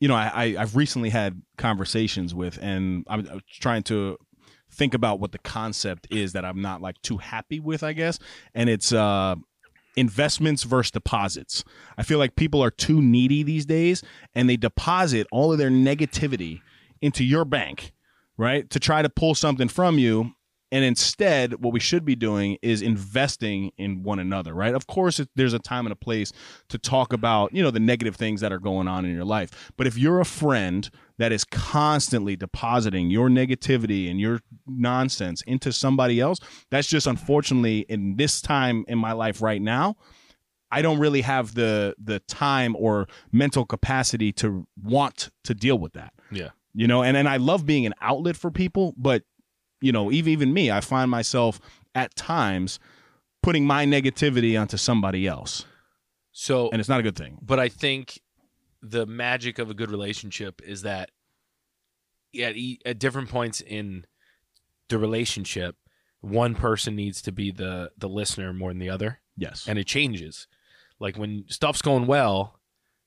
you 0.00 0.06
know 0.08 0.14
I, 0.14 0.30
I 0.34 0.44
I've 0.60 0.76
recently 0.76 1.10
had 1.10 1.42
conversations 1.58 2.34
with, 2.34 2.58
and 2.62 3.04
I'm, 3.08 3.26
I'm 3.28 3.40
trying 3.50 3.82
to 3.84 4.16
think 4.74 4.94
about 4.94 5.20
what 5.20 5.32
the 5.32 5.38
concept 5.38 6.06
is 6.10 6.32
that 6.32 6.44
I'm 6.44 6.60
not 6.60 6.82
like 6.82 7.00
too 7.02 7.18
happy 7.18 7.60
with, 7.60 7.82
I 7.82 7.92
guess, 7.92 8.18
and 8.54 8.68
it's 8.68 8.92
uh 8.92 9.36
investments 9.96 10.64
versus 10.64 10.90
deposits. 10.90 11.64
I 11.96 12.02
feel 12.02 12.18
like 12.18 12.36
people 12.36 12.62
are 12.62 12.70
too 12.70 13.00
needy 13.00 13.42
these 13.42 13.64
days 13.66 14.02
and 14.34 14.48
they 14.48 14.56
deposit 14.56 15.26
all 15.30 15.52
of 15.52 15.58
their 15.58 15.70
negativity 15.70 16.60
into 17.00 17.24
your 17.24 17.44
bank, 17.44 17.92
right? 18.36 18.68
To 18.70 18.80
try 18.80 19.02
to 19.02 19.08
pull 19.08 19.34
something 19.34 19.68
from 19.68 19.98
you. 19.98 20.32
And 20.72 20.84
instead, 20.84 21.62
what 21.62 21.72
we 21.72 21.78
should 21.78 22.04
be 22.04 22.16
doing 22.16 22.58
is 22.60 22.82
investing 22.82 23.70
in 23.78 24.02
one 24.02 24.18
another, 24.18 24.52
right? 24.52 24.74
Of 24.74 24.88
course, 24.88 25.20
there's 25.36 25.52
a 25.52 25.60
time 25.60 25.86
and 25.86 25.92
a 25.92 25.96
place 25.96 26.32
to 26.70 26.78
talk 26.78 27.12
about, 27.12 27.54
you 27.54 27.62
know, 27.62 27.70
the 27.70 27.78
negative 27.78 28.16
things 28.16 28.40
that 28.40 28.52
are 28.52 28.58
going 28.58 28.88
on 28.88 29.04
in 29.04 29.14
your 29.14 29.24
life. 29.24 29.72
But 29.76 29.86
if 29.86 29.96
you're 29.96 30.18
a 30.18 30.24
friend 30.24 30.90
that 31.18 31.32
is 31.32 31.44
constantly 31.44 32.36
depositing 32.36 33.10
your 33.10 33.28
negativity 33.28 34.10
and 34.10 34.18
your 34.20 34.40
nonsense 34.66 35.42
into 35.46 35.72
somebody 35.72 36.20
else, 36.20 36.38
that's 36.70 36.88
just 36.88 37.06
unfortunately 37.06 37.80
in 37.88 38.16
this 38.16 38.40
time 38.42 38.84
in 38.88 38.98
my 38.98 39.12
life 39.12 39.40
right 39.42 39.62
now, 39.62 39.96
I 40.70 40.82
don't 40.82 40.98
really 40.98 41.20
have 41.20 41.54
the 41.54 41.94
the 42.02 42.18
time 42.20 42.74
or 42.76 43.06
mental 43.30 43.64
capacity 43.64 44.32
to 44.32 44.66
want 44.82 45.30
to 45.44 45.54
deal 45.54 45.78
with 45.78 45.92
that. 45.92 46.12
Yeah. 46.32 46.48
You 46.74 46.88
know, 46.88 47.02
and 47.04 47.16
and 47.16 47.28
I 47.28 47.36
love 47.36 47.64
being 47.64 47.86
an 47.86 47.94
outlet 48.00 48.36
for 48.36 48.50
people, 48.50 48.92
but 48.96 49.22
you 49.80 49.92
know, 49.92 50.10
even 50.10 50.32
even 50.32 50.52
me, 50.52 50.70
I 50.72 50.80
find 50.80 51.10
myself 51.10 51.60
at 51.94 52.16
times 52.16 52.80
putting 53.40 53.64
my 53.66 53.86
negativity 53.86 54.60
onto 54.60 54.76
somebody 54.76 55.28
else, 55.28 55.66
So, 56.32 56.70
and 56.70 56.80
it's 56.80 56.88
not 56.88 56.98
a 56.98 57.02
good 57.04 57.14
thing. 57.14 57.38
but 57.42 57.60
I 57.60 57.68
think 57.68 58.20
the 58.90 59.06
magic 59.06 59.58
of 59.58 59.70
a 59.70 59.74
good 59.74 59.90
relationship 59.90 60.60
is 60.64 60.82
that 60.82 61.10
at, 62.40 62.54
at 62.84 62.98
different 62.98 63.28
points 63.28 63.60
in 63.60 64.04
the 64.88 64.98
relationship, 64.98 65.76
one 66.20 66.54
person 66.54 66.96
needs 66.96 67.22
to 67.22 67.32
be 67.32 67.50
the 67.50 67.90
the 67.96 68.08
listener 68.08 68.52
more 68.52 68.70
than 68.70 68.78
the 68.78 68.90
other. 68.90 69.20
Yes. 69.36 69.66
and 69.66 69.78
it 69.78 69.86
changes. 69.86 70.46
Like 71.00 71.16
when 71.18 71.44
stuff's 71.48 71.82
going 71.82 72.06
well, 72.06 72.60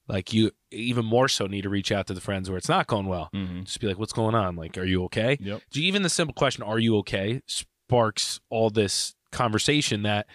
like 0.07 0.33
you 0.33 0.51
even 0.71 1.05
more 1.05 1.27
so 1.29 1.47
need 1.47 1.61
to 1.61 1.69
reach 1.69 1.91
out 1.91 2.07
to 2.07 2.13
the 2.13 2.21
friends 2.21 2.49
where 2.49 2.57
it's 2.57 2.67
not 2.69 2.87
going 2.87 3.07
well. 3.07 3.29
mm-hmm. 3.33 3.63
Just 3.63 3.79
be 3.79 3.87
like, 3.87 3.97
"What's 3.97 4.13
going 4.13 4.35
on? 4.35 4.55
Like, 4.55 4.77
are 4.77 4.83
you 4.83 5.03
okay?" 5.05 5.37
Yep. 5.39 5.61
Do 5.71 5.81
you- 5.81 5.87
even 5.87 6.01
the 6.01 6.09
simple 6.09 6.33
question, 6.33 6.63
"Are 6.63 6.79
you 6.79 6.97
okay?" 6.97 7.41
sparks 7.47 8.39
all 8.49 8.69
this 8.69 9.15
conversation. 9.31 10.03
That 10.03 10.27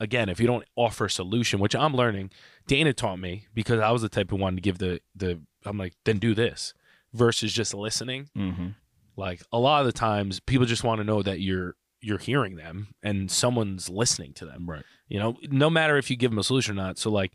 again, 0.00 0.28
if 0.28 0.38
you 0.40 0.46
don't 0.46 0.64
offer 0.76 1.06
a 1.06 1.10
solution, 1.10 1.58
which 1.60 1.74
I'm 1.74 1.94
learning, 1.94 2.30
Dana 2.66 2.92
taught 2.92 3.18
me 3.18 3.46
because 3.54 3.80
I 3.80 3.90
was 3.90 4.02
the 4.02 4.08
type 4.08 4.32
of 4.32 4.40
one 4.40 4.54
to 4.56 4.60
give 4.60 4.78
the 4.78 5.00
the. 5.14 5.40
I'm 5.66 5.78
like, 5.78 5.94
then 6.04 6.18
do 6.18 6.34
this 6.34 6.74
versus 7.12 7.52
just 7.52 7.72
listening. 7.74 8.28
Mm-hmm. 8.36 8.68
Like 9.16 9.42
a 9.52 9.58
lot 9.58 9.80
of 9.80 9.86
the 9.86 9.92
times, 9.92 10.40
people 10.40 10.66
just 10.66 10.84
want 10.84 10.98
to 11.00 11.04
know 11.04 11.22
that 11.22 11.40
you're 11.40 11.76
you're 12.00 12.18
hearing 12.18 12.56
them 12.56 12.88
and 13.02 13.30
someone's 13.30 13.88
listening 13.88 14.34
to 14.34 14.44
them 14.44 14.68
Right. 14.68 14.82
you 15.08 15.18
know 15.18 15.38
no 15.50 15.70
matter 15.70 15.96
if 15.96 16.10
you 16.10 16.16
give 16.16 16.30
them 16.30 16.38
a 16.38 16.44
solution 16.44 16.78
or 16.78 16.82
not 16.82 16.98
so 16.98 17.10
like 17.10 17.32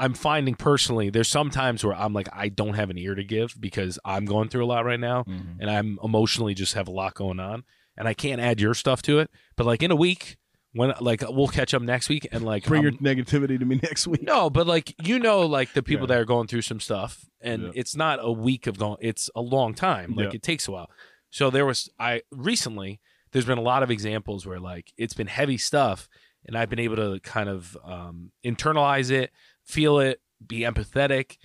i'm 0.00 0.12
finding 0.12 0.56
personally 0.56 1.08
there's 1.08 1.28
some 1.28 1.50
times 1.50 1.84
where 1.84 1.94
i'm 1.94 2.12
like 2.12 2.28
i 2.32 2.48
don't 2.48 2.74
have 2.74 2.90
an 2.90 2.98
ear 2.98 3.14
to 3.14 3.22
give 3.22 3.54
because 3.60 3.96
i'm 4.04 4.24
going 4.24 4.48
through 4.48 4.64
a 4.64 4.66
lot 4.66 4.84
right 4.84 4.98
now 4.98 5.22
Mm-hmm. 5.22 5.60
and 5.60 5.70
i'm 5.70 6.00
emotionally 6.02 6.52
just 6.54 6.74
have 6.74 6.88
a 6.88 6.90
lot 6.90 7.14
going 7.14 7.38
on 7.38 7.62
and 7.96 8.08
i 8.08 8.12
can't 8.14 8.40
add 8.40 8.60
your 8.60 8.74
stuff 8.74 9.02
to 9.02 9.20
it 9.20 9.30
but 9.54 9.66
like 9.66 9.84
in 9.84 9.92
a 9.92 9.96
week 9.96 10.36
when 10.72 10.92
like 11.00 11.22
we'll 11.28 11.48
catch 11.48 11.72
up 11.74 11.82
next 11.82 12.08
week 12.08 12.26
and 12.30 12.44
like 12.44 12.64
Bring 12.64 12.82
your 12.82 12.92
negativity 12.92 13.58
to 13.58 13.64
me 13.64 13.76
next 13.82 14.06
week. 14.06 14.22
no 14.22 14.50
but 14.50 14.66
like 14.66 14.94
you 15.06 15.18
know 15.18 15.40
like 15.46 15.72
the 15.72 15.82
people 15.82 16.04
Yeah. 16.06 16.14
that 16.16 16.20
are 16.22 16.24
going 16.26 16.46
through 16.46 16.62
some 16.62 16.78
stuff 16.80 17.24
and 17.40 17.62
Yeah. 17.62 17.70
it's 17.74 17.96
not 17.96 18.18
a 18.22 18.30
week 18.30 18.66
of 18.66 18.78
going 18.78 18.98
it's 19.00 19.30
a 19.34 19.40
long 19.40 19.74
time 19.74 20.14
like 20.14 20.26
Yeah. 20.32 20.36
it 20.36 20.42
takes 20.42 20.68
a 20.68 20.72
while 20.72 20.90
so 21.30 21.50
there 21.50 21.64
was 21.66 21.88
i 21.98 22.22
recently 22.30 23.00
there's 23.32 23.44
been 23.46 23.58
a 23.58 23.62
lot 23.62 23.82
of 23.82 23.90
examples 23.90 24.46
where 24.46 24.60
like 24.60 24.92
it's 24.96 25.14
been 25.14 25.26
heavy 25.26 25.56
stuff 25.58 26.08
and 26.46 26.56
i've 26.56 26.68
been 26.70 26.78
able 26.78 26.96
to 26.96 27.18
kind 27.20 27.48
of 27.48 27.76
um, 27.84 28.30
internalize 28.44 29.10
it 29.10 29.30
feel 29.64 29.98
it 29.98 30.20
be 30.46 30.60
empathetic 30.60 31.36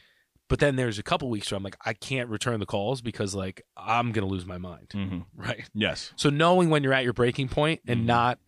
but 0.50 0.60
then 0.60 0.76
there's 0.76 1.00
a 1.00 1.04
couple 1.04 1.30
weeks 1.30 1.50
where 1.52 1.58
i'm 1.58 1.64
like 1.64 1.78
i 1.86 1.94
can't 1.94 2.30
return 2.30 2.60
the 2.60 2.66
calls 2.66 3.02
because 3.02 3.34
like 3.34 3.62
i'm 3.78 4.12
gonna 4.12 4.28
lose 4.28 4.46
my 4.46 4.58
mind 4.58 4.90
Mm-hmm. 4.94 5.20
right 5.36 5.70
Yes. 5.74 6.12
so 6.16 6.30
knowing 6.30 6.70
when 6.70 6.84
you're 6.84 6.94
at 6.94 7.04
your 7.06 7.14
breaking 7.14 7.48
point 7.50 7.82
and 7.88 8.02
Mhm. 8.02 8.06
not 8.06 8.40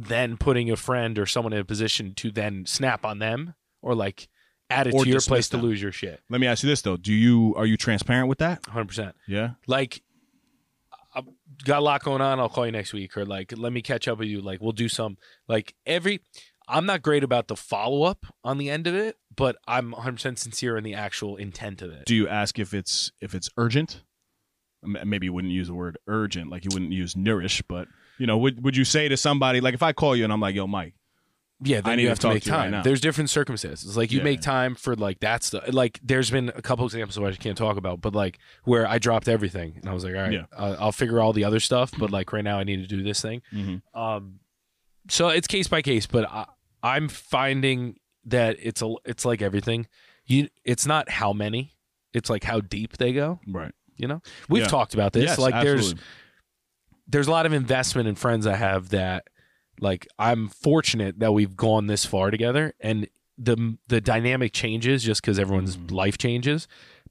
then 0.00 0.36
putting 0.36 0.70
a 0.70 0.76
friend 0.76 1.18
or 1.18 1.26
someone 1.26 1.52
in 1.52 1.58
a 1.58 1.64
position 1.64 2.14
to 2.16 2.30
then 2.30 2.64
snap 2.66 3.04
on 3.04 3.18
them 3.18 3.54
or 3.82 3.94
like 3.94 4.28
add 4.70 4.86
it 4.86 4.94
Or 4.94 5.04
to 5.04 5.10
your 5.10 5.20
place 5.20 5.48
them. 5.48 5.60
to 5.60 5.66
lose 5.66 5.80
your 5.82 5.92
shit. 5.92 6.20
Let 6.30 6.40
me 6.40 6.46
ask 6.46 6.62
you 6.62 6.68
this 6.68 6.82
though: 6.82 6.96
Do 6.96 7.12
you 7.12 7.54
are 7.56 7.66
you 7.66 7.76
transparent 7.76 8.28
with 8.28 8.38
that? 8.38 8.62
100%. 8.62 9.12
Yeah. 9.26 9.50
Like 9.66 10.02
I've 11.14 11.24
got 11.64 11.78
a 11.78 11.82
lot 11.82 12.02
going 12.04 12.20
on, 12.20 12.38
I'll 12.38 12.48
call 12.48 12.66
you 12.66 12.72
next 12.72 12.92
week 12.92 13.16
or 13.16 13.24
like 13.24 13.52
let 13.56 13.72
me 13.72 13.82
catch 13.82 14.06
up 14.06 14.18
with 14.18 14.28
you 14.28 14.40
like 14.40 14.60
we'll 14.60 14.72
do 14.72 14.88
some 14.88 15.16
like 15.48 15.74
every 15.86 16.20
I'm 16.70 16.84
not 16.84 17.00
great 17.00 17.24
about 17.24 17.48
the 17.48 17.56
follow 17.56 18.02
up 18.02 18.26
on 18.44 18.58
the 18.58 18.68
end 18.68 18.86
of 18.86 18.94
it, 18.94 19.16
but 19.34 19.56
I'm 19.66 19.92
100% 19.94 20.36
sincere 20.38 20.76
in 20.76 20.84
the 20.84 20.92
actual 20.92 21.36
intent 21.36 21.80
of 21.80 21.90
it. 21.90 22.04
Do 22.04 22.14
you 22.14 22.28
ask 22.28 22.58
if 22.58 22.74
it's 22.74 23.10
if 23.22 23.34
it's 23.34 23.48
urgent? 23.56 24.02
Maybe 24.82 25.26
you 25.26 25.32
wouldn't 25.32 25.52
use 25.52 25.66
the 25.68 25.74
word 25.74 25.96
urgent, 26.06 26.50
like 26.50 26.64
you 26.64 26.70
wouldn't 26.72 26.92
use 26.92 27.16
nourish, 27.16 27.62
but 27.68 27.88
You 28.18 28.26
know, 28.26 28.38
would 28.38 28.62
would 28.64 28.76
you 28.76 28.84
say 28.84 29.08
to 29.08 29.16
somebody 29.16 29.60
like 29.60 29.74
if 29.74 29.82
I 29.82 29.92
call 29.92 30.14
you 30.16 30.24
and 30.24 30.32
I'm 30.32 30.40
like, 30.40 30.54
"Yo, 30.54 30.66
Mike, 30.66 30.94
Yeah, 31.62 31.80
then 31.80 31.92
I 31.92 31.96
need 31.96 32.02
you 32.02 32.06
to 32.08 32.10
have 32.10 32.18
to 32.20 32.22
talk 32.28 32.34
make 32.34 32.42
to 32.44 32.50
right 32.52 32.56
time. 32.62 32.70
now. 32.72 32.82
There's 32.82 33.00
different 33.00 33.30
circumstances. 33.30 33.96
Like 33.96 34.10
you 34.12 34.18
Yeah. 34.18 34.24
make 34.24 34.40
time 34.40 34.74
for 34.74 34.94
like 34.96 35.20
that 35.20 35.42
stuff. 35.44 35.64
like. 35.72 35.98
There's 36.02 36.30
been 36.30 36.48
a 36.54 36.62
couple 36.62 36.84
examples 36.84 37.18
where 37.18 37.30
I 37.30 37.34
can't 37.34 37.56
talk 37.58 37.76
about, 37.76 38.00
but 38.00 38.14
like 38.14 38.38
where 38.64 38.86
I 38.88 38.98
dropped 38.98 39.28
everything 39.28 39.74
and 39.76 39.88
I 39.88 39.92
was 39.94 40.04
like, 40.04 40.14
all 40.14 40.22
right, 40.22 40.32
Yeah. 40.32 40.44
uh, 40.56 40.76
I'll 40.80 40.92
figure 40.92 41.20
all 41.20 41.32
the 41.32 41.44
other 41.44 41.60
stuff, 41.60 41.92
but 41.98 42.10
like 42.10 42.32
right 42.32 42.44
now 42.44 42.58
I 42.58 42.64
need 42.64 42.76
to 42.82 42.86
do 42.86 43.02
this 43.02 43.20
thing. 43.20 43.42
Mhm. 43.52 43.82
Um, 43.94 44.40
so 45.08 45.28
it's 45.28 45.46
case 45.46 45.68
by 45.68 45.80
case, 45.82 46.06
but 46.06 46.28
I, 46.30 46.44
I'm 46.82 47.08
finding 47.08 47.98
that 48.24 48.56
it's 48.60 48.82
a 48.82 48.94
it's 49.04 49.24
like 49.24 49.42
everything. 49.42 49.86
You, 50.26 50.48
it's 50.64 50.86
not 50.86 51.08
how 51.08 51.32
many, 51.32 51.72
it's 52.12 52.28
like 52.28 52.44
how 52.44 52.60
deep 52.60 52.98
they 52.98 53.12
go. 53.12 53.40
right?" 53.48 53.72
You 53.96 54.06
know, 54.06 54.22
we've 54.48 54.62
Yeah. 54.62 54.68
talked 54.68 54.94
about 54.94 55.12
this. 55.12 55.24
Yes, 55.24 55.38
like 55.38 55.54
absolutely. 55.54 55.82
there's 55.94 55.94
a 57.26 57.30
lot 57.30 57.46
of 57.46 57.52
investment 57.52 58.06
in 58.08 58.14
friends 58.14 58.46
I 58.46 58.56
have 58.56 58.90
that 58.90 59.24
like 59.80 60.06
I'm 60.18 60.48
fortunate 60.48 61.18
that 61.20 61.32
we've 61.32 61.56
gone 61.56 61.86
this 61.86 62.04
far 62.04 62.30
together 62.30 62.74
and 62.80 63.08
the 63.38 63.78
the 63.88 64.00
dynamic 64.00 64.52
changes 64.52 65.02
just 65.04 65.22
because 65.22 65.38
everyone's 65.38 65.76
Mhm. 65.76 65.90
life 65.92 66.18
changes. 66.18 66.66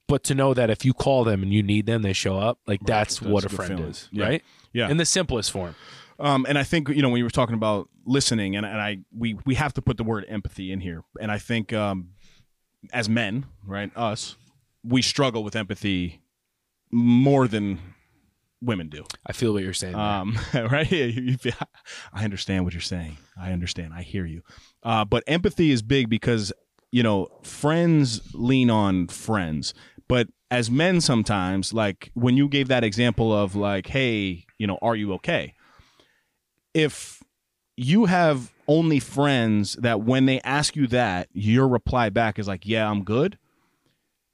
But 0.07 0.23
to 0.25 0.35
know 0.35 0.53
that 0.53 0.69
if 0.69 0.85
you 0.85 0.93
call 0.93 1.23
them 1.25 1.43
and 1.43 1.51
you 1.53 1.61
need 1.61 1.85
them, 1.85 2.01
they 2.01 2.13
show 2.13 2.37
up. 2.37 2.59
Like 2.65 2.79
that's, 2.85 3.19
That's 3.19 3.29
what 3.29 3.43
a 3.43 3.47
a 3.47 3.49
friend 3.49 3.73
feeling. 3.75 3.89
is, 3.91 4.07
Yeah. 4.11 4.23
right? 4.25 4.43
Yeah. 4.71 4.89
In 4.89 4.95
the 4.97 5.05
simplest 5.05 5.51
form. 5.51 5.75
Um, 6.19 6.45
and 6.47 6.57
I 6.57 6.63
think 6.63 6.87
you 6.89 7.01
know 7.01 7.09
when 7.09 7.17
you 7.19 7.23
were 7.25 7.29
talking 7.29 7.55
about 7.55 7.89
listening, 8.05 8.55
and, 8.55 8.65
and 8.65 8.79
I 8.81 8.99
we 9.15 9.37
we 9.45 9.55
have 9.55 9.73
to 9.75 9.81
put 9.81 9.97
the 9.97 10.03
word 10.03 10.25
empathy 10.29 10.71
in 10.71 10.79
here, 10.81 11.03
and 11.19 11.31
I 11.31 11.37
think 11.37 11.73
um, 11.73 12.09
as 12.93 13.07
men, 13.09 13.45
right, 13.65 13.91
us, 13.95 14.35
we 14.83 15.01
struggle 15.01 15.43
with 15.43 15.55
empathy 15.55 16.21
more 16.91 17.47
than 17.47 17.79
women 18.61 18.89
do. 18.89 19.05
I 19.25 19.33
feel 19.33 19.53
what 19.53 19.63
you're 19.63 19.73
saying. 19.73 19.95
Um, 19.95 20.37
right? 20.53 20.89
Yeah, 20.91 21.05
you- 21.05 21.21
you 21.31 21.37
feel- 21.37 21.53
I 22.13 22.23
understand 22.23 22.65
what 22.65 22.73
you're 22.73 22.81
saying. 22.81 23.17
I 23.39 23.51
understand. 23.51 23.93
I 23.93 24.01
hear 24.01 24.25
you. 24.25 24.41
Uh, 24.83 25.05
but 25.05 25.23
empathy 25.27 25.71
is 25.71 25.81
big 25.81 26.09
because 26.09 26.51
you 26.91 27.03
know 27.03 27.27
friends 27.43 28.21
lean 28.33 28.69
on 28.69 29.07
friends, 29.07 29.73
but 30.07 30.27
as 30.49 30.71
men 30.71 31.01
sometimes, 31.01 31.73
like 31.73 32.09
when 32.13 32.37
you 32.37 32.47
gave 32.47 32.69
that 32.69 32.83
example 32.83 33.33
of 33.33 33.55
like, 33.55 33.87
hey, 33.87 34.45
you 34.57 34.65
know, 34.65 34.79
are 34.81 34.95
you 34.95 35.13
okay? 35.13 35.53
If 36.73 37.21
you 37.75 38.05
have 38.05 38.51
only 38.67 38.99
friends 38.99 39.73
that 39.75 40.01
when 40.01 40.25
they 40.25 40.39
ask 40.41 40.75
you 40.75 40.87
that, 40.87 41.27
your 41.33 41.67
reply 41.67 42.09
back 42.09 42.39
is 42.39 42.47
like, 42.47 42.65
yeah, 42.65 42.89
I'm 42.89 43.03
good. 43.03 43.37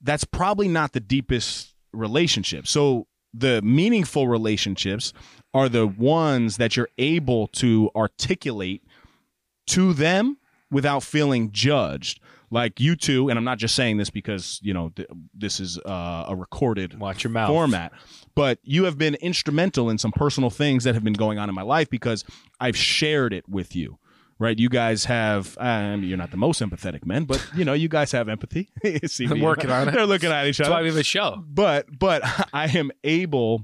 That's 0.01 0.24
probably 0.24 0.67
not 0.67 0.91
the 0.93 0.99
deepest 0.99 1.74
relationship. 1.93 2.67
So 2.67 3.07
the 3.34 3.61
meaningful 3.61 4.27
relationships 4.27 5.13
are 5.53 5.69
the 5.69 5.88
ones 5.88 6.57
that 6.57 6.75
you're 6.75 6.89
able 6.97 7.47
to 7.47 7.89
articulate 7.95 8.84
to 9.67 9.93
them 9.93 10.38
without 10.71 11.03
feeling 11.03 11.51
judged. 11.51 12.19
Like 12.51 12.79
you 12.79 12.95
two, 12.95 13.29
and 13.29 13.39
I'm 13.39 13.43
not 13.45 13.57
just 13.57 13.75
saying 13.75 13.97
this 13.97 14.11
because 14.11 14.59
you 14.61 14.75
know 14.75 14.89
th- 14.89 15.09
this 15.34 15.59
is 15.59 15.79
uh, 15.79 16.25
a 16.27 16.36
recorded 16.36 16.99
Watch 16.99 17.23
your 17.23 17.31
mouth. 17.31 17.49
format, 17.49 17.91
but 18.36 18.59
you 18.61 18.84
have 18.84 18.95
been 18.95 19.15
instrumental 19.15 19.89
in 19.89 19.97
some 19.97 20.11
personal 20.11 20.51
things 20.51 20.84
that 20.84 20.93
have 20.93 21.03
been 21.03 21.13
going 21.13 21.39
on 21.39 21.49
in 21.49 21.55
my 21.55 21.63
life 21.63 21.89
because 21.89 22.23
I've 22.59 22.77
shared 22.77 23.34
it 23.34 23.49
with 23.49 23.75
you. 23.75 23.97
Right, 24.43 24.59
you 24.59 24.67
guys 24.67 25.05
have. 25.05 25.57
Um, 25.59 26.03
you're 26.03 26.17
not 26.17 26.31
the 26.31 26.37
most 26.37 26.61
empathetic 26.61 27.05
men, 27.05 27.23
but 27.23 27.45
you 27.55 27.63
know 27.63 27.71
you 27.73 27.87
guys 27.87 28.11
have 28.11 28.27
empathy. 28.27 28.67
See 29.05 29.25
I'm 29.25 29.39
working 29.39 29.69
on 29.71 29.87
it. 29.87 29.91
They're 29.93 30.05
looking 30.05 30.31
at 30.31 30.45
each 30.47 30.59
other. 30.59 30.69
That's 30.69 30.75
why 30.77 30.81
we 30.81 30.87
have 30.89 30.97
a 30.97 31.03
show. 31.03 31.43
but 31.47 31.87
but 31.97 32.21
I 32.53 32.67
am 32.77 32.91
able 33.05 33.63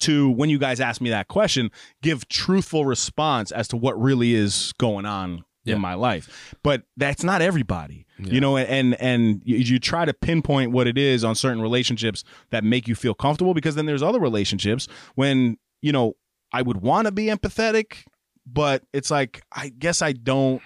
to 0.00 0.28
when 0.30 0.50
you 0.50 0.58
guys 0.58 0.78
ask 0.80 1.00
me 1.00 1.08
that 1.10 1.28
question 1.28 1.70
give 2.02 2.28
truthful 2.28 2.84
response 2.84 3.50
as 3.52 3.68
to 3.68 3.76
what 3.76 3.98
really 4.00 4.34
is 4.34 4.72
going 4.78 5.06
on 5.06 5.44
Yeah. 5.64 5.76
in 5.76 5.80
my 5.80 5.94
life 5.94 6.54
but 6.64 6.82
that's 6.96 7.22
not 7.22 7.40
everybody 7.42 8.04
Yeah. 8.18 8.32
you 8.32 8.40
know 8.40 8.56
and 8.56 9.00
and 9.00 9.40
you, 9.44 9.56
you 9.56 9.78
try 9.78 10.04
to 10.04 10.12
pinpoint 10.12 10.72
what 10.72 10.86
it 10.88 10.98
is 10.98 11.22
on 11.22 11.34
certain 11.36 11.62
relationships 11.62 12.24
that 12.50 12.64
make 12.64 12.88
you 12.88 12.94
feel 12.96 13.14
comfortable 13.14 13.54
because 13.54 13.74
then 13.76 13.86
there's 13.86 14.02
other 14.02 14.18
relationships 14.20 14.88
when 15.14 15.58
you 15.80 15.92
know 15.92 16.14
I 16.52 16.62
would 16.62 16.78
want 16.82 17.06
to 17.06 17.12
be 17.12 17.26
empathetic 17.26 18.04
but 18.46 18.82
it's 18.92 19.10
like 19.10 19.42
I 19.52 19.68
guess 19.68 20.02
I 20.02 20.12
don't 20.12 20.62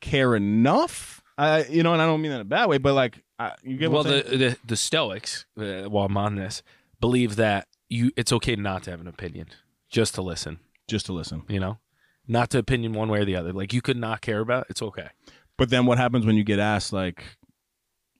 care 0.00 0.36
enough 0.36 1.22
I 1.36 1.64
you 1.64 1.82
know 1.82 1.92
and 1.92 2.00
I 2.00 2.06
don't 2.06 2.20
mean 2.22 2.30
that 2.30 2.36
in 2.36 2.42
a 2.42 2.44
bad 2.44 2.68
way 2.68 2.78
but 2.78 2.94
like 2.94 3.22
I, 3.38 3.54
you 3.62 3.76
get 3.76 3.90
Well, 3.90 4.06
I'm 4.06 4.12
the, 4.12 4.36
the 4.36 4.58
the 4.66 4.76
Stoics, 4.76 5.46
uh, 5.58 5.84
while 5.84 6.06
I'm 6.06 6.16
on 6.16 6.34
this, 6.34 6.62
believe 7.00 7.36
that 7.36 7.68
you 7.88 8.10
it's 8.16 8.32
okay 8.32 8.56
not 8.56 8.82
to 8.84 8.90
have 8.90 9.00
an 9.00 9.06
opinion, 9.06 9.46
just 9.88 10.14
to 10.16 10.22
listen. 10.22 10.58
just 10.88 11.06
to 11.06 11.12
listen 11.12 11.44
You 11.48 11.60
know, 11.60 11.78
not 12.26 12.50
to 12.50 12.58
opinion 12.58 12.94
one 12.94 13.08
way 13.08 13.20
or 13.20 13.24
the 13.24 13.36
other. 13.36 13.52
Like 13.52 13.72
you 13.72 13.80
could 13.80 13.96
not 13.96 14.20
care 14.22 14.40
about. 14.40 14.66
It's 14.68 14.82
okay. 14.82 15.10
But 15.56 15.70
then 15.70 15.86
what 15.86 15.98
happens 15.98 16.26
when 16.26 16.36
you 16.36 16.42
get 16.44 16.58
asked 16.58 16.92
like, 16.92 17.22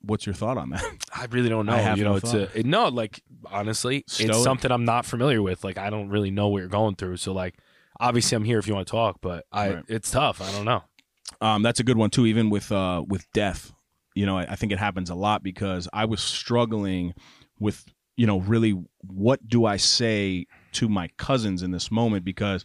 "What's 0.02 0.24
your 0.24 0.34
thought 0.34 0.56
on 0.56 0.70
that?" 0.70 0.84
I 1.12 1.26
really 1.30 1.48
don't 1.48 1.66
know. 1.66 1.72
I 1.72 1.78
have 1.78 1.98
you 1.98 2.04
know, 2.04 2.11
no 2.11 2.16
it's 2.16 2.30
thought. 2.30 2.40
a 2.54 2.59
it, 2.61 2.66
no. 2.66 2.88
Like 2.88 3.20
honestly, 3.46 4.04
Stoic. 4.06 4.30
it's 4.30 4.42
something 4.44 4.70
I'm 4.70 4.84
not 4.84 5.04
familiar 5.04 5.42
with. 5.42 5.64
Like 5.64 5.78
I 5.78 5.90
don't 5.90 6.11
really 6.11 6.30
know 6.30 6.48
what 6.48 6.59
you're 6.59 6.68
going 6.68 6.94
through. 6.94 7.16
So 7.16 7.32
like, 7.32 7.56
obviously, 8.01 8.36
I'm 8.36 8.44
here 8.44 8.59
if 8.59 8.66
you 8.66 8.74
want 8.74 8.86
to 8.86 8.90
talk. 8.90 9.18
But 9.20 9.44
I, 9.53 9.74
Right. 9.74 9.84
it's 9.88 10.11
tough. 10.11 10.40
I 10.40 10.51
don't 10.53 10.64
know. 10.64 10.82
Um, 11.40 11.62
that's 11.62 11.80
a 11.80 11.84
good 11.84 11.96
one 11.96 12.11
too. 12.11 12.26
Even 12.26 12.51
with 12.51 12.72
uh, 12.72 13.05
with 13.07 13.30
death, 13.32 13.72
you 14.14 14.26
know, 14.26 14.38
I, 14.38 14.42
I 14.53 14.57
think 14.57 14.72
it 14.72 14.78
happens 14.78 15.11
a 15.11 15.14
lot 15.14 15.42
because 15.42 15.88
I 15.92 16.05
was 16.07 16.20
struggling 16.22 17.14
with, 17.61 17.84
you 18.16 18.26
know, 18.26 18.40
really 18.40 18.74
what 19.03 19.46
do 19.49 19.64
I 19.66 19.76
say 19.76 20.46
to 20.72 20.88
my 20.88 21.09
cousins 21.18 21.62
in 21.62 21.70
this 21.70 21.90
moment 21.90 22.24
because 22.24 22.64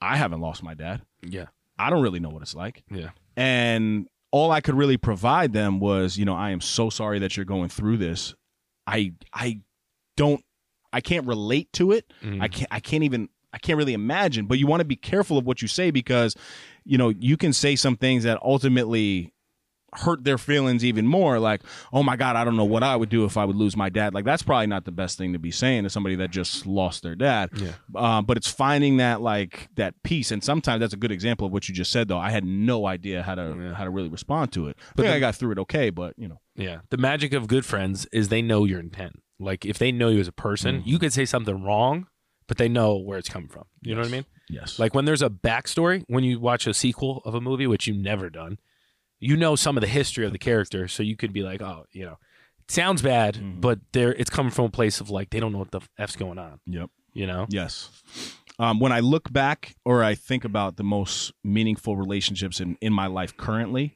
I 0.00 0.16
haven't 0.16 0.40
lost 0.40 0.62
my 0.62 0.74
dad. 0.74 1.02
Yeah. 1.22 1.46
I 1.78 1.88
don't 1.90 2.02
really 2.02 2.20
know 2.20 2.28
what 2.30 2.42
it's 2.42 2.54
like. 2.54 2.82
Yeah. 2.90 3.10
and 3.36 4.06
all 4.32 4.52
I 4.52 4.60
could 4.60 4.76
really 4.76 4.96
provide 4.96 5.52
them 5.52 5.80
was, 5.80 6.16
you 6.16 6.24
know, 6.24 6.34
I 6.36 6.50
am 6.50 6.60
so 6.60 6.88
sorry 6.88 7.18
that 7.18 7.36
you're 7.36 7.44
going 7.46 7.68
through 7.68 7.96
this. 7.96 8.32
I 8.86 9.14
I 9.32 9.60
don't 10.16 10.44
I 10.92 11.00
can't 11.00 11.26
relate 11.26 11.72
to 11.74 11.92
it. 11.92 12.12
Mhm. 12.22 12.40
I 12.42 12.48
can't 12.48 12.68
I 12.70 12.80
can't 12.80 13.02
even 13.04 13.28
I 13.52 13.58
can't 13.58 13.76
really 13.78 13.94
imagine, 13.94 14.46
but 14.46 14.58
you 14.58 14.66
want 14.66 14.80
to 14.80 14.84
be 14.86 14.96
careful 14.96 15.36
of 15.38 15.44
what 15.46 15.60
you 15.62 15.68
say 15.68 15.90
because 15.90 16.34
you 16.84 16.96
know, 16.96 17.10
you 17.10 17.36
can 17.36 17.52
say 17.52 17.76
some 17.76 17.96
things 17.96 18.24
that 18.24 18.38
ultimately 18.42 19.32
hurt 19.92 20.22
their 20.22 20.38
feelings 20.38 20.84
even 20.84 21.04
more 21.04 21.40
like, 21.40 21.62
"Oh 21.92 22.02
my 22.04 22.14
god, 22.16 22.36
I 22.36 22.44
don't 22.44 22.56
know 22.56 22.64
what 22.64 22.82
I 22.84 22.94
would 22.94 23.08
do 23.08 23.24
if 23.24 23.36
I 23.36 23.44
would 23.44 23.56
lose 23.56 23.76
my 23.76 23.88
dad." 23.90 24.14
Like 24.14 24.24
that's 24.24 24.42
probably 24.42 24.68
not 24.68 24.84
the 24.84 24.92
best 24.92 25.18
thing 25.18 25.32
to 25.32 25.38
be 25.38 25.50
saying 25.50 25.82
to 25.82 25.90
somebody 25.90 26.14
that 26.16 26.30
just 26.30 26.64
lost 26.64 27.02
their 27.02 27.16
dad. 27.16 27.50
Yeah. 27.56 27.72
Uh, 27.94 28.22
but 28.22 28.36
it's 28.36 28.48
finding 28.48 28.98
that 28.98 29.20
like 29.20 29.68
that 29.74 29.94
peace, 30.04 30.30
and 30.30 30.42
sometimes 30.44 30.80
that's 30.80 30.94
a 30.94 30.96
good 30.96 31.10
example 31.10 31.46
of 31.48 31.52
what 31.52 31.68
you 31.68 31.74
just 31.74 31.90
said. 31.90 32.06
Though 32.08 32.18
I 32.18 32.30
had 32.30 32.44
no 32.44 32.86
idea 32.86 33.22
how 33.24 33.34
to 33.34 33.56
Yeah. 33.60 33.74
how 33.74 33.82
to 33.84 33.90
really 33.90 34.08
respond 34.08 34.52
to 34.52 34.68
it. 34.68 34.76
I 34.80 34.84
But 34.94 35.02
think 35.02 35.12
the- 35.12 35.16
I 35.16 35.20
got 35.20 35.34
through 35.34 35.52
it 35.52 35.58
okay, 35.58 35.90
but 35.90 36.14
you 36.16 36.28
know, 36.28 36.40
Yeah. 36.56 36.78
The 36.90 36.96
magic 36.96 37.32
of 37.32 37.48
good 37.48 37.64
friends 37.66 38.06
is 38.12 38.28
they 38.28 38.42
know 38.42 38.64
your 38.64 38.78
intent. 38.80 39.20
Like 39.40 39.64
if 39.66 39.76
they 39.78 39.90
know 39.92 40.08
you 40.08 40.20
as 40.20 40.28
a 40.28 40.32
person, 40.32 40.82
Mhm. 40.82 40.86
you 40.86 40.98
could 41.00 41.12
say 41.12 41.24
something 41.24 41.62
wrong, 41.64 42.06
but 42.50 42.58
they 42.58 42.68
know 42.68 42.96
where 42.96 43.16
it's 43.16 43.28
coming 43.28 43.48
from. 43.48 43.62
You 43.80 43.94
know 43.94 44.00
what 44.00 44.08
I 44.08 44.10
mean? 44.10 44.24
yes, 44.48 44.76
Like 44.80 44.92
when 44.92 45.04
there's 45.04 45.22
a 45.22 45.30
backstory, 45.30 46.02
when 46.08 46.24
you 46.24 46.40
watch 46.40 46.66
a 46.66 46.74
sequel 46.74 47.22
of 47.24 47.32
a 47.36 47.40
movie, 47.40 47.68
which 47.68 47.86
you've 47.86 47.96
never 47.96 48.28
done, 48.28 48.58
you 49.20 49.36
know 49.36 49.54
some 49.54 49.76
of 49.76 49.82
the 49.82 49.86
history 49.86 50.26
of 50.26 50.32
the 50.32 50.38
character, 50.38 50.88
so 50.88 51.04
you 51.04 51.16
could 51.16 51.32
be 51.32 51.42
like, 51.44 51.62
oh, 51.62 51.86
you 51.92 52.04
know, 52.04 52.18
it 52.64 52.70
sounds 52.72 53.02
bad, 53.02 53.36
Mhm. 53.36 53.60
but 53.60 53.78
there 53.92 54.12
it's 54.14 54.30
coming 54.30 54.50
from 54.50 54.64
a 54.64 54.68
place 54.70 55.00
of 55.00 55.10
like 55.10 55.30
they 55.30 55.38
don't 55.38 55.52
know 55.52 55.58
what 55.58 55.70
the 55.70 55.80
f's 55.96 56.16
going 56.16 56.38
on. 56.40 56.58
yep. 56.66 56.90
You 57.12 57.28
know? 57.28 57.46
Yes. 57.50 57.88
Um, 58.58 58.80
when 58.80 58.90
I 58.90 58.98
look 58.98 59.32
back 59.32 59.76
or 59.84 60.02
I 60.02 60.16
think 60.16 60.44
about 60.44 60.76
the 60.76 60.82
most 60.84 61.32
meaningful 61.44 61.96
relationships 61.96 62.60
in, 62.60 62.76
in 62.80 62.92
my 62.92 63.06
life 63.06 63.36
currently, 63.36 63.94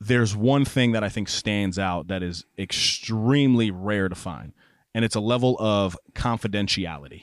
there's 0.00 0.34
one 0.36 0.64
thing 0.64 0.90
that 0.92 1.04
I 1.04 1.08
think 1.08 1.28
stands 1.28 1.78
out 1.78 2.08
that 2.08 2.22
is 2.22 2.44
extremely 2.58 3.70
rare 3.70 4.08
to 4.08 4.14
find, 4.16 4.52
and 4.98 5.04
it's 5.04 5.14
a 5.14 5.20
level 5.20 5.54
of 5.60 5.96
confidentiality, 6.16 7.22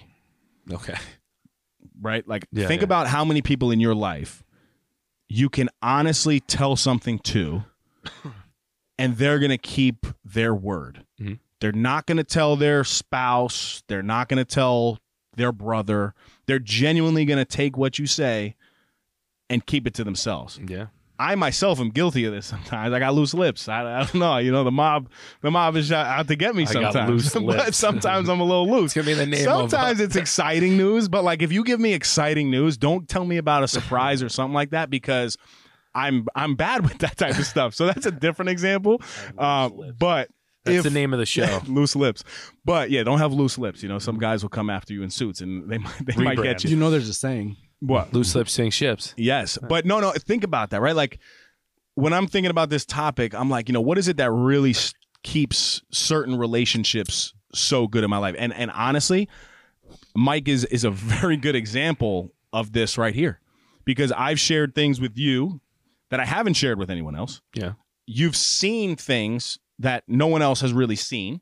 Okay. 0.71 0.95
right? 1.99 2.25
Like, 2.25 2.47
Yeah, 2.53 2.67
think 2.67 2.79
yeah. 2.79 2.85
about 2.85 3.07
how 3.07 3.25
many 3.25 3.41
people 3.41 3.69
in 3.69 3.81
your 3.81 3.93
life 3.93 4.45
you 5.27 5.49
can 5.49 5.67
honestly 5.81 6.39
tell 6.39 6.77
something 6.77 7.19
to, 7.19 7.65
and 8.97 9.17
they're 9.17 9.39
going 9.39 9.49
to 9.51 9.57
keep 9.57 10.05
their 10.23 10.55
word. 10.55 11.03
Mhm. 11.19 11.39
They're 11.59 11.73
not 11.73 12.05
going 12.05 12.15
to 12.17 12.23
tell 12.23 12.55
their 12.55 12.85
spouse. 12.85 13.83
They're 13.89 14.01
not 14.03 14.29
going 14.29 14.37
to 14.37 14.45
tell 14.45 14.99
their 15.35 15.51
brother. 15.51 16.13
They're 16.45 16.59
genuinely 16.59 17.25
going 17.25 17.39
to 17.39 17.43
take 17.45 17.75
what 17.75 17.99
you 17.99 18.07
say 18.07 18.55
and 19.49 19.65
keep 19.65 19.85
it 19.85 19.93
to 19.95 20.05
themselves. 20.05 20.61
Yeah. 20.65 20.87
I 21.17 21.35
myself 21.35 21.79
am 21.79 21.89
guilty 21.89 22.25
of 22.25 22.33
this 22.33 22.45
sometimes. 22.45 22.93
I 22.93 22.99
got 22.99 23.13
loose 23.13 23.33
lips. 23.33 23.69
I, 23.69 23.81
I 23.81 24.03
don't 24.03 24.15
know. 24.15 24.37
You 24.37 24.51
know, 24.51 24.63
the 24.63 24.71
mob, 24.71 25.09
the 25.41 25.49
mob 25.51 25.75
is 25.77 25.91
out 25.91 26.05
out 26.07 26.27
to 26.27 26.35
get 26.35 26.55
me 26.55 26.63
I 26.63 26.73
got 26.73 26.93
sometimes. 26.93 27.09
loose 27.09 27.33
but 27.33 27.43
lips. 27.43 27.77
sometimes 27.77 28.27
I'm 28.29 28.39
a 28.39 28.43
little 28.43 28.69
loose. 28.69 28.85
It's 28.85 28.93
gonna 28.95 29.05
be 29.07 29.13
the 29.13 29.25
name 29.25 29.47
of- 29.47 29.69
Sometimes 29.71 29.99
it's 29.99 30.15
exciting 30.15 30.75
news, 30.77 31.07
but 31.07 31.23
like 31.23 31.41
if 31.41 31.51
you 31.51 31.63
give 31.63 31.79
me 31.79 31.93
exciting 31.93 32.49
news, 32.51 32.77
don't 32.77 33.07
tell 33.07 33.23
me 33.25 33.37
about 33.37 33.63
a 33.63 33.67
surprise 33.67 34.21
or 34.21 34.29
something 34.29 34.53
like 34.53 34.71
that 34.71 34.89
because 34.89 35.37
I'm 35.93 36.27
I'm 36.35 36.55
bad 36.55 36.83
with 36.83 36.97
that 36.99 37.15
type 37.17 37.37
of 37.39 37.45
stuff. 37.45 37.73
So 37.73 37.85
that's 37.85 38.05
a 38.05 38.11
different 38.11 38.49
example. 38.49 39.01
Uh, 39.37 39.69
but 39.97 40.29
That's 40.65 40.77
if- 40.79 40.83
the 40.83 40.89
name 40.89 41.13
of 41.13 41.19
the 41.19 41.25
show. 41.37 41.61
loose 41.67 41.95
lips. 41.95 42.23
But 42.65 42.89
yeah, 42.89 43.03
don't 43.03 43.19
have 43.19 43.31
loose 43.31 43.57
lips. 43.57 43.81
You 43.83 43.87
know, 43.89 43.99
some 43.99 44.17
guys 44.17 44.41
will 44.43 44.49
come 44.49 44.69
after 44.69 44.93
you 44.93 45.03
in 45.03 45.09
suits 45.09 45.39
and 45.41 45.69
they 45.69 45.77
might 45.77 46.05
they 46.05 46.21
might 46.21 46.37
get 46.41 46.63
you. 46.63 46.71
you 46.71 46.75
know 46.75 46.89
there's 46.89 47.07
a 47.07 47.13
saying? 47.13 47.55
What? 47.79 48.13
Loose 48.13 48.33
lips 48.35 48.53
sink 48.53 48.73
ships. 48.73 49.13
Yes. 49.17 49.57
But 49.61 49.85
no, 49.85 49.99
no, 49.99 50.11
think 50.11 50.43
about 50.43 50.69
that, 50.71 50.81
right? 50.81 50.95
Like 50.95 51.19
when 51.95 52.13
I'm 52.13 52.27
thinking 52.27 52.49
about 52.51 52.69
this 52.69 52.85
topic, 52.85 53.33
I'm 53.33 53.49
like, 53.49 53.69
you 53.69 53.73
know, 53.73 53.81
what 53.81 53.97
is 53.97 54.07
it 54.07 54.17
that 54.17 54.31
really 54.31 54.71
s- 54.71 54.93
keeps 55.23 55.81
certain 55.91 56.37
relationships 56.37 57.33
so 57.53 57.87
good 57.87 58.03
in 58.03 58.09
my 58.09 58.17
life? 58.17 58.35
And 58.37 58.53
and 58.53 58.71
honestly, 58.71 59.29
Mike 60.15 60.47
is 60.47 60.65
is 60.65 60.83
a 60.83 60.91
very 60.91 61.37
good 61.37 61.55
example 61.55 62.31
of 62.53 62.71
this 62.71 62.97
right 62.97 63.13
here. 63.15 63.39
Because 63.83 64.11
I've 64.11 64.39
shared 64.39 64.73
things 64.73 64.99
with 64.99 65.15
you 65.17 65.61
that 66.09 66.19
I 66.19 66.25
haven't 66.25 66.55
shared 66.55 66.79
with 66.79 66.89
anyone 66.89 67.15
else. 67.15 67.41
Yeah. 67.53 67.73
You've 68.07 68.35
seen 68.35 68.95
things 68.95 69.59
that 69.77 70.03
no 70.07 70.25
one 70.27 70.41
else 70.41 70.61
has 70.61 70.73
really 70.73 70.95
seen. 70.95 71.41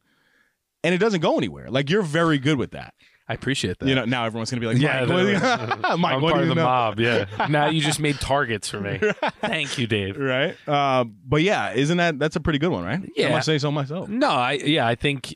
And 0.84 0.93
it 0.93 0.97
doesn't 0.97 1.21
go 1.21 1.38
anywhere. 1.38 1.69
Like 1.69 1.89
you're 1.89 2.01
very 2.01 2.38
good 2.38 2.57
with 2.57 2.71
that. 2.71 2.93
I 3.28 3.34
appreciate 3.34 3.80
that. 3.80 3.88
You 3.88 3.95
know, 3.95 4.03
now 4.05 4.26
everyone's 4.26 4.51
gonna 4.51 4.59
be 4.59 4.67
like, 4.67 4.78
yeah, 4.80 5.05
Mike, 5.05 5.41
Mike, 5.99 6.13
I'm 6.13 6.21
part 6.21 6.41
of 6.41 6.47
the 6.49 6.55
know? 6.55 6.63
mob. 6.65 6.99
Yeah. 6.99 7.26
now 7.49 7.69
you 7.69 7.80
just 7.82 7.99
made 7.99 8.19
targets 8.19 8.67
for 8.69 8.80
me. 8.82 8.99
Thank 9.41 9.78
you, 9.78 9.88
Dave. 9.88 10.17
right? 10.17 10.55
Uh, 10.67 11.05
but 11.05 11.41
yeah, 11.41 11.71
isn't 11.74 11.97
that 11.97 12.19
that's 12.19 12.36
a 12.36 12.41
pretty 12.41 12.59
good 12.59 12.71
one, 12.71 12.84
right? 12.84 12.99
Yeah. 13.15 13.28
I 13.28 13.32
must 13.32 13.45
say 13.45 13.57
so 13.57 13.71
myself. 13.71 14.09
No, 14.09 14.30
I 14.30 14.53
yeah, 14.53 14.86
I 14.86 14.95
think 14.95 15.36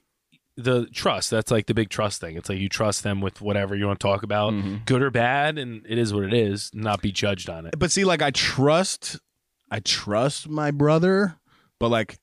the 0.58 0.88
trust. 0.88 1.30
That's 1.32 1.50
like 1.52 1.68
the 1.68 1.74
big 1.74 1.90
trust 1.90 2.20
thing. 2.20 2.36
It's 2.36 2.50
like 2.50 2.58
you 2.60 2.68
trust 2.68 3.04
them 3.04 3.22
with 3.22 3.42
whatever 3.42 3.74
you 3.76 3.86
want 3.88 4.00
to 4.00 4.06
talk 4.08 4.24
about, 4.24 4.52
Mm-hmm. 4.54 4.78
good 4.86 5.02
or 5.02 5.10
bad, 5.12 5.58
and 5.58 5.86
it 5.88 5.98
is 5.98 6.14
what 6.14 6.24
it 6.24 6.34
is. 6.34 6.72
Not 6.74 7.02
be 7.02 7.12
judged 7.12 7.50
on 7.50 7.66
it. 7.68 7.76
But 7.80 7.92
see, 7.92 8.04
like 8.06 8.22
I 8.22 8.32
trust, 8.32 9.20
I 9.72 9.80
trust 9.80 10.50
my 10.50 10.72
brother, 10.72 11.38
but 11.80 11.90
like 11.90 12.18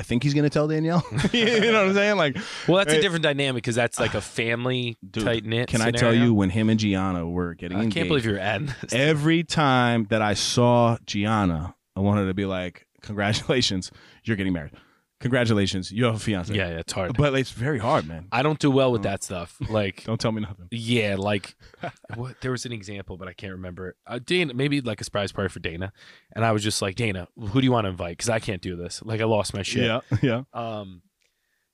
I 0.00 0.04
think 0.04 0.22
he's 0.22 0.32
gonna 0.34 0.48
tell 0.50 0.68
Danielle. 0.68 1.04
you 1.32 1.44
know 1.60 1.72
what 1.82 1.88
I'm 1.88 1.94
saying? 1.94 2.16
Like, 2.16 2.36
Well, 2.68 2.78
that's 2.78 2.92
Hey. 2.92 2.98
a 2.98 3.02
different 3.02 3.24
dynamic 3.24 3.62
because 3.64 3.74
that's 3.74 3.98
like 3.98 4.14
a 4.14 4.20
family 4.20 4.96
tight 5.12 5.44
knit. 5.44 5.68
can 5.68 5.80
I 5.80 5.90
tell 5.90 6.14
you 6.14 6.32
when 6.32 6.50
him 6.50 6.70
and 6.70 6.78
Gianna 6.78 7.28
were 7.28 7.54
getting 7.54 7.78
I 7.78 7.82
engaged? 7.82 7.96
can't 7.96 8.08
believe 8.08 8.24
you're 8.24 8.38
adding 8.38 8.72
this. 8.80 8.92
Every 8.92 9.42
time 9.42 10.06
that 10.10 10.22
I 10.22 10.34
saw 10.34 10.98
Gianna, 11.06 11.74
I 11.96 12.00
wanted 12.00 12.26
to 12.26 12.34
be 12.34 12.44
like, 12.46 12.86
"Congratulations, 13.02 13.90
you're 14.24 14.36
getting 14.36 14.52
married. 14.52 14.72
Congratulations, 15.20 15.90
you 15.90 16.04
have 16.04 16.14
a 16.14 16.18
fiance." 16.18 16.54
Yeah, 16.54 16.68
yeah, 16.68 16.78
it's 16.78 16.92
hard. 16.92 17.16
but 17.16 17.34
it's 17.34 17.50
very 17.50 17.78
hard, 17.78 18.06
man. 18.06 18.28
I 18.30 18.42
don't 18.42 18.58
do 18.58 18.70
well 18.70 18.92
with 18.92 19.02
that 19.02 19.22
stuff. 19.24 19.56
Like, 19.68 20.04
Don't 20.06 20.20
tell 20.20 20.30
me 20.32 20.42
nothing. 20.42 20.68
yeah, 20.70 21.16
like 21.18 21.56
what? 22.14 22.40
There 22.40 22.50
was 22.52 22.64
an 22.66 22.72
example, 22.72 23.16
but 23.16 23.26
I 23.26 23.32
can't 23.32 23.52
remember. 23.52 23.96
Uh, 24.06 24.20
Dana, 24.24 24.54
maybe 24.54 24.80
like 24.80 25.00
a 25.00 25.04
surprise 25.04 25.32
party 25.32 25.48
for 25.48 25.58
Dana, 25.60 25.92
and 26.36 26.44
I 26.44 26.52
was 26.52 26.62
just 26.62 26.80
like, 26.80 26.94
Dana, 26.94 27.26
who 27.36 27.60
do 27.60 27.64
you 27.64 27.72
want 27.72 27.86
to 27.86 27.90
invite? 27.90 28.12
Because 28.18 28.28
I 28.28 28.38
can't 28.38 28.62
do 28.62 28.76
this. 28.76 29.02
Like, 29.04 29.20
I 29.20 29.24
lost 29.24 29.54
my 29.54 29.62
shit. 29.62 29.84
Yeah, 29.84 30.00
yeah. 30.22 30.42
um 30.52 31.02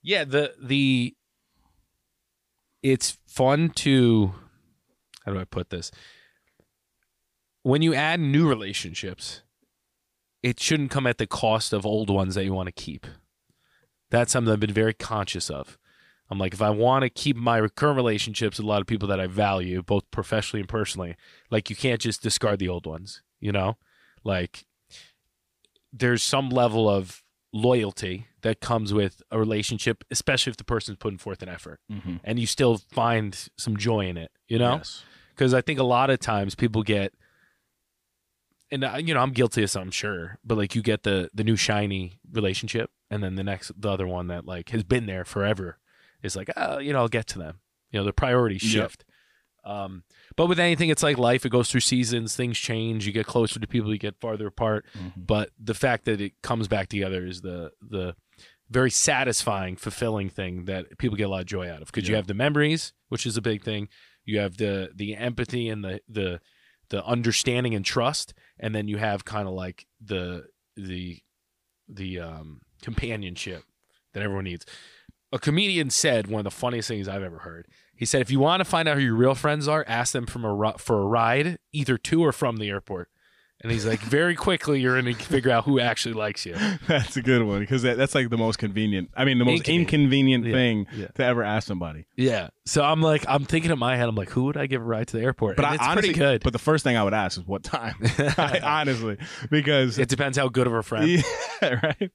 yeah 0.02 0.24
the 0.24 0.54
the 0.62 1.14
it's 2.82 3.16
fun 3.26 3.70
to 3.70 4.34
how 5.24 5.32
do 5.32 5.38
i 5.38 5.44
put 5.44 5.70
this 5.70 5.90
when 7.62 7.80
you 7.80 7.94
add 7.94 8.20
new 8.20 8.46
relationships 8.46 9.40
it 10.42 10.60
shouldn't 10.60 10.90
come 10.90 11.06
at 11.06 11.16
the 11.16 11.26
cost 11.26 11.72
of 11.72 11.86
old 11.86 12.10
ones 12.10 12.34
that 12.34 12.44
you 12.44 12.52
want 12.52 12.66
to 12.66 12.72
keep 12.72 13.06
that's 14.14 14.32
something 14.32 14.52
i've 14.52 14.60
been 14.60 14.72
very 14.72 14.94
conscious 14.94 15.50
of 15.50 15.76
i'm 16.30 16.38
like 16.38 16.54
if 16.54 16.62
i 16.62 16.70
want 16.70 17.02
to 17.02 17.10
keep 17.10 17.36
my 17.36 17.66
current 17.68 17.96
relationships 17.96 18.58
with 18.58 18.64
a 18.64 18.68
lot 18.68 18.80
of 18.80 18.86
people 18.86 19.08
that 19.08 19.20
i 19.20 19.26
value 19.26 19.82
both 19.82 20.10
professionally 20.10 20.60
and 20.60 20.68
personally 20.68 21.16
like 21.50 21.68
you 21.70 21.76
can't 21.76 22.00
just 22.00 22.22
discard 22.22 22.58
the 22.58 22.68
old 22.68 22.86
ones 22.86 23.22
you 23.40 23.52
know 23.52 23.76
like 24.24 24.64
there's 25.92 26.22
some 26.22 26.48
level 26.50 26.88
of 26.88 27.22
loyalty 27.52 28.26
that 28.42 28.60
comes 28.60 28.92
with 28.92 29.22
a 29.30 29.38
relationship, 29.38 30.02
especially 30.10 30.50
if 30.50 30.56
the 30.56 30.64
person's 30.64 30.98
putting 30.98 31.18
forth 31.18 31.40
an 31.42 31.48
effort 31.48 31.78
Mhm. 31.90 32.18
and 32.24 32.38
you 32.40 32.46
still 32.46 32.78
find 32.78 33.48
some 33.56 33.76
joy 33.76 34.06
in 34.06 34.16
it, 34.16 34.32
you 34.48 34.58
know? 34.58 34.76
Yes. 34.76 35.04
Because 35.30 35.54
I 35.54 35.60
think 35.60 35.78
a 35.78 35.84
lot 35.84 36.10
of 36.10 36.18
times 36.18 36.54
people 36.56 36.82
get, 36.82 37.14
and 38.70 38.84
uh, 38.84 38.96
you 38.98 39.14
know, 39.14 39.20
I'm 39.20 39.32
guilty 39.32 39.62
of 39.62 39.70
some, 39.70 39.90
sure, 39.90 40.38
but 40.44 40.56
like 40.58 40.74
you 40.74 40.82
get 40.82 41.02
the 41.02 41.30
the 41.34 41.44
new 41.44 41.56
shiny 41.56 42.18
relationship, 42.32 42.90
and 43.10 43.22
then 43.22 43.34
the 43.36 43.44
next, 43.44 43.72
the 43.80 43.90
other 43.90 44.06
one 44.06 44.26
that 44.28 44.44
like 44.46 44.70
has 44.70 44.82
been 44.84 45.06
there 45.06 45.24
forever 45.24 45.78
is 46.22 46.36
like, 46.36 46.50
oh, 46.56 46.78
you 46.78 46.92
know, 46.92 47.00
I'll 47.00 47.08
get 47.08 47.26
to 47.28 47.38
them. 47.38 47.60
You 47.90 48.00
know, 48.00 48.04
the 48.04 48.12
priorities 48.12 48.62
Yep. 48.74 48.82
shift. 48.90 49.04
Um, 49.64 50.02
but 50.36 50.46
with 50.46 50.58
anything, 50.60 50.90
it's 50.90 51.02
like 51.02 51.16
life. 51.16 51.46
It 51.46 51.50
goes 51.50 51.70
through 51.70 51.80
seasons. 51.80 52.36
Things 52.36 52.58
change. 52.58 53.06
You 53.06 53.12
get 53.12 53.24
closer 53.26 53.58
to 53.60 53.66
people. 53.66 53.90
You 53.92 53.98
get 53.98 54.20
farther 54.20 54.46
apart. 54.48 54.84
Mhm. 54.94 55.12
But 55.26 55.50
the 55.58 55.74
fact 55.74 56.04
that 56.04 56.20
it 56.20 56.32
comes 56.42 56.68
back 56.68 56.88
together 56.88 57.24
is 57.26 57.40
the 57.40 57.72
the 57.80 58.14
very 58.70 58.90
satisfying, 58.90 59.76
fulfilling 59.76 60.28
thing 60.30 60.64
that 60.64 60.98
people 60.98 61.16
get 61.16 61.24
a 61.24 61.28
lot 61.28 61.40
of 61.40 61.46
joy 61.46 61.68
out 61.70 61.80
of 61.82 61.86
because 61.92 62.08
you 62.08 62.14
have 62.16 62.26
the 62.26 62.34
memories, 62.34 62.92
which 63.08 63.24
is 63.26 63.36
a 63.36 63.42
big 63.42 63.62
thing. 63.62 63.88
You 64.24 64.38
have 64.40 64.56
the 64.56 64.90
the 64.94 65.14
empathy 65.16 65.68
and 65.68 65.84
the 65.84 66.00
the 66.08 66.40
the 66.90 67.04
understanding 67.04 67.74
and 67.74 67.84
trust, 67.84 68.34
and 68.58 68.74
then 68.74 68.88
you 68.88 68.98
have 68.98 69.24
kind 69.24 69.48
of 69.48 69.54
like 69.54 69.86
the 70.04 70.46
the 70.76 71.18
the 71.88 72.20
um, 72.20 72.60
companionship 72.82 73.62
that 74.12 74.22
everyone 74.22 74.44
needs. 74.44 74.66
A 75.32 75.38
comedian 75.38 75.90
said 75.90 76.28
one 76.28 76.40
of 76.40 76.44
the 76.44 76.50
funniest 76.50 76.88
things 76.88 77.08
I've 77.08 77.22
ever 77.22 77.38
heard. 77.38 77.66
He 77.96 78.04
said, 78.04 78.20
"If 78.20 78.30
you 78.30 78.40
want 78.40 78.60
to 78.60 78.64
find 78.64 78.88
out 78.88 78.96
who 78.96 79.02
your 79.02 79.14
real 79.14 79.34
friends 79.34 79.66
are, 79.66 79.84
ask 79.88 80.12
them 80.12 80.26
from 80.26 80.44
a 80.44 80.74
for 80.78 81.00
a 81.00 81.06
ride, 81.06 81.58
either 81.72 81.98
to 81.98 82.24
or 82.24 82.32
from 82.32 82.56
the 82.56 82.68
airport." 82.68 83.08
And 83.64 83.72
he's 83.72 83.86
like, 83.86 83.98
"Very 84.00 84.34
quickly, 84.36 84.78
you're 84.78 85.00
going 85.00 85.16
to 85.16 85.24
figure 85.24 85.50
out 85.50 85.64
who 85.64 85.80
actually 85.80 86.12
likes 86.12 86.44
you." 86.44 86.54
That's 86.86 87.16
a 87.16 87.22
good 87.22 87.42
one 87.42 87.60
because 87.60 87.80
that, 87.82 87.96
that's 87.96 88.14
like 88.14 88.28
the 88.28 88.36
most 88.36 88.58
convenient. 88.58 89.08
I 89.16 89.24
mean, 89.24 89.38
the 89.38 89.46
most 89.46 89.66
Inconvenient. 89.66 90.44
inconvenient 90.44 90.44
thing 90.44 90.86
yeah. 90.94 91.06
to 91.14 91.24
ever 91.24 91.42
ask 91.42 91.66
somebody. 91.66 92.04
Yeah. 92.14 92.50
So 92.66 92.84
I'm 92.84 93.00
like, 93.00 93.24
I'm 93.26 93.46
thinking 93.46 93.70
in 93.70 93.78
my 93.78 93.96
head, 93.96 94.06
I'm 94.06 94.14
like, 94.16 94.28
who 94.28 94.44
would 94.44 94.58
I 94.58 94.66
give 94.66 94.82
a 94.82 94.84
ride 94.84 95.08
to 95.08 95.16
the 95.16 95.22
airport? 95.24 95.56
But 95.56 95.64
And 95.64 95.72
I 95.72 95.74
it's 95.76 95.82
honestly, 95.84 96.10
pretty 96.10 96.18
good. 96.18 96.42
But 96.44 96.52
the 96.52 96.58
first 96.58 96.84
thing 96.84 96.98
I 96.98 97.02
would 97.04 97.14
ask 97.14 97.38
is 97.38 97.46
what 97.46 97.62
time. 97.64 97.94
I, 98.18 98.60
honestly, 98.62 99.16
because 99.50 99.98
it 99.98 100.10
depends 100.10 100.36
how 100.36 100.48
good 100.48 100.66
of 100.66 100.74
a 100.74 100.82
friend. 100.82 101.08
yeah, 101.08 101.80
right. 101.82 102.10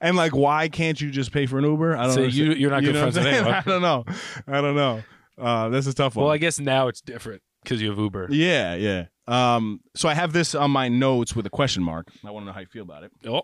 And 0.00 0.16
like, 0.16 0.34
why 0.34 0.68
can't 0.68 1.00
you 1.00 1.12
just 1.12 1.30
pay 1.30 1.46
for 1.46 1.58
an 1.58 1.64
Uber? 1.64 1.96
I 1.96 2.02
don't. 2.06 2.12
So 2.12 2.22
understand. 2.24 2.48
you- 2.54 2.58
you're 2.58 2.70
not 2.70 2.82
good 2.82 2.94
know 2.94 3.02
friends 3.02 3.16
with 3.16 3.26
anyone. 3.26 3.54
I 3.54 3.60
don't 3.60 3.82
know. 3.82 4.04
I 4.48 4.60
don't 4.60 4.74
know. 4.74 5.02
Uh, 5.38 5.68
that's 5.68 5.86
a 5.86 5.94
tough 5.94 6.16
one. 6.16 6.24
Well, 6.24 6.34
I 6.34 6.38
guess 6.38 6.58
now 6.58 6.88
it's 6.88 7.00
different 7.00 7.42
because 7.62 7.80
you 7.80 7.88
have 7.90 7.98
Uber. 7.98 8.28
yeah, 8.30 8.74
yeah. 8.74 9.06
Um, 9.28 9.80
so 9.94 10.08
I 10.08 10.14
have 10.14 10.32
this 10.32 10.54
on 10.54 10.70
my 10.70 10.88
notes 10.88 11.34
with 11.34 11.46
a 11.46 11.50
question 11.50 11.82
mark. 11.82 12.08
I 12.24 12.30
want 12.30 12.44
to 12.44 12.46
know 12.48 12.52
how 12.52 12.60
you 12.60 12.66
feel 12.66 12.82
about 12.84 13.04
it. 13.04 13.12
Oh, 13.26 13.42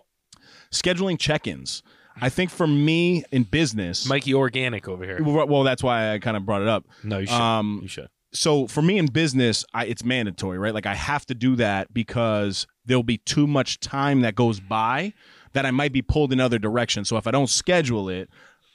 Scheduling 0.71 1.19
check-ins. 1.19 1.83
I 2.21 2.29
think 2.29 2.51
for 2.51 2.67
me 2.67 3.23
in 3.31 3.43
business, 3.43 4.05
Mikey 4.07 4.33
Organic 4.35 4.87
over 4.87 5.03
here. 5.03 5.21
well, 5.23 5.47
well, 5.47 5.63
that's 5.63 5.81
why 5.81 6.13
I 6.13 6.19
kind 6.19 6.37
of 6.37 6.45
brought 6.45 6.61
it 6.61 6.67
up. 6.67 6.85
No, 7.03 7.17
you 7.17 7.25
should. 7.25 7.33
Um, 7.35 7.79
you 7.81 7.87
should. 7.87 8.07
so 8.33 8.67
for 8.67 8.83
me 8.83 8.99
in 8.99 9.07
business, 9.07 9.65
I, 9.73 9.85
it's 9.85 10.03
mandatory, 10.03 10.59
right? 10.59 10.73
Like 10.75 10.85
I 10.85 10.93
have 10.93 11.25
to 11.27 11.33
do 11.35 11.55
that 11.55 11.91
because 11.91 12.67
there'll 12.85 13.01
be 13.03 13.17
too 13.17 13.47
much 13.47 13.79
time 13.79 14.21
that 14.21 14.35
goes 14.35 14.59
by 14.59 15.13
that 15.53 15.65
I 15.65 15.71
might 15.71 15.91
be 15.91 16.01
pulled 16.03 16.31
in 16.31 16.39
other 16.39 16.59
directions. 16.59 17.09
So 17.09 17.17
if 17.17 17.25
I 17.25 17.31
don't 17.31 17.49
schedule 17.49 18.09
it, 18.09 18.29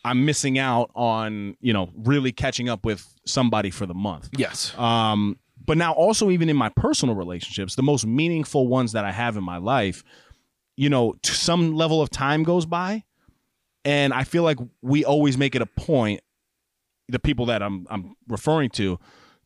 I'm 0.04 0.24
missing 0.24 0.58
out 0.58 0.90
on 0.96 1.56
you 1.60 1.72
know 1.72 1.90
really 1.96 2.32
catching 2.32 2.68
up 2.68 2.84
with 2.84 3.06
somebody 3.24 3.70
for 3.70 3.86
the 3.86 3.94
month. 3.94 4.30
Yes. 4.36 4.76
Um, 4.76 5.38
but 5.68 5.76
now 5.76 5.92
also 5.92 6.30
even 6.30 6.48
in 6.48 6.56
my 6.56 6.70
personal 6.70 7.14
relationships, 7.14 7.76
the 7.76 7.82
most 7.82 8.04
meaningful 8.06 8.66
ones 8.66 8.92
that 8.92 9.04
I 9.04 9.12
have 9.12 9.36
in 9.36 9.44
my 9.44 9.58
life, 9.58 10.02
you 10.76 10.88
know, 10.88 11.14
some 11.22 11.74
level 11.74 12.00
of 12.02 12.10
time 12.10 12.42
goes 12.42 12.66
by, 12.66 13.04
and 13.84 14.12
I 14.12 14.24
feel 14.24 14.42
like 14.42 14.58
we 14.82 15.04
always 15.04 15.38
make 15.38 15.54
it 15.54 15.62
a 15.62 15.66
point, 15.66 16.20
the 17.08 17.18
people 17.18 17.46
that 17.46 17.62
I'm 17.62 17.86
I'm 17.90 18.16
referring 18.28 18.70
to, 18.70 18.98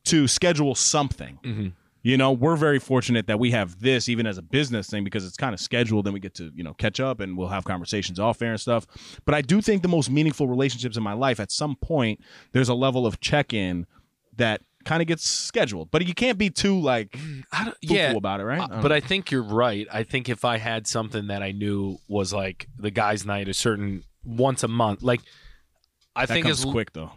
to 0.05 0.27
schedule 0.29 0.75
something. 0.75 1.39
hmm 1.43 1.69
You 2.05 2.17
know, 2.17 2.33
we're 2.33 2.57
very 2.57 2.79
fortunate 2.81 3.27
that 3.29 3.39
we 3.39 3.53
have 3.53 3.81
this 3.81 4.09
even 4.09 4.27
as 4.27 4.39
a 4.39 4.43
business 4.43 4.91
thing 4.91 5.05
because 5.05 5.25
it's 5.25 5.37
kind 5.37 5.55
of 5.55 5.61
scheduled 5.61 6.07
and 6.07 6.15
we 6.15 6.21
get 6.21 6.35
to, 6.35 6.51
you 6.55 6.65
know, 6.65 6.75
catch 6.75 6.99
up 6.99 7.21
and 7.21 7.37
we'll 7.37 7.49
have 7.49 7.65
conversations 7.65 8.19
off 8.19 8.43
air 8.43 8.51
and 8.51 8.61
stuff. 8.61 8.87
But 9.25 9.35
I 9.35 9.43
do 9.43 9.61
think 9.61 9.83
the 9.83 9.89
most 9.89 10.11
meaningful 10.11 10.47
relationships 10.49 10.97
in 10.97 11.03
my 11.03 11.13
life 11.13 11.39
at 11.41 11.53
some 11.53 11.77
point 11.77 12.21
there's 12.53 12.69
a 12.69 12.75
level 12.75 13.07
of 13.07 13.21
check-in 13.21 13.87
that 14.37 14.61
kind 14.85 15.01
of 15.03 15.09
gets 15.09 15.29
scheduled. 15.29 15.91
But 15.91 16.07
you 16.07 16.15
can't 16.15 16.39
be 16.39 16.51
too 16.51 16.79
like 16.81 17.17
I 17.53 17.65
don't, 17.65 17.77
fool 17.87 17.97
yeah. 17.97 18.13
about 18.13 18.41
it, 18.41 18.45
right? 18.45 18.61
Uh, 18.61 18.69
I 18.71 18.81
but. 18.83 18.93
I 18.93 19.01
think 19.01 19.31
you're 19.31 19.43
right. 19.43 19.87
I 19.93 20.03
think 20.03 20.29
if 20.29 20.45
I 20.45 20.59
had 20.59 20.87
something 20.87 21.29
that 21.29 21.43
I 21.43 21.53
knew 21.53 21.99
was 22.09 22.33
like 22.33 22.69
the 22.79 22.91
guys' 22.91 23.25
night, 23.27 23.49
a 23.49 23.55
certain 23.55 24.05
once 24.25 24.63
a 24.63 24.69
month, 24.69 25.03
like 25.03 25.21
I 26.15 26.27
that 26.27 26.33
think 26.35 26.47
comes 26.47 26.63
it's 26.63 26.71
quick 26.71 26.93
though. 26.93 27.11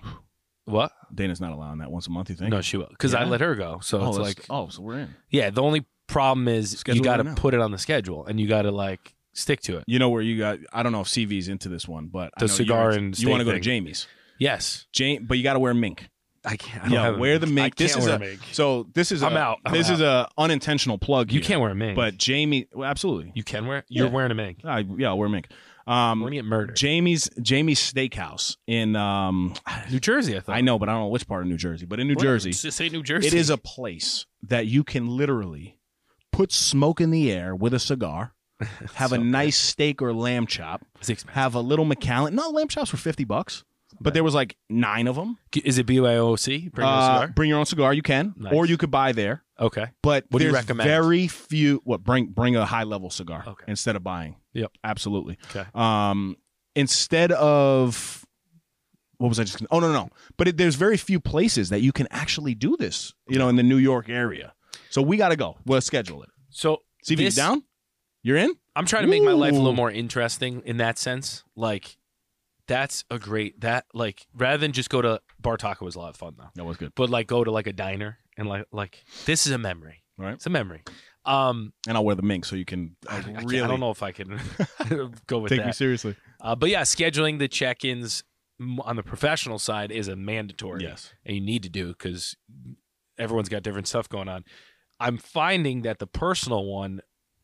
what? 0.66 0.92
Dana's 1.14 1.40
not 1.42 1.52
allowing 1.52 1.80
that 1.80 1.92
once 1.92 2.08
a 2.08 2.12
month, 2.12 2.30
you 2.30 2.36
think? 2.36 2.50
No, 2.52 2.62
she 2.62 2.78
will 2.78 2.88
because 2.90 3.14
I 3.14 3.24
Yeah? 3.24 3.30
let 3.30 3.42
her 3.42 3.56
go. 3.56 3.80
So 3.82 4.00
oh, 4.00 4.08
it's 4.10 4.18
that's- 4.18 4.38
like, 4.38 4.46
oh, 4.50 4.70
so 4.70 4.82
we're 4.82 5.00
in. 5.00 5.16
yeah. 5.30 5.50
The 5.50 5.62
only 5.62 5.86
problem 6.08 6.48
is 6.48 6.72
Schedule 6.80 6.98
you 6.98 7.04
got 7.04 7.18
to 7.18 7.24
now. 7.24 7.36
put 7.36 7.54
it 7.54 7.60
on 7.60 7.72
the 7.72 7.78
schedule 7.80 8.26
and 8.26 8.40
you 8.40 8.48
got 8.48 8.62
to 8.64 8.72
like 8.72 9.14
stick 9.34 9.60
to 9.62 9.78
it. 9.78 9.84
You 9.88 10.00
know 10.00 10.10
where 10.10 10.22
you 10.22 10.38
got 10.38 10.60
I 10.74 10.84
don't 10.84 10.92
know 10.92 11.02
if 11.02 11.08
CV's 11.08 11.48
into 11.48 11.68
this 11.70 11.88
one, 11.88 12.08
but 12.08 12.32
I 12.38 12.42
The 12.42 12.48
know 12.48 12.54
cigar 12.54 12.92
and 12.92 13.18
you 13.18 13.30
want 13.30 13.42
to 13.42 13.46
go 13.46 13.52
to 13.52 13.56
thing. 13.58 13.64
Jamie's. 13.64 14.08
Yes, 14.38 14.86
Jane, 14.92 15.26
but 15.26 15.38
you 15.38 15.44
got 15.44 15.54
to 15.54 15.60
wear 15.60 15.74
mink. 15.74 16.10
I 16.46 16.56
can't. 16.58 16.84
I 16.84 16.86
don't 16.86 16.94
Yeah, 16.94 17.04
have 17.04 17.16
a 17.16 17.18
wear 17.18 17.40
the 17.40 17.48
mink. 17.48 17.76
This 17.76 17.96
is 17.98 18.06
wear 18.06 18.16
a 18.16 18.20
mink. 18.20 18.40
so 18.52 18.88
this 18.94 19.12
is 19.12 19.24
I'm 19.24 19.36
a, 19.36 19.40
out. 19.40 19.60
I'm 19.66 19.74
this 19.74 19.90
is 19.90 20.02
a 20.02 20.28
unintentional 20.38 20.98
plug. 20.98 21.32
You 21.32 21.40
here. 21.40 21.48
can't 21.48 21.62
wear 21.62 21.72
a 21.72 21.76
mink, 21.76 21.96
But 21.96 22.18
Jamie, 22.18 22.68
well, 22.74 22.90
absolutely. 22.90 23.32
you 23.36 23.44
can 23.44 23.66
wear. 23.68 23.84
You're 23.88 24.08
Yeah. 24.08 24.12
wearing 24.14 24.32
a 24.32 24.36
mink. 24.36 24.60
I, 24.64 24.86
yeah, 24.98 25.08
I'll 25.10 25.18
wear 25.18 25.30
mink. 25.30 25.48
Um, 25.88 26.20
We're 26.22 26.28
gonna 26.28 26.36
get 26.38 26.46
murdered. 26.46 26.76
Jamie's 26.76 27.30
Jamie's 27.42 27.80
Steakhouse 27.80 28.58
in 28.66 28.96
um, 28.96 29.54
New 29.92 30.00
Jersey, 30.00 30.36
I 30.36 30.40
thought. 30.40 30.56
I 30.56 30.62
know, 30.62 30.80
but 30.80 30.90
I 30.90 30.94
don't 30.94 31.02
know 31.02 31.08
which 31.10 31.28
part 31.28 31.44
of 31.44 31.48
New 31.48 31.58
Jersey, 31.58 31.86
but 31.86 32.00
in 32.00 32.08
New 32.08 32.16
Jersey, 32.16 32.52
say 32.54 32.90
New 32.90 33.04
Jersey. 33.04 33.28
it 33.28 33.34
is 33.36 33.50
a 33.52 33.58
place 33.58 34.26
that 34.42 34.66
you 34.66 34.84
can 34.84 35.08
literally 35.08 35.78
put 36.32 36.52
smoke 36.52 37.00
in 37.02 37.12
the 37.12 37.32
air 37.32 37.56
with 37.56 37.72
a 37.74 37.80
cigar, 37.80 38.34
have 38.96 39.12
a 39.12 39.18
So 39.18 39.22
nice 39.22 39.58
steak 39.58 40.02
or 40.02 40.12
lamb 40.12 40.48
chop, 40.48 40.84
have 41.34 41.54
a 41.54 41.60
little 41.62 41.86
Macallan. 41.86 42.34
No, 42.34 42.50
lamb 42.50 42.68
chops 42.68 42.92
were 42.92 42.98
fifty 42.98 43.24
bucks, 43.24 43.64
but 44.02 44.14
there 44.14 44.24
was 44.24 44.34
like 44.34 44.58
nine 44.70 45.08
of 45.08 45.16
them. 45.16 45.38
Is 45.64 45.78
it 45.78 45.86
BYOC? 45.88 46.72
Bring 46.72 46.86
your 46.88 46.96
Uh, 46.96 47.20
cigar? 47.22 47.28
bring 47.36 47.50
your 47.50 47.60
own 47.60 47.66
cigar, 47.66 47.94
you 47.94 48.02
can, 48.02 48.34
Nice. 48.38 48.54
or 48.54 48.66
you 48.66 48.78
could 48.78 48.92
buy 48.92 49.12
there. 49.12 49.44
Okay. 49.60 49.86
But 50.02 50.26
What 50.30 50.40
do 50.40 50.46
you 50.46 50.52
there's 50.52 50.64
recommend? 50.64 50.88
Very 50.90 51.28
few. 51.28 51.82
What 51.86 52.04
bring 52.04 52.28
bring 52.28 52.56
a 52.56 52.66
high 52.66 52.84
level 52.84 53.10
cigar 53.10 53.44
Okay. 53.48 53.66
instead 53.68 53.96
of 53.96 54.04
buying. 54.04 54.36
Yep. 54.54 54.72
absolutely. 54.84 55.38
Okay. 55.50 55.66
Um, 55.74 56.36
instead 56.76 57.32
of 57.32 58.26
what 59.18 59.30
was 59.30 59.40
I 59.40 59.44
just? 59.44 59.58
Gonna, 59.60 59.70
oh 59.72 59.80
no, 59.80 59.88
no, 59.92 60.04
no. 60.04 60.10
But 60.38 60.50
it, 60.50 60.58
there's 60.58 60.76
very 60.76 60.98
few 60.98 61.20
places 61.22 61.70
that 61.70 61.80
you 61.82 61.92
can 61.94 62.08
actually 62.12 62.54
do 62.54 62.76
this. 62.78 63.14
You 63.30 63.40
know, 63.40 63.48
in 63.48 63.56
the 63.56 63.64
New 63.64 63.78
York 63.78 64.10
area. 64.10 64.54
So 64.90 65.02
we 65.02 65.16
got 65.18 65.30
to 65.30 65.36
go. 65.38 65.58
We'll 65.66 65.82
schedule 65.82 66.22
it. 66.24 66.30
So 66.50 66.82
CV, 67.06 67.18
this- 67.26 67.38
you 67.38 67.44
down? 67.44 67.64
You're 68.24 68.38
in. 68.38 68.56
I'm 68.76 68.86
trying 68.86 69.04
to 69.04 69.08
make 69.10 69.24
my 69.24 69.32
life 69.32 69.54
a 69.54 69.56
Ooh. 69.56 69.60
little 69.60 69.74
more 69.74 69.90
interesting 69.92 70.62
in 70.66 70.78
that 70.78 70.98
sense. 70.98 71.44
Like, 71.56 71.98
that's 72.68 73.04
a 73.10 73.20
great 73.20 73.62
that 73.62 73.86
like 73.94 74.26
rather 74.36 74.58
than 74.58 74.72
just 74.72 74.90
go 74.90 75.02
to 75.02 75.22
Bar 75.40 75.58
Taco 75.58 75.86
was 75.86 75.96
a 75.96 76.00
lot 76.00 76.10
of 76.10 76.16
fun 76.18 76.36
though, 76.38 76.50
That 76.56 76.64
was 76.66 76.78
good. 76.78 76.94
but 76.96 77.10
like 77.10 77.28
go 77.28 77.44
to 77.44 77.52
like 77.52 77.68
a 77.68 77.74
diner 77.74 78.18
and 78.38 78.48
like 78.48 78.66
like 78.72 79.04
this 79.26 79.46
is 79.46 79.54
a 79.54 79.58
memory. 79.58 80.04
All 80.20 80.26
right. 80.26 80.34
It's 80.36 80.46
a 80.46 80.50
memory. 80.50 80.84
Um, 81.26 81.74
And 81.88 81.98
I'll 81.98 82.06
wear 82.06 82.16
the 82.16 82.22
mink 82.22 82.46
so 82.46 82.56
you 82.56 82.66
can 82.66 82.96
I, 83.10 83.18
uh, 83.18 83.22
I 83.38 83.42
really 83.44 83.62
I 83.62 83.68
don't 83.68 83.80
know 83.80 83.92
if 83.92 84.02
I 84.04 84.12
can 84.12 84.40
go 85.28 85.40
with 85.40 85.52
take 85.52 85.66
me 85.66 85.72
seriously. 85.72 86.16
Uh, 86.42 86.56
but 86.56 86.70
yeah, 86.70 86.82
scheduling 86.82 87.40
the 87.40 87.48
check-ins 87.48 88.24
on 88.82 88.96
the 88.96 89.04
professional 89.04 89.60
side 89.60 89.92
is 89.92 90.08
a 90.08 90.16
mandatory. 90.16 90.84
Yes. 90.84 91.14
and 91.26 91.36
you 91.36 91.42
need 91.42 91.64
to 91.64 91.70
do 91.70 91.90
because 91.90 92.36
everyone's 93.18 93.50
got 93.50 93.64
different 93.64 93.88
stuff 93.88 94.08
going 94.10 94.30
on. 94.30 94.44
I'm 95.00 95.18
finding 95.18 95.82
that 95.84 96.00
the 96.00 96.08
personal 96.08 96.66
one 96.66 97.02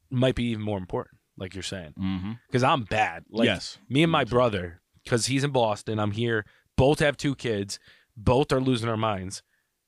might 0.09 0.35
be 0.35 0.45
even 0.45 0.63
more 0.63 0.77
important, 0.77 1.17
like 1.37 1.53
you're 1.53 1.63
saying, 1.63 1.93
Mm-hmm. 1.99 2.31
because 2.47 2.63
I'm 2.63 2.83
bad. 2.83 3.23
Like 3.29 3.45
yes. 3.45 3.77
me 3.89 4.03
and 4.03 4.11
my 4.11 4.23
brother, 4.23 4.80
because 5.03 5.25
he's 5.27 5.43
in 5.43 5.51
Boston, 5.51 5.99
I'm 5.99 6.11
here. 6.11 6.45
Both 6.77 6.99
have 6.99 7.17
two 7.17 7.35
kids. 7.35 7.79
Both 8.17 8.51
are 8.51 8.59
losing 8.61 8.89
our 8.89 8.97
minds. 8.97 9.43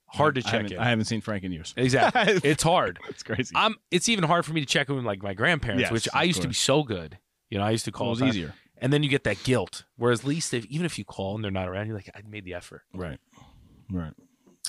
Hard 0.08 0.36
to 0.36 0.40
I 0.42 0.44
check 0.44 0.52
haven't, 0.54 0.72
in. 0.74 0.78
I 0.80 0.90
haven't 0.90 1.06
seen 1.06 1.22
Frank 1.22 1.44
in 1.44 1.52
years. 1.52 1.74
exactly, 1.76 2.40
it's 2.50 2.62
hard. 2.64 3.00
it's 3.10 3.24
crazy. 3.24 3.52
I'm. 3.56 3.76
It's 3.90 4.08
even 4.10 4.24
hard 4.26 4.46
for 4.46 4.54
me 4.54 4.62
to 4.62 4.68
check 4.68 4.90
in 4.90 4.96
with 4.96 5.06
like 5.06 5.24
my 5.24 5.34
grandparents, 5.34 5.82
Yes, 5.82 5.92
which 5.92 6.08
of 6.08 6.14
I 6.16 6.24
used 6.24 6.42
to 6.42 6.48
be 6.48 6.52
course. 6.54 6.58
so 6.60 6.84
good. 6.84 7.18
You 7.50 7.58
know, 7.58 7.64
I 7.64 7.72
used 7.72 7.86
to 7.86 7.92
Well, 7.92 7.98
call 8.00 8.08
it 8.08 8.10
was 8.12 8.22
all 8.22 8.28
the 8.28 8.32
time. 8.34 8.38
easier. 8.40 8.54
and 8.78 8.94
then 8.94 9.02
you 9.04 9.10
get 9.10 9.24
that 9.24 9.44
guilt. 9.44 9.86
Whereas 9.98 10.20
at 10.22 10.26
least 10.28 10.54
if 10.54 10.66
even 10.68 10.86
if 10.86 11.00
you 11.00 11.06
call 11.06 11.36
and 11.36 11.44
they're 11.44 11.52
not 11.52 11.68
around, 11.68 11.88
you're 11.88 11.96
like, 11.96 12.10
I 12.16 12.22
made 12.28 12.46
the 12.46 12.54
effort. 12.54 12.84
Right. 12.94 13.20
Right. 13.92 14.14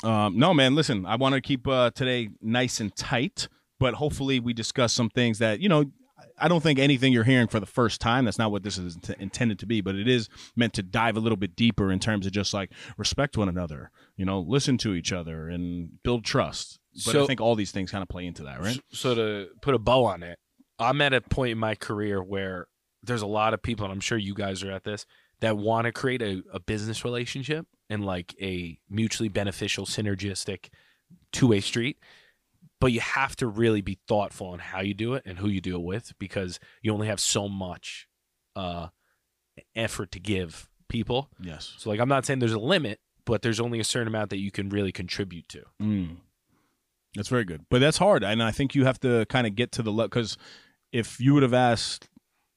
Um, 0.03 0.39
no, 0.39 0.53
man, 0.55 0.75
listen, 0.75 1.07
I 1.07 1.17
want 1.17 1.35
to 1.35 1.41
keep 1.41 1.67
uh, 1.69 1.91
today 1.91 2.31
nice 2.43 2.81
and 2.81 2.95
tight, 2.97 3.49
but 3.79 3.95
hopefully 3.95 4.41
we 4.41 4.53
discuss 4.53 4.93
some 4.93 5.09
things 5.09 5.39
that, 5.39 5.61
you 5.61 5.69
know, 5.69 5.85
I 6.39 6.49
don't 6.49 6.63
think 6.63 6.79
anything 6.79 7.13
you're 7.13 7.25
hearing 7.25 7.47
for 7.47 7.61
the 7.61 7.67
first 7.67 8.01
time. 8.01 8.25
That's 8.25 8.39
not 8.39 8.51
what 8.51 8.63
this 8.63 8.79
is 8.79 8.97
int- 8.97 9.19
intended 9.19 9.59
to 9.61 9.67
be, 9.67 9.81
but 9.81 9.95
it 9.95 10.09
is 10.09 10.29
meant 10.57 10.73
to 10.75 10.83
dive 10.83 11.17
a 11.17 11.21
little 11.21 11.37
bit 11.37 11.57
deeper 11.57 11.91
in 11.91 11.99
terms 11.99 12.27
of 12.27 12.33
just 12.33 12.53
like 12.55 12.71
respect 12.97 13.37
one 13.37 13.49
another, 13.49 13.91
you 14.17 14.25
know, 14.25 14.41
listen 14.41 14.79
to 14.79 14.95
each 14.95 15.13
other 15.13 15.49
and 15.49 16.03
build 16.03 16.25
trust. 16.25 16.79
But 17.05 17.17
I 17.17 17.27
think 17.27 17.41
all 17.41 17.55
these 17.55 17.73
things 17.73 17.91
kind 17.91 18.03
of 18.03 18.09
play 18.09 18.27
into 18.27 18.45
that, 18.45 18.61
right? 18.61 18.81
So 18.93 19.15
to 19.15 19.49
put 19.61 19.75
a 19.75 19.79
bow 19.79 20.05
on 20.05 20.23
it, 20.23 20.39
I'm 20.79 21.01
at 21.01 21.13
a 21.13 21.21
point 21.21 21.53
in 21.53 21.59
my 21.59 21.75
career 21.75 22.23
where 22.23 22.67
there's 23.03 23.23
a 23.23 23.27
lot 23.27 23.55
of 23.55 23.63
people, 23.63 23.85
and 23.85 23.93
I'm 23.93 24.01
sure 24.01 24.19
you 24.19 24.35
guys 24.35 24.63
are 24.63 24.71
at 24.71 24.85
this, 24.85 25.07
that 25.41 25.57
want 25.57 25.87
to 25.87 25.93
create 25.93 26.23
a, 26.23 26.43
a 26.53 26.61
business 26.61 27.05
relationship 27.05 27.67
and 27.91 28.05
like 28.05 28.35
a 28.41 28.79
mutually 28.89 29.29
beneficial, 29.29 29.87
synergistic 29.87 30.69
two 31.33 31.49
way 31.49 31.61
street. 31.61 31.99
But 32.85 32.93
you 32.93 33.01
have 33.01 33.35
to 33.37 33.47
really 33.47 33.81
be 33.81 33.99
thoughtful 34.07 34.49
on 34.49 34.59
how 34.59 34.83
you 34.83 34.93
do 34.93 35.15
it 35.15 35.23
and 35.25 35.39
who 35.39 35.49
you 35.49 35.63
do 35.63 35.77
it 35.77 35.83
with 35.83 36.13
because 36.19 36.61
you 36.83 36.93
only 36.93 37.07
have 37.07 37.19
so 37.19 37.49
much 37.49 38.07
uh, 38.55 38.89
effort 39.75 40.13
to 40.13 40.21
give 40.21 40.69
people. 40.91 41.31
Yes. 41.41 41.73
So, 41.79 41.89
like, 41.89 41.99
I'm 41.99 42.11
not 42.11 42.27
saying 42.27 42.41
there's 42.41 42.53
a 42.53 42.59
limit, 42.59 43.01
but 43.25 43.41
there's 43.41 43.59
only 43.59 43.81
a 43.81 43.85
certain 43.85 44.09
amount 44.09 44.29
that 44.29 44.37
you 44.37 44.51
can 44.51 44.69
really 44.69 44.93
contribute 44.93 45.49
to. 45.49 45.63
Mm. 45.81 46.17
That's 47.15 47.29
very 47.29 47.47
good, 47.47 47.65
but 47.71 47.79
that's 47.79 47.97
hard, 47.97 48.23
and 48.23 48.43
I 48.43 48.51
think 48.51 48.75
you 48.75 48.85
have 48.85 49.01
to 49.01 49.25
kind 49.31 49.47
of 49.47 49.55
get 49.55 49.73
to 49.73 49.83
the 49.83 49.91
level 49.91 50.09
because 50.09 50.37
if 50.93 51.19
you 51.19 51.33
would 51.33 51.43
have 51.43 51.55
asked 51.55 52.11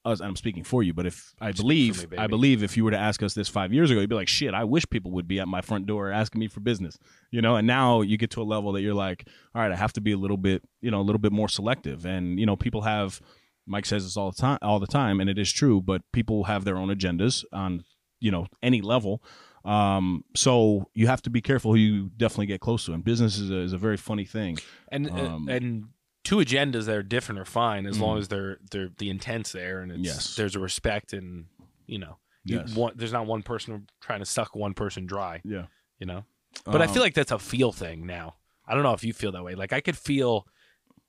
us, 0.07 0.21
I'm 0.21 0.35
speaking 0.35 0.63
for 0.63 0.81
you, 0.81 0.93
but 0.93 1.05
if 1.05 1.33
I 1.39 1.51
believe, 1.51 2.09
me. 2.09 2.17
I 2.17 2.27
believe 2.27 2.63
if 2.63 2.77
you 2.77 2.83
were 2.83 2.91
to 2.91 2.97
ask 2.97 3.21
us 3.21 3.33
this 3.33 3.49
five 3.49 3.73
years 3.73 3.91
ago, 3.91 3.99
you'd 3.99 4.09
be 4.09 4.15
like, 4.15 4.27
"Shit, 4.27 4.53
I 4.53 4.63
wish 4.63 4.89
people 4.89 5.11
would 5.11 5.27
be 5.27 5.39
at 5.39 5.47
my 5.47 5.61
front 5.61 5.85
door 5.85 6.11
asking 6.11 6.39
me 6.39 6.47
for 6.47 6.61
business," 6.61 6.97
you 7.31 7.41
know. 7.41 7.55
And 7.55 7.67
now 7.67 8.01
you 8.01 8.17
get 8.17 8.31
to 8.31 8.41
a 8.41 8.43
level 8.43 8.71
that 8.73 8.81
you're 8.81 8.93
like, 8.93 9.27
"All 9.53 9.61
right, 9.61 9.71
I 9.71 9.75
have 9.75 9.93
to 9.93 10.01
be 10.01 10.11
a 10.13 10.17
little 10.17 10.37
bit, 10.37 10.63
you 10.81 10.89
know, 10.91 11.01
a 11.01 11.03
little 11.03 11.19
bit 11.19 11.31
more 11.31 11.49
selective." 11.49 12.05
And 12.05 12.39
you 12.39 12.45
know, 12.45 12.55
people 12.55 12.81
have. 12.81 13.21
Mike 13.69 13.85
says 13.85 14.05
this 14.05 14.15
all 14.15 14.31
the 14.31 14.37
time, 14.37 14.57
all 14.61 14.79
the 14.79 14.87
time, 14.87 15.19
and 15.19 15.29
it 15.29 15.37
is 15.37 15.51
true. 15.51 15.81
But 15.81 16.01
people 16.13 16.45
have 16.45 16.63
their 16.63 16.77
own 16.77 16.87
agendas 16.87 17.43
on, 17.51 17.83
you 18.21 18.31
know, 18.31 18.47
any 18.63 18.79
level. 18.81 19.21
Um, 19.65 20.23
so 20.33 20.89
you 20.93 21.07
have 21.07 21.21
to 21.23 21.29
be 21.29 21.41
careful 21.41 21.73
who 21.73 21.77
you 21.77 22.09
definitely 22.15 22.45
get 22.45 22.61
close 22.61 22.85
to. 22.85 22.93
And 22.93 23.03
business 23.03 23.37
is 23.37 23.51
a, 23.51 23.57
is 23.57 23.73
a 23.73 23.77
very 23.77 23.97
funny 23.97 24.23
thing. 24.23 24.57
and 24.89 25.09
Um, 25.11 25.49
uh, 25.49 25.51
and 25.51 25.83
two 26.28 26.38
agendas 26.38 26.86
that 26.86 26.95
are 26.95 27.03
different 27.03 27.39
are 27.39 27.45
fine 27.45 27.86
as 27.86 27.97
Mhm. 27.97 28.01
long 28.01 28.17
as 28.17 28.28
they're 28.28 28.57
they're 28.71 28.89
the 28.97 29.09
intent's 29.09 29.51
there 29.53 29.80
and 29.82 29.91
it's, 29.93 30.01
Yes. 30.01 30.36
there's 30.36 30.55
a 30.55 30.59
respect 30.59 31.13
and 31.13 31.45
you 31.86 31.97
know 31.99 32.17
you 32.43 32.57
Yes. 32.57 32.75
want, 32.75 32.97
there's 32.97 33.13
not 33.13 33.25
one 33.28 33.43
person 33.43 33.88
trying 34.01 34.19
to 34.19 34.25
suck 34.25 34.55
one 34.55 34.73
person 34.73 35.05
dry 35.05 35.41
Yeah. 35.45 35.67
you 35.99 36.05
know 36.05 36.25
but 36.65 36.82
I 36.82 36.86
Um, 36.86 36.93
feel 36.93 37.01
like 37.01 37.13
that's 37.13 37.32
a 37.32 37.39
feel 37.39 37.71
thing 37.71 38.05
now 38.05 38.36
I 38.67 38.73
don't 38.73 38.84
know 38.84 38.93
if 38.93 39.03
you 39.05 39.13
feel 39.13 39.32
that 39.32 39.43
way 39.43 39.55
like 39.55 39.71
I 39.71 39.80
could 39.82 39.97
feel 39.97 40.45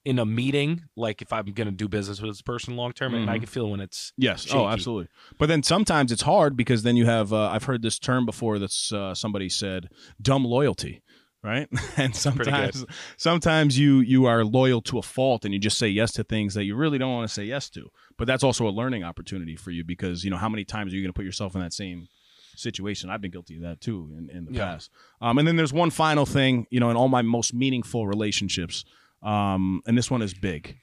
in 0.05 0.19
a 0.21 0.25
meeting 0.25 0.85
like 0.97 1.21
if 1.21 1.33
I'm 1.33 1.47
gonna 1.47 1.73
do 1.73 1.89
business 1.89 2.21
with 2.23 2.31
this 2.31 2.41
person 2.43 2.77
long 2.77 2.93
term 2.93 3.12
and 3.14 3.29
I 3.29 3.37
Mhm. 3.37 3.41
can 3.41 3.47
feel 3.49 3.71
when 3.71 3.81
it's 3.81 4.12
Yes. 4.16 4.45
shaky. 4.45 4.57
Oh, 4.57 4.69
absolutely. 4.69 5.09
But 5.39 5.47
then 5.49 5.62
sometimes 5.64 6.12
it's 6.12 6.23
hard 6.23 6.57
because 6.57 6.83
then 6.85 6.97
you 6.97 7.05
have. 7.07 7.33
Uh, 7.33 7.49
I've 7.51 7.64
heard 7.64 7.83
this 7.83 7.99
term 7.99 8.25
before. 8.25 8.59
That's 8.59 8.93
uh, 8.93 9.14
somebody 9.14 9.49
said 9.51 9.89
dumb 10.23 10.45
loyalty, 10.45 11.03
right? 11.49 11.68
and 11.96 12.14
sometimes, 12.14 12.84
sometimes 13.16 13.78
you 13.78 14.01
you 14.01 14.26
are 14.26 14.44
loyal 14.44 14.80
to 14.82 14.99
a 14.99 15.03
fault 15.03 15.44
and 15.44 15.55
you 15.55 15.59
just 15.61 15.78
say 15.78 15.88
yes 15.88 16.12
to 16.12 16.22
things 16.24 16.55
that 16.55 16.64
you 16.64 16.76
really 16.76 16.99
don't 16.99 17.12
want 17.12 17.28
to 17.28 17.32
say 17.34 17.44
yes 17.44 17.70
to. 17.70 17.90
But 18.18 18.26
that's 18.26 18.44
also 18.44 18.66
a 18.68 18.70
learning 18.70 19.03
opportunity 19.05 19.57
for 19.57 19.70
you 19.70 19.84
because 19.84 20.24
you 20.24 20.30
know 20.30 20.36
how 20.36 20.49
many 20.49 20.64
times 20.64 20.92
are 20.92 20.96
you 20.96 21.03
going 21.03 21.12
to 21.12 21.18
put 21.18 21.24
yourself 21.24 21.55
in 21.55 21.61
that 21.62 21.72
same 21.72 22.09
situation? 22.57 23.11
I've 23.11 23.20
been 23.20 23.30
guilty 23.30 23.57
of 23.57 23.62
that 23.62 23.80
too 23.80 24.12
in, 24.16 24.28
in 24.36 24.44
the 24.44 24.53
Yeah. 24.53 24.64
past. 24.72 24.90
Um, 25.20 25.38
and 25.38 25.46
then 25.49 25.57
there's 25.57 25.72
one 25.72 25.90
final 25.90 26.26
thing, 26.26 26.66
you 26.70 26.80
know, 26.80 26.90
in 26.90 26.96
all 26.96 27.09
my 27.09 27.22
most 27.22 27.55
meaningful 27.55 28.07
relationships, 28.07 28.84
um, 29.22 29.80
and 29.86 29.96
this 29.96 30.11
one 30.11 30.22
is 30.22 30.34
big. 30.34 30.76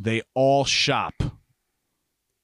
They 0.00 0.22
all 0.34 0.64
shop 0.64 1.14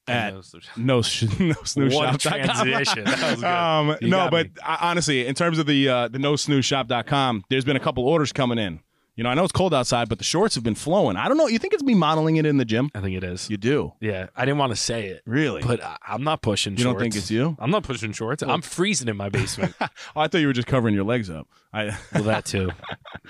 at 0.07 0.35
no 0.77 1.03
sh- 1.03 1.25
no 1.39 1.55
a 1.63 1.91
shop. 1.91 2.21
transition. 2.21 3.05
That 3.05 3.31
was 3.31 3.41
good. 3.41 3.45
Um, 3.45 3.97
no, 4.03 4.17
got 4.19 4.31
but 4.31 4.47
me. 4.47 4.53
uh, 4.63 4.77
honestly, 4.81 5.27
in 5.27 5.35
terms 5.35 5.59
of 5.59 5.67
the 5.67 5.89
uh, 5.89 6.09
the 6.09 6.19
no 6.19 6.37
snooze 6.37 6.65
shop.com, 6.65 7.45
there's 7.49 7.65
been 7.65 7.77
a 7.77 7.81
couple 7.81 8.07
orders 8.07 8.33
coming 8.33 8.59
in. 8.59 8.81
You 9.17 9.23
know, 9.23 9.31
I 9.31 9.35
know 9.35 9.45
it's 9.45 9.53
cold 9.53 9.73
outside, 9.73 10.09
but 10.09 10.19
the 10.19 10.25
shorts 10.25 10.57
have 10.57 10.65
been 10.65 10.75
flowing. 10.75 11.17
I 11.17 11.29
don't 11.29 11.37
know. 11.37 11.47
You 11.47 11.59
think 11.61 11.73
it's 11.73 11.85
me 11.85 11.95
modeling 11.95 12.35
it 12.37 12.45
in 12.47 12.57
the 12.57 12.65
gym? 12.65 12.91
I 12.97 13.01
think 13.01 13.17
it 13.17 13.23
is 13.23 13.49
You 13.49 13.57
do, 13.57 13.93
yeah 14.01 14.27
I 14.35 14.45
didn't 14.45 14.59
want 14.59 14.71
to 14.73 14.77
say 14.77 15.07
it 15.07 15.23
really? 15.25 15.63
but 15.63 15.81
I, 15.83 15.97
I'm 16.09 16.25
not 16.25 16.43
pushing 16.43 16.73
you 16.77 16.83
shorts 16.83 16.95
don't 16.95 17.01
think 17.01 17.15
it's 17.17 17.31
you? 17.31 17.57
I'm 17.61 17.71
not 17.71 17.85
pushing 17.85 18.13
shorts 18.13 18.43
I'm 18.43 18.61
freezing 18.63 19.07
in 19.09 19.17
my 19.17 19.29
basement 19.29 19.75
Oh, 19.81 19.89
I 20.17 20.27
thought 20.29 20.39
you 20.39 20.49
were 20.49 20.53
just 20.53 20.67
covering 20.67 20.95
your 20.97 21.05
legs 21.05 21.31
up. 21.31 21.47
I 21.73 21.97
well 22.13 22.25
that 22.25 22.45
too 22.45 22.71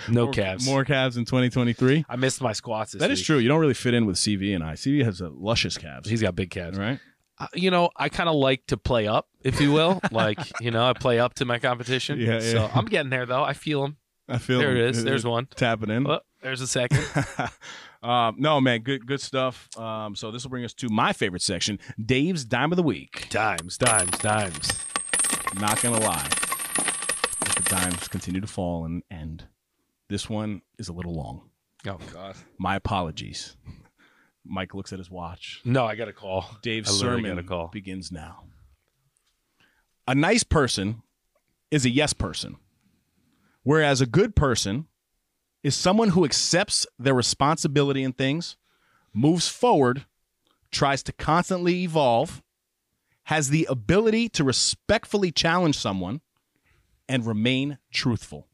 no 0.09 0.25
more, 0.25 0.33
calves 0.33 0.67
More 0.67 0.85
calves 0.85 1.17
in 1.17 1.25
2023. 1.25 2.07
I 2.09 2.17
missed 2.17 2.41
my 2.41 2.53
squats 2.53 2.93
this 2.93 3.01
That 3.01 3.11
is 3.11 3.19
week. 3.21 3.27
true. 3.27 3.39
You 3.39 3.49
don't 3.49 3.61
really 3.61 3.75
fit 3.75 3.93
in 3.95 4.07
with 4.07 4.17
CV 4.17 4.55
and 4.55 4.65
I. 4.65 4.73
CV 4.75 5.05
has 5.05 5.21
a 5.21 5.29
luscious 5.29 5.77
calves, 5.77 6.09
He's 6.09 6.23
got 6.23 6.35
big 6.35 6.51
calves. 6.51 6.79
right? 6.79 6.99
Uh, 7.39 7.47
you 7.55 7.71
know, 7.71 7.91
I 7.97 8.09
kind 8.09 8.29
of 8.29 8.37
like 8.37 8.65
to 8.69 8.77
play 8.77 9.07
up, 9.09 9.29
if 9.43 9.61
you 9.61 9.73
will. 9.73 10.01
like, 10.13 10.39
you 10.61 10.71
know, 10.71 10.85
I 10.89 10.93
play 10.93 11.19
up 11.19 11.35
to 11.35 11.45
my 11.45 11.59
competition. 11.59 12.19
Yeah, 12.21 12.35
yeah. 12.35 12.41
So. 12.41 12.71
I'm 12.73 12.85
getting 12.87 13.11
there, 13.11 13.27
though. 13.27 13.43
I 13.43 13.53
feel 13.55 13.85
him. 13.85 13.97
I 14.29 14.39
feel 14.39 14.59
There 14.59 14.73
it 14.77 14.81
them. 14.81 14.91
is. 14.91 15.05
There's 15.05 15.25
one. 15.27 15.47
tapping 15.55 15.91
in. 15.91 16.07
Oh, 16.07 16.21
there's 16.43 16.61
a 16.61 16.67
second. 16.67 17.05
um, 18.03 18.37
no, 18.39 18.61
man, 18.61 18.81
good 18.81 19.07
good 19.07 19.21
stuff. 19.21 19.69
Um, 19.79 20.17
so 20.17 20.31
this 20.31 20.45
will 20.45 20.51
bring 20.51 20.65
us 20.65 20.73
to 20.75 20.89
my 20.89 21.13
favorite 21.13 21.43
section, 21.43 21.79
Dave's 22.05 22.45
Dime 22.45 22.73
of 22.73 22.77
the 22.77 22.83
Week. 22.83 23.27
dimes, 23.31 23.77
dimes, 23.79 24.17
dimes. 24.19 24.71
Not 25.61 25.81
gonna 25.83 26.01
lie, 26.01 26.27
as 27.47 27.55
the 27.55 27.63
dimes 27.69 28.09
continue 28.09 28.41
to 28.41 28.47
fall 28.47 28.85
and 28.85 29.03
end. 29.11 29.47
This 30.09 30.29
one 30.29 30.63
is 30.79 30.89
a 30.89 30.93
little 30.93 31.15
long. 31.15 31.51
Oh, 31.87 31.99
God. 32.13 32.37
My 32.59 32.77
apologies. 32.77 33.57
Mike 34.45 34.75
looks 34.75 34.93
at 34.93 34.99
his 34.99 35.11
watch. 35.11 35.61
No, 35.65 35.85
I 35.87 35.95
got 35.97 36.09
a 36.09 36.13
call. 36.13 36.47
Dave's 36.63 36.91
sermon 36.91 37.43
call. 37.47 37.69
begins 37.69 38.11
now. 38.13 38.45
A 40.07 40.15
nice 40.15 40.45
person 40.45 41.03
is 41.71 41.85
a 41.87 41.91
yes 41.91 42.13
person, 42.13 42.57
whereas 43.65 44.01
a 44.01 44.07
good 44.07 44.37
person 44.37 44.87
is 45.63 45.75
someone 45.75 46.11
who 46.11 46.25
accepts 46.25 46.87
their 46.99 47.15
responsibility 47.15 48.05
in 48.05 48.13
things, 48.13 48.57
moves 49.13 49.49
forward, 49.49 50.05
tries 50.71 51.03
to 51.03 51.13
constantly 51.13 51.83
evolve, 51.83 52.43
has 53.25 53.49
the 53.49 53.67
ability 53.71 54.29
to 54.29 54.45
respectfully 54.45 55.33
challenge 55.33 55.77
someone 55.77 56.21
and 57.09 57.27
remain 57.27 57.79
truthful. 57.93 58.47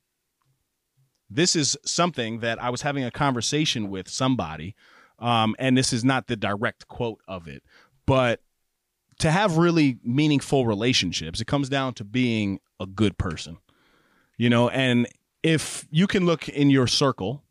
This 1.28 1.54
is 1.54 1.76
something 1.84 2.40
that 2.40 2.62
I 2.62 2.70
was 2.70 2.82
having 2.82 3.04
a 3.04 3.10
conversation 3.10 3.88
with 3.90 4.08
somebody, 4.08 4.74
um, 5.18 5.54
and 5.58 5.76
this 5.76 5.92
is 5.92 6.04
not 6.04 6.26
the 6.26 6.36
direct 6.36 6.88
quote 6.88 7.20
of 7.28 7.46
it, 7.46 7.62
but 8.06 8.40
to 9.20 9.30
have 9.30 9.58
really 9.58 9.98
meaningful 10.02 10.66
relationships, 10.66 11.40
it 11.40 11.46
comes 11.46 11.68
down 11.68 11.94
to 11.94 12.04
being 12.04 12.58
a 12.80 12.86
good 12.86 13.18
person, 13.18 13.58
you 14.40 14.48
know. 14.48 14.70
And 14.70 15.06
if 15.42 15.86
you 15.90 16.06
can 16.06 16.24
look 16.24 16.48
in 16.48 16.70
your 16.70 16.86
circle, 16.86 17.44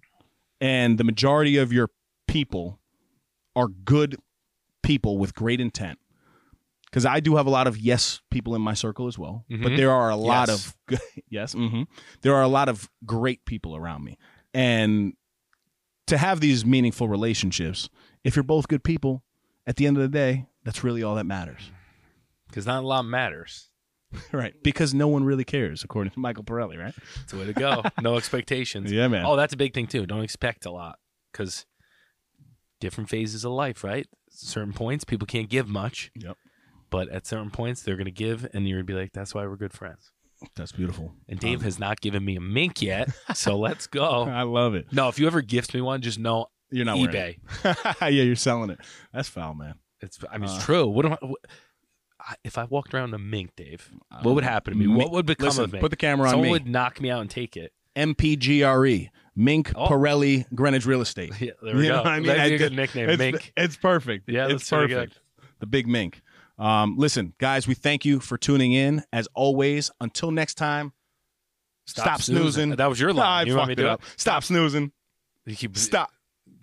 and 0.60 0.98
the 0.98 1.04
majority 1.04 1.58
of 1.58 1.72
your 1.72 1.90
people 2.28 2.80
are 3.56 3.68
good 3.68 4.18
people 4.82 5.18
with 5.20 5.36
great 5.36 5.62
intent, 5.62 6.00
because 6.86 7.06
I 7.06 7.20
do 7.20 7.36
have 7.36 7.46
a 7.46 7.50
lot 7.52 7.68
of 7.68 7.78
yes 7.78 8.22
people 8.32 8.56
in 8.56 8.62
my 8.62 8.74
circle 8.74 9.06
as 9.08 9.18
well, 9.20 9.46
but 9.50 9.72
Mhm. 9.72 9.76
there 9.78 9.92
are 9.92 10.10
a 10.10 10.16
lot 10.16 10.50
Yes. 10.50 10.66
of 10.66 10.78
good, 10.88 11.00
yes, 11.30 11.54
hmm 11.54 11.84
there 12.22 12.34
are 12.34 12.42
a 12.42 12.48
lot 12.48 12.68
of 12.70 12.90
great 13.06 13.46
people 13.46 13.76
around 13.76 14.04
me, 14.04 14.18
and 14.54 15.14
to 16.08 16.18
have 16.18 16.40
these 16.42 16.66
meaningful 16.66 17.08
relationships, 17.08 17.88
if 18.24 18.36
you're 18.36 18.42
both 18.44 18.68
good 18.68 18.84
people, 18.84 19.22
at 19.68 19.76
the 19.76 19.86
end 19.86 19.96
of 19.96 20.02
the 20.02 20.10
day, 20.10 20.48
that's 20.64 20.84
really 20.84 21.04
all 21.04 21.14
that 21.16 21.26
matters, 21.28 21.72
Because 22.48 22.66
not 22.66 22.84
a 22.84 22.88
lot 22.88 23.04
matters. 23.06 23.69
right? 24.32 24.54
Because 24.64 24.94
no 24.94 25.08
one 25.08 25.24
really 25.24 25.44
cares, 25.46 25.84
according 25.84 26.12
to 26.14 26.20
Michael 26.20 26.44
Pirelli, 26.44 26.78
right? 26.78 26.94
It's 27.24 27.32
the 27.32 27.38
way 27.40 27.46
to 27.46 27.54
go. 27.54 27.84
no 28.02 28.16
expectations. 28.18 28.92
Yeah, 28.92 29.08
man. 29.08 29.26
Oh, 29.26 29.36
that's 29.36 29.54
a 29.54 29.58
big 29.58 29.74
thing 29.74 29.88
too. 29.88 30.06
Don't 30.06 30.24
expect 30.24 30.66
a 30.66 30.72
lot 30.72 30.98
because 31.32 31.66
different 32.80 33.10
phases 33.10 33.46
of 33.46 33.52
life, 33.52 33.84
right? 33.84 34.08
Certain 34.32 34.74
points, 34.74 35.04
people 35.04 35.26
can't 35.28 35.50
give 35.50 35.68
much. 35.68 36.12
Yep. 36.16 36.38
But 36.90 37.10
at 37.10 37.28
certain 37.28 37.52
points, 37.52 37.84
they're 37.84 37.98
going 37.98 38.06
to 38.06 38.12
give, 38.12 38.48
and 38.54 38.68
you're 38.68 38.78
going 38.80 38.88
to 38.88 38.94
be 38.94 39.00
like, 39.00 39.12
that's 39.14 39.36
why 39.36 39.46
we're 39.46 39.58
good 39.58 39.74
friends. 39.74 40.12
That's 40.56 40.72
beautiful. 40.72 41.14
And 41.28 41.40
Dave 41.40 41.62
has 41.64 41.78
not 41.78 42.02
given 42.02 42.24
me 42.26 42.36
a 42.36 42.42
mink 42.42 42.82
yet, 42.82 43.10
so 43.36 43.58
let's 43.60 43.86
go. 43.88 44.24
I 44.24 44.44
love 44.44 44.74
it. 44.74 44.88
No, 44.92 45.08
if 45.10 45.20
you 45.20 45.28
ever 45.28 45.42
gift 45.42 45.74
me 45.74 45.82
one, 45.82 46.02
just 46.02 46.18
know 46.18 46.48
You're 46.72 46.86
not 46.86 46.98
eBay. 46.98 47.38
yeah, 48.02 48.08
you're 48.10 48.36
selling 48.36 48.70
it. 48.72 48.80
That's 49.14 49.28
foul, 49.30 49.54
man. 49.54 49.76
It's, 50.02 50.18
I 50.32 50.38
mean, 50.38 50.50
Uh, 50.50 50.56
it's 50.56 50.66
true. 50.66 50.88
What, 50.88 51.06
am 51.06 51.14
I, 51.14 51.18
what 51.22 51.40
I- 51.46 51.52
if 52.44 52.58
I 52.58 52.66
walked 52.66 52.94
around 52.94 53.14
a 53.14 53.18
mink, 53.20 53.52
Dave? 53.56 53.90
What 54.22 54.36
would 54.36 54.44
happen 54.44 54.74
to 54.74 54.80
me? 54.80 54.88
What 54.88 55.12
would 55.12 55.26
become 55.26 55.48
Listen, 55.48 55.64
of 55.66 55.74
me? 55.74 55.80
put 55.80 55.92
the 55.92 55.98
camera 55.98 56.28
on 56.28 56.32
Someone 56.32 56.48
me. 56.48 56.52
would 56.52 56.68
knock 56.68 57.00
me 57.02 57.10
out 57.10 57.22
and 57.22 57.30
take 57.30 57.56
it. 57.58 57.74
MPGRE. 57.96 59.10
Mink 59.36 59.72
Oh. 59.76 59.88
Pirelli 59.88 60.46
Greenwich 60.54 60.86
Real 60.86 61.02
Estate. 61.02 61.32
Yeah, 61.40 61.52
there 61.62 61.76
we 61.76 61.84
You 61.84 61.90
go. 61.90 61.96
know 61.98 62.04
what 62.04 62.08
I 62.12 62.18
mean? 62.20 62.28
That'd 62.28 62.50
be 62.50 62.56
a 62.56 62.58
good 62.58 62.76
nickname, 62.76 63.10
it's, 63.10 63.18
Mink. 63.20 63.54
It's 63.56 63.78
perfect. 63.78 64.30
Yeah, 64.30 64.46
it's 64.46 64.54
that's 64.54 64.70
pretty 64.70 64.94
perfect. 64.94 65.20
The 65.60 65.66
big 65.68 65.88
mink. 65.88 66.22
Um, 66.58 66.98
listen, 66.98 67.34
guys, 67.38 67.68
we 67.68 67.74
thank 67.74 68.04
you 68.06 68.20
for 68.20 68.38
tuning 68.38 68.74
in. 68.74 69.04
As 69.14 69.28
always, 69.34 69.92
until 70.02 70.32
next 70.32 70.56
time, 70.56 70.92
stop, 71.88 72.22
snoozing. 72.22 72.72
That 72.72 72.88
was 72.90 73.00
your 73.00 73.14
Nah, 73.14 73.22
line. 73.22 73.48
I 73.48 73.50
you 73.50 73.56
want 73.56 73.70
me 73.70 73.74
fucked 73.76 73.78
to 73.78 73.84
it 73.84 73.88
do 73.88 73.92
up. 73.94 74.02
Stop 74.18 74.44
snoozing. 74.44 74.92
it? 75.46 75.52
You 75.52 75.56
keep, 75.56 75.78
Stop. 75.78 76.12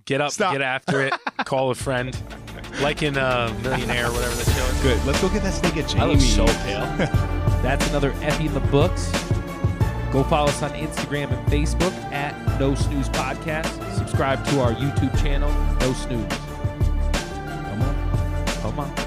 Get 0.04 0.20
up, 0.20 0.32
Stop. 0.32 0.52
get 0.52 0.62
after 0.62 1.00
it. 1.02 1.14
Call 1.46 1.70
a 1.70 1.74
friend, 1.74 2.14
like 2.80 3.02
in 3.02 3.16
uh, 3.16 3.54
Millionaire, 3.62 4.10
whatever 4.12 4.34
the 4.34 4.50
show 4.50 4.64
is. 4.64 4.80
Good. 4.82 5.04
Let's 5.06 5.20
go 5.20 5.28
get 5.28 5.42
that 5.42 5.54
snake 5.54 5.76
at 5.76 5.88
Jamie. 5.88 6.02
I 6.02 6.06
look 6.06 6.20
so 6.20 6.46
pale. 6.46 6.96
That's 7.62 7.88
another 7.88 8.12
Effie 8.22 8.46
in 8.46 8.54
the 8.54 8.60
books. 8.60 9.10
Go 10.12 10.22
follow 10.24 10.48
us 10.48 10.62
on 10.62 10.70
Instagram 10.70 11.30
and 11.30 11.46
Facebook 11.48 11.92
at 12.12 12.34
No 12.60 12.74
Snooze 12.74 13.08
Podcast. 13.08 13.96
Subscribe 13.96 14.44
to 14.46 14.60
our 14.60 14.72
YouTube 14.72 15.18
channel, 15.20 15.50
No 15.80 15.92
Snooze. 15.92 16.32
Come 17.64 17.82
on. 17.82 18.46
Come 18.62 18.80
on. 18.80 19.05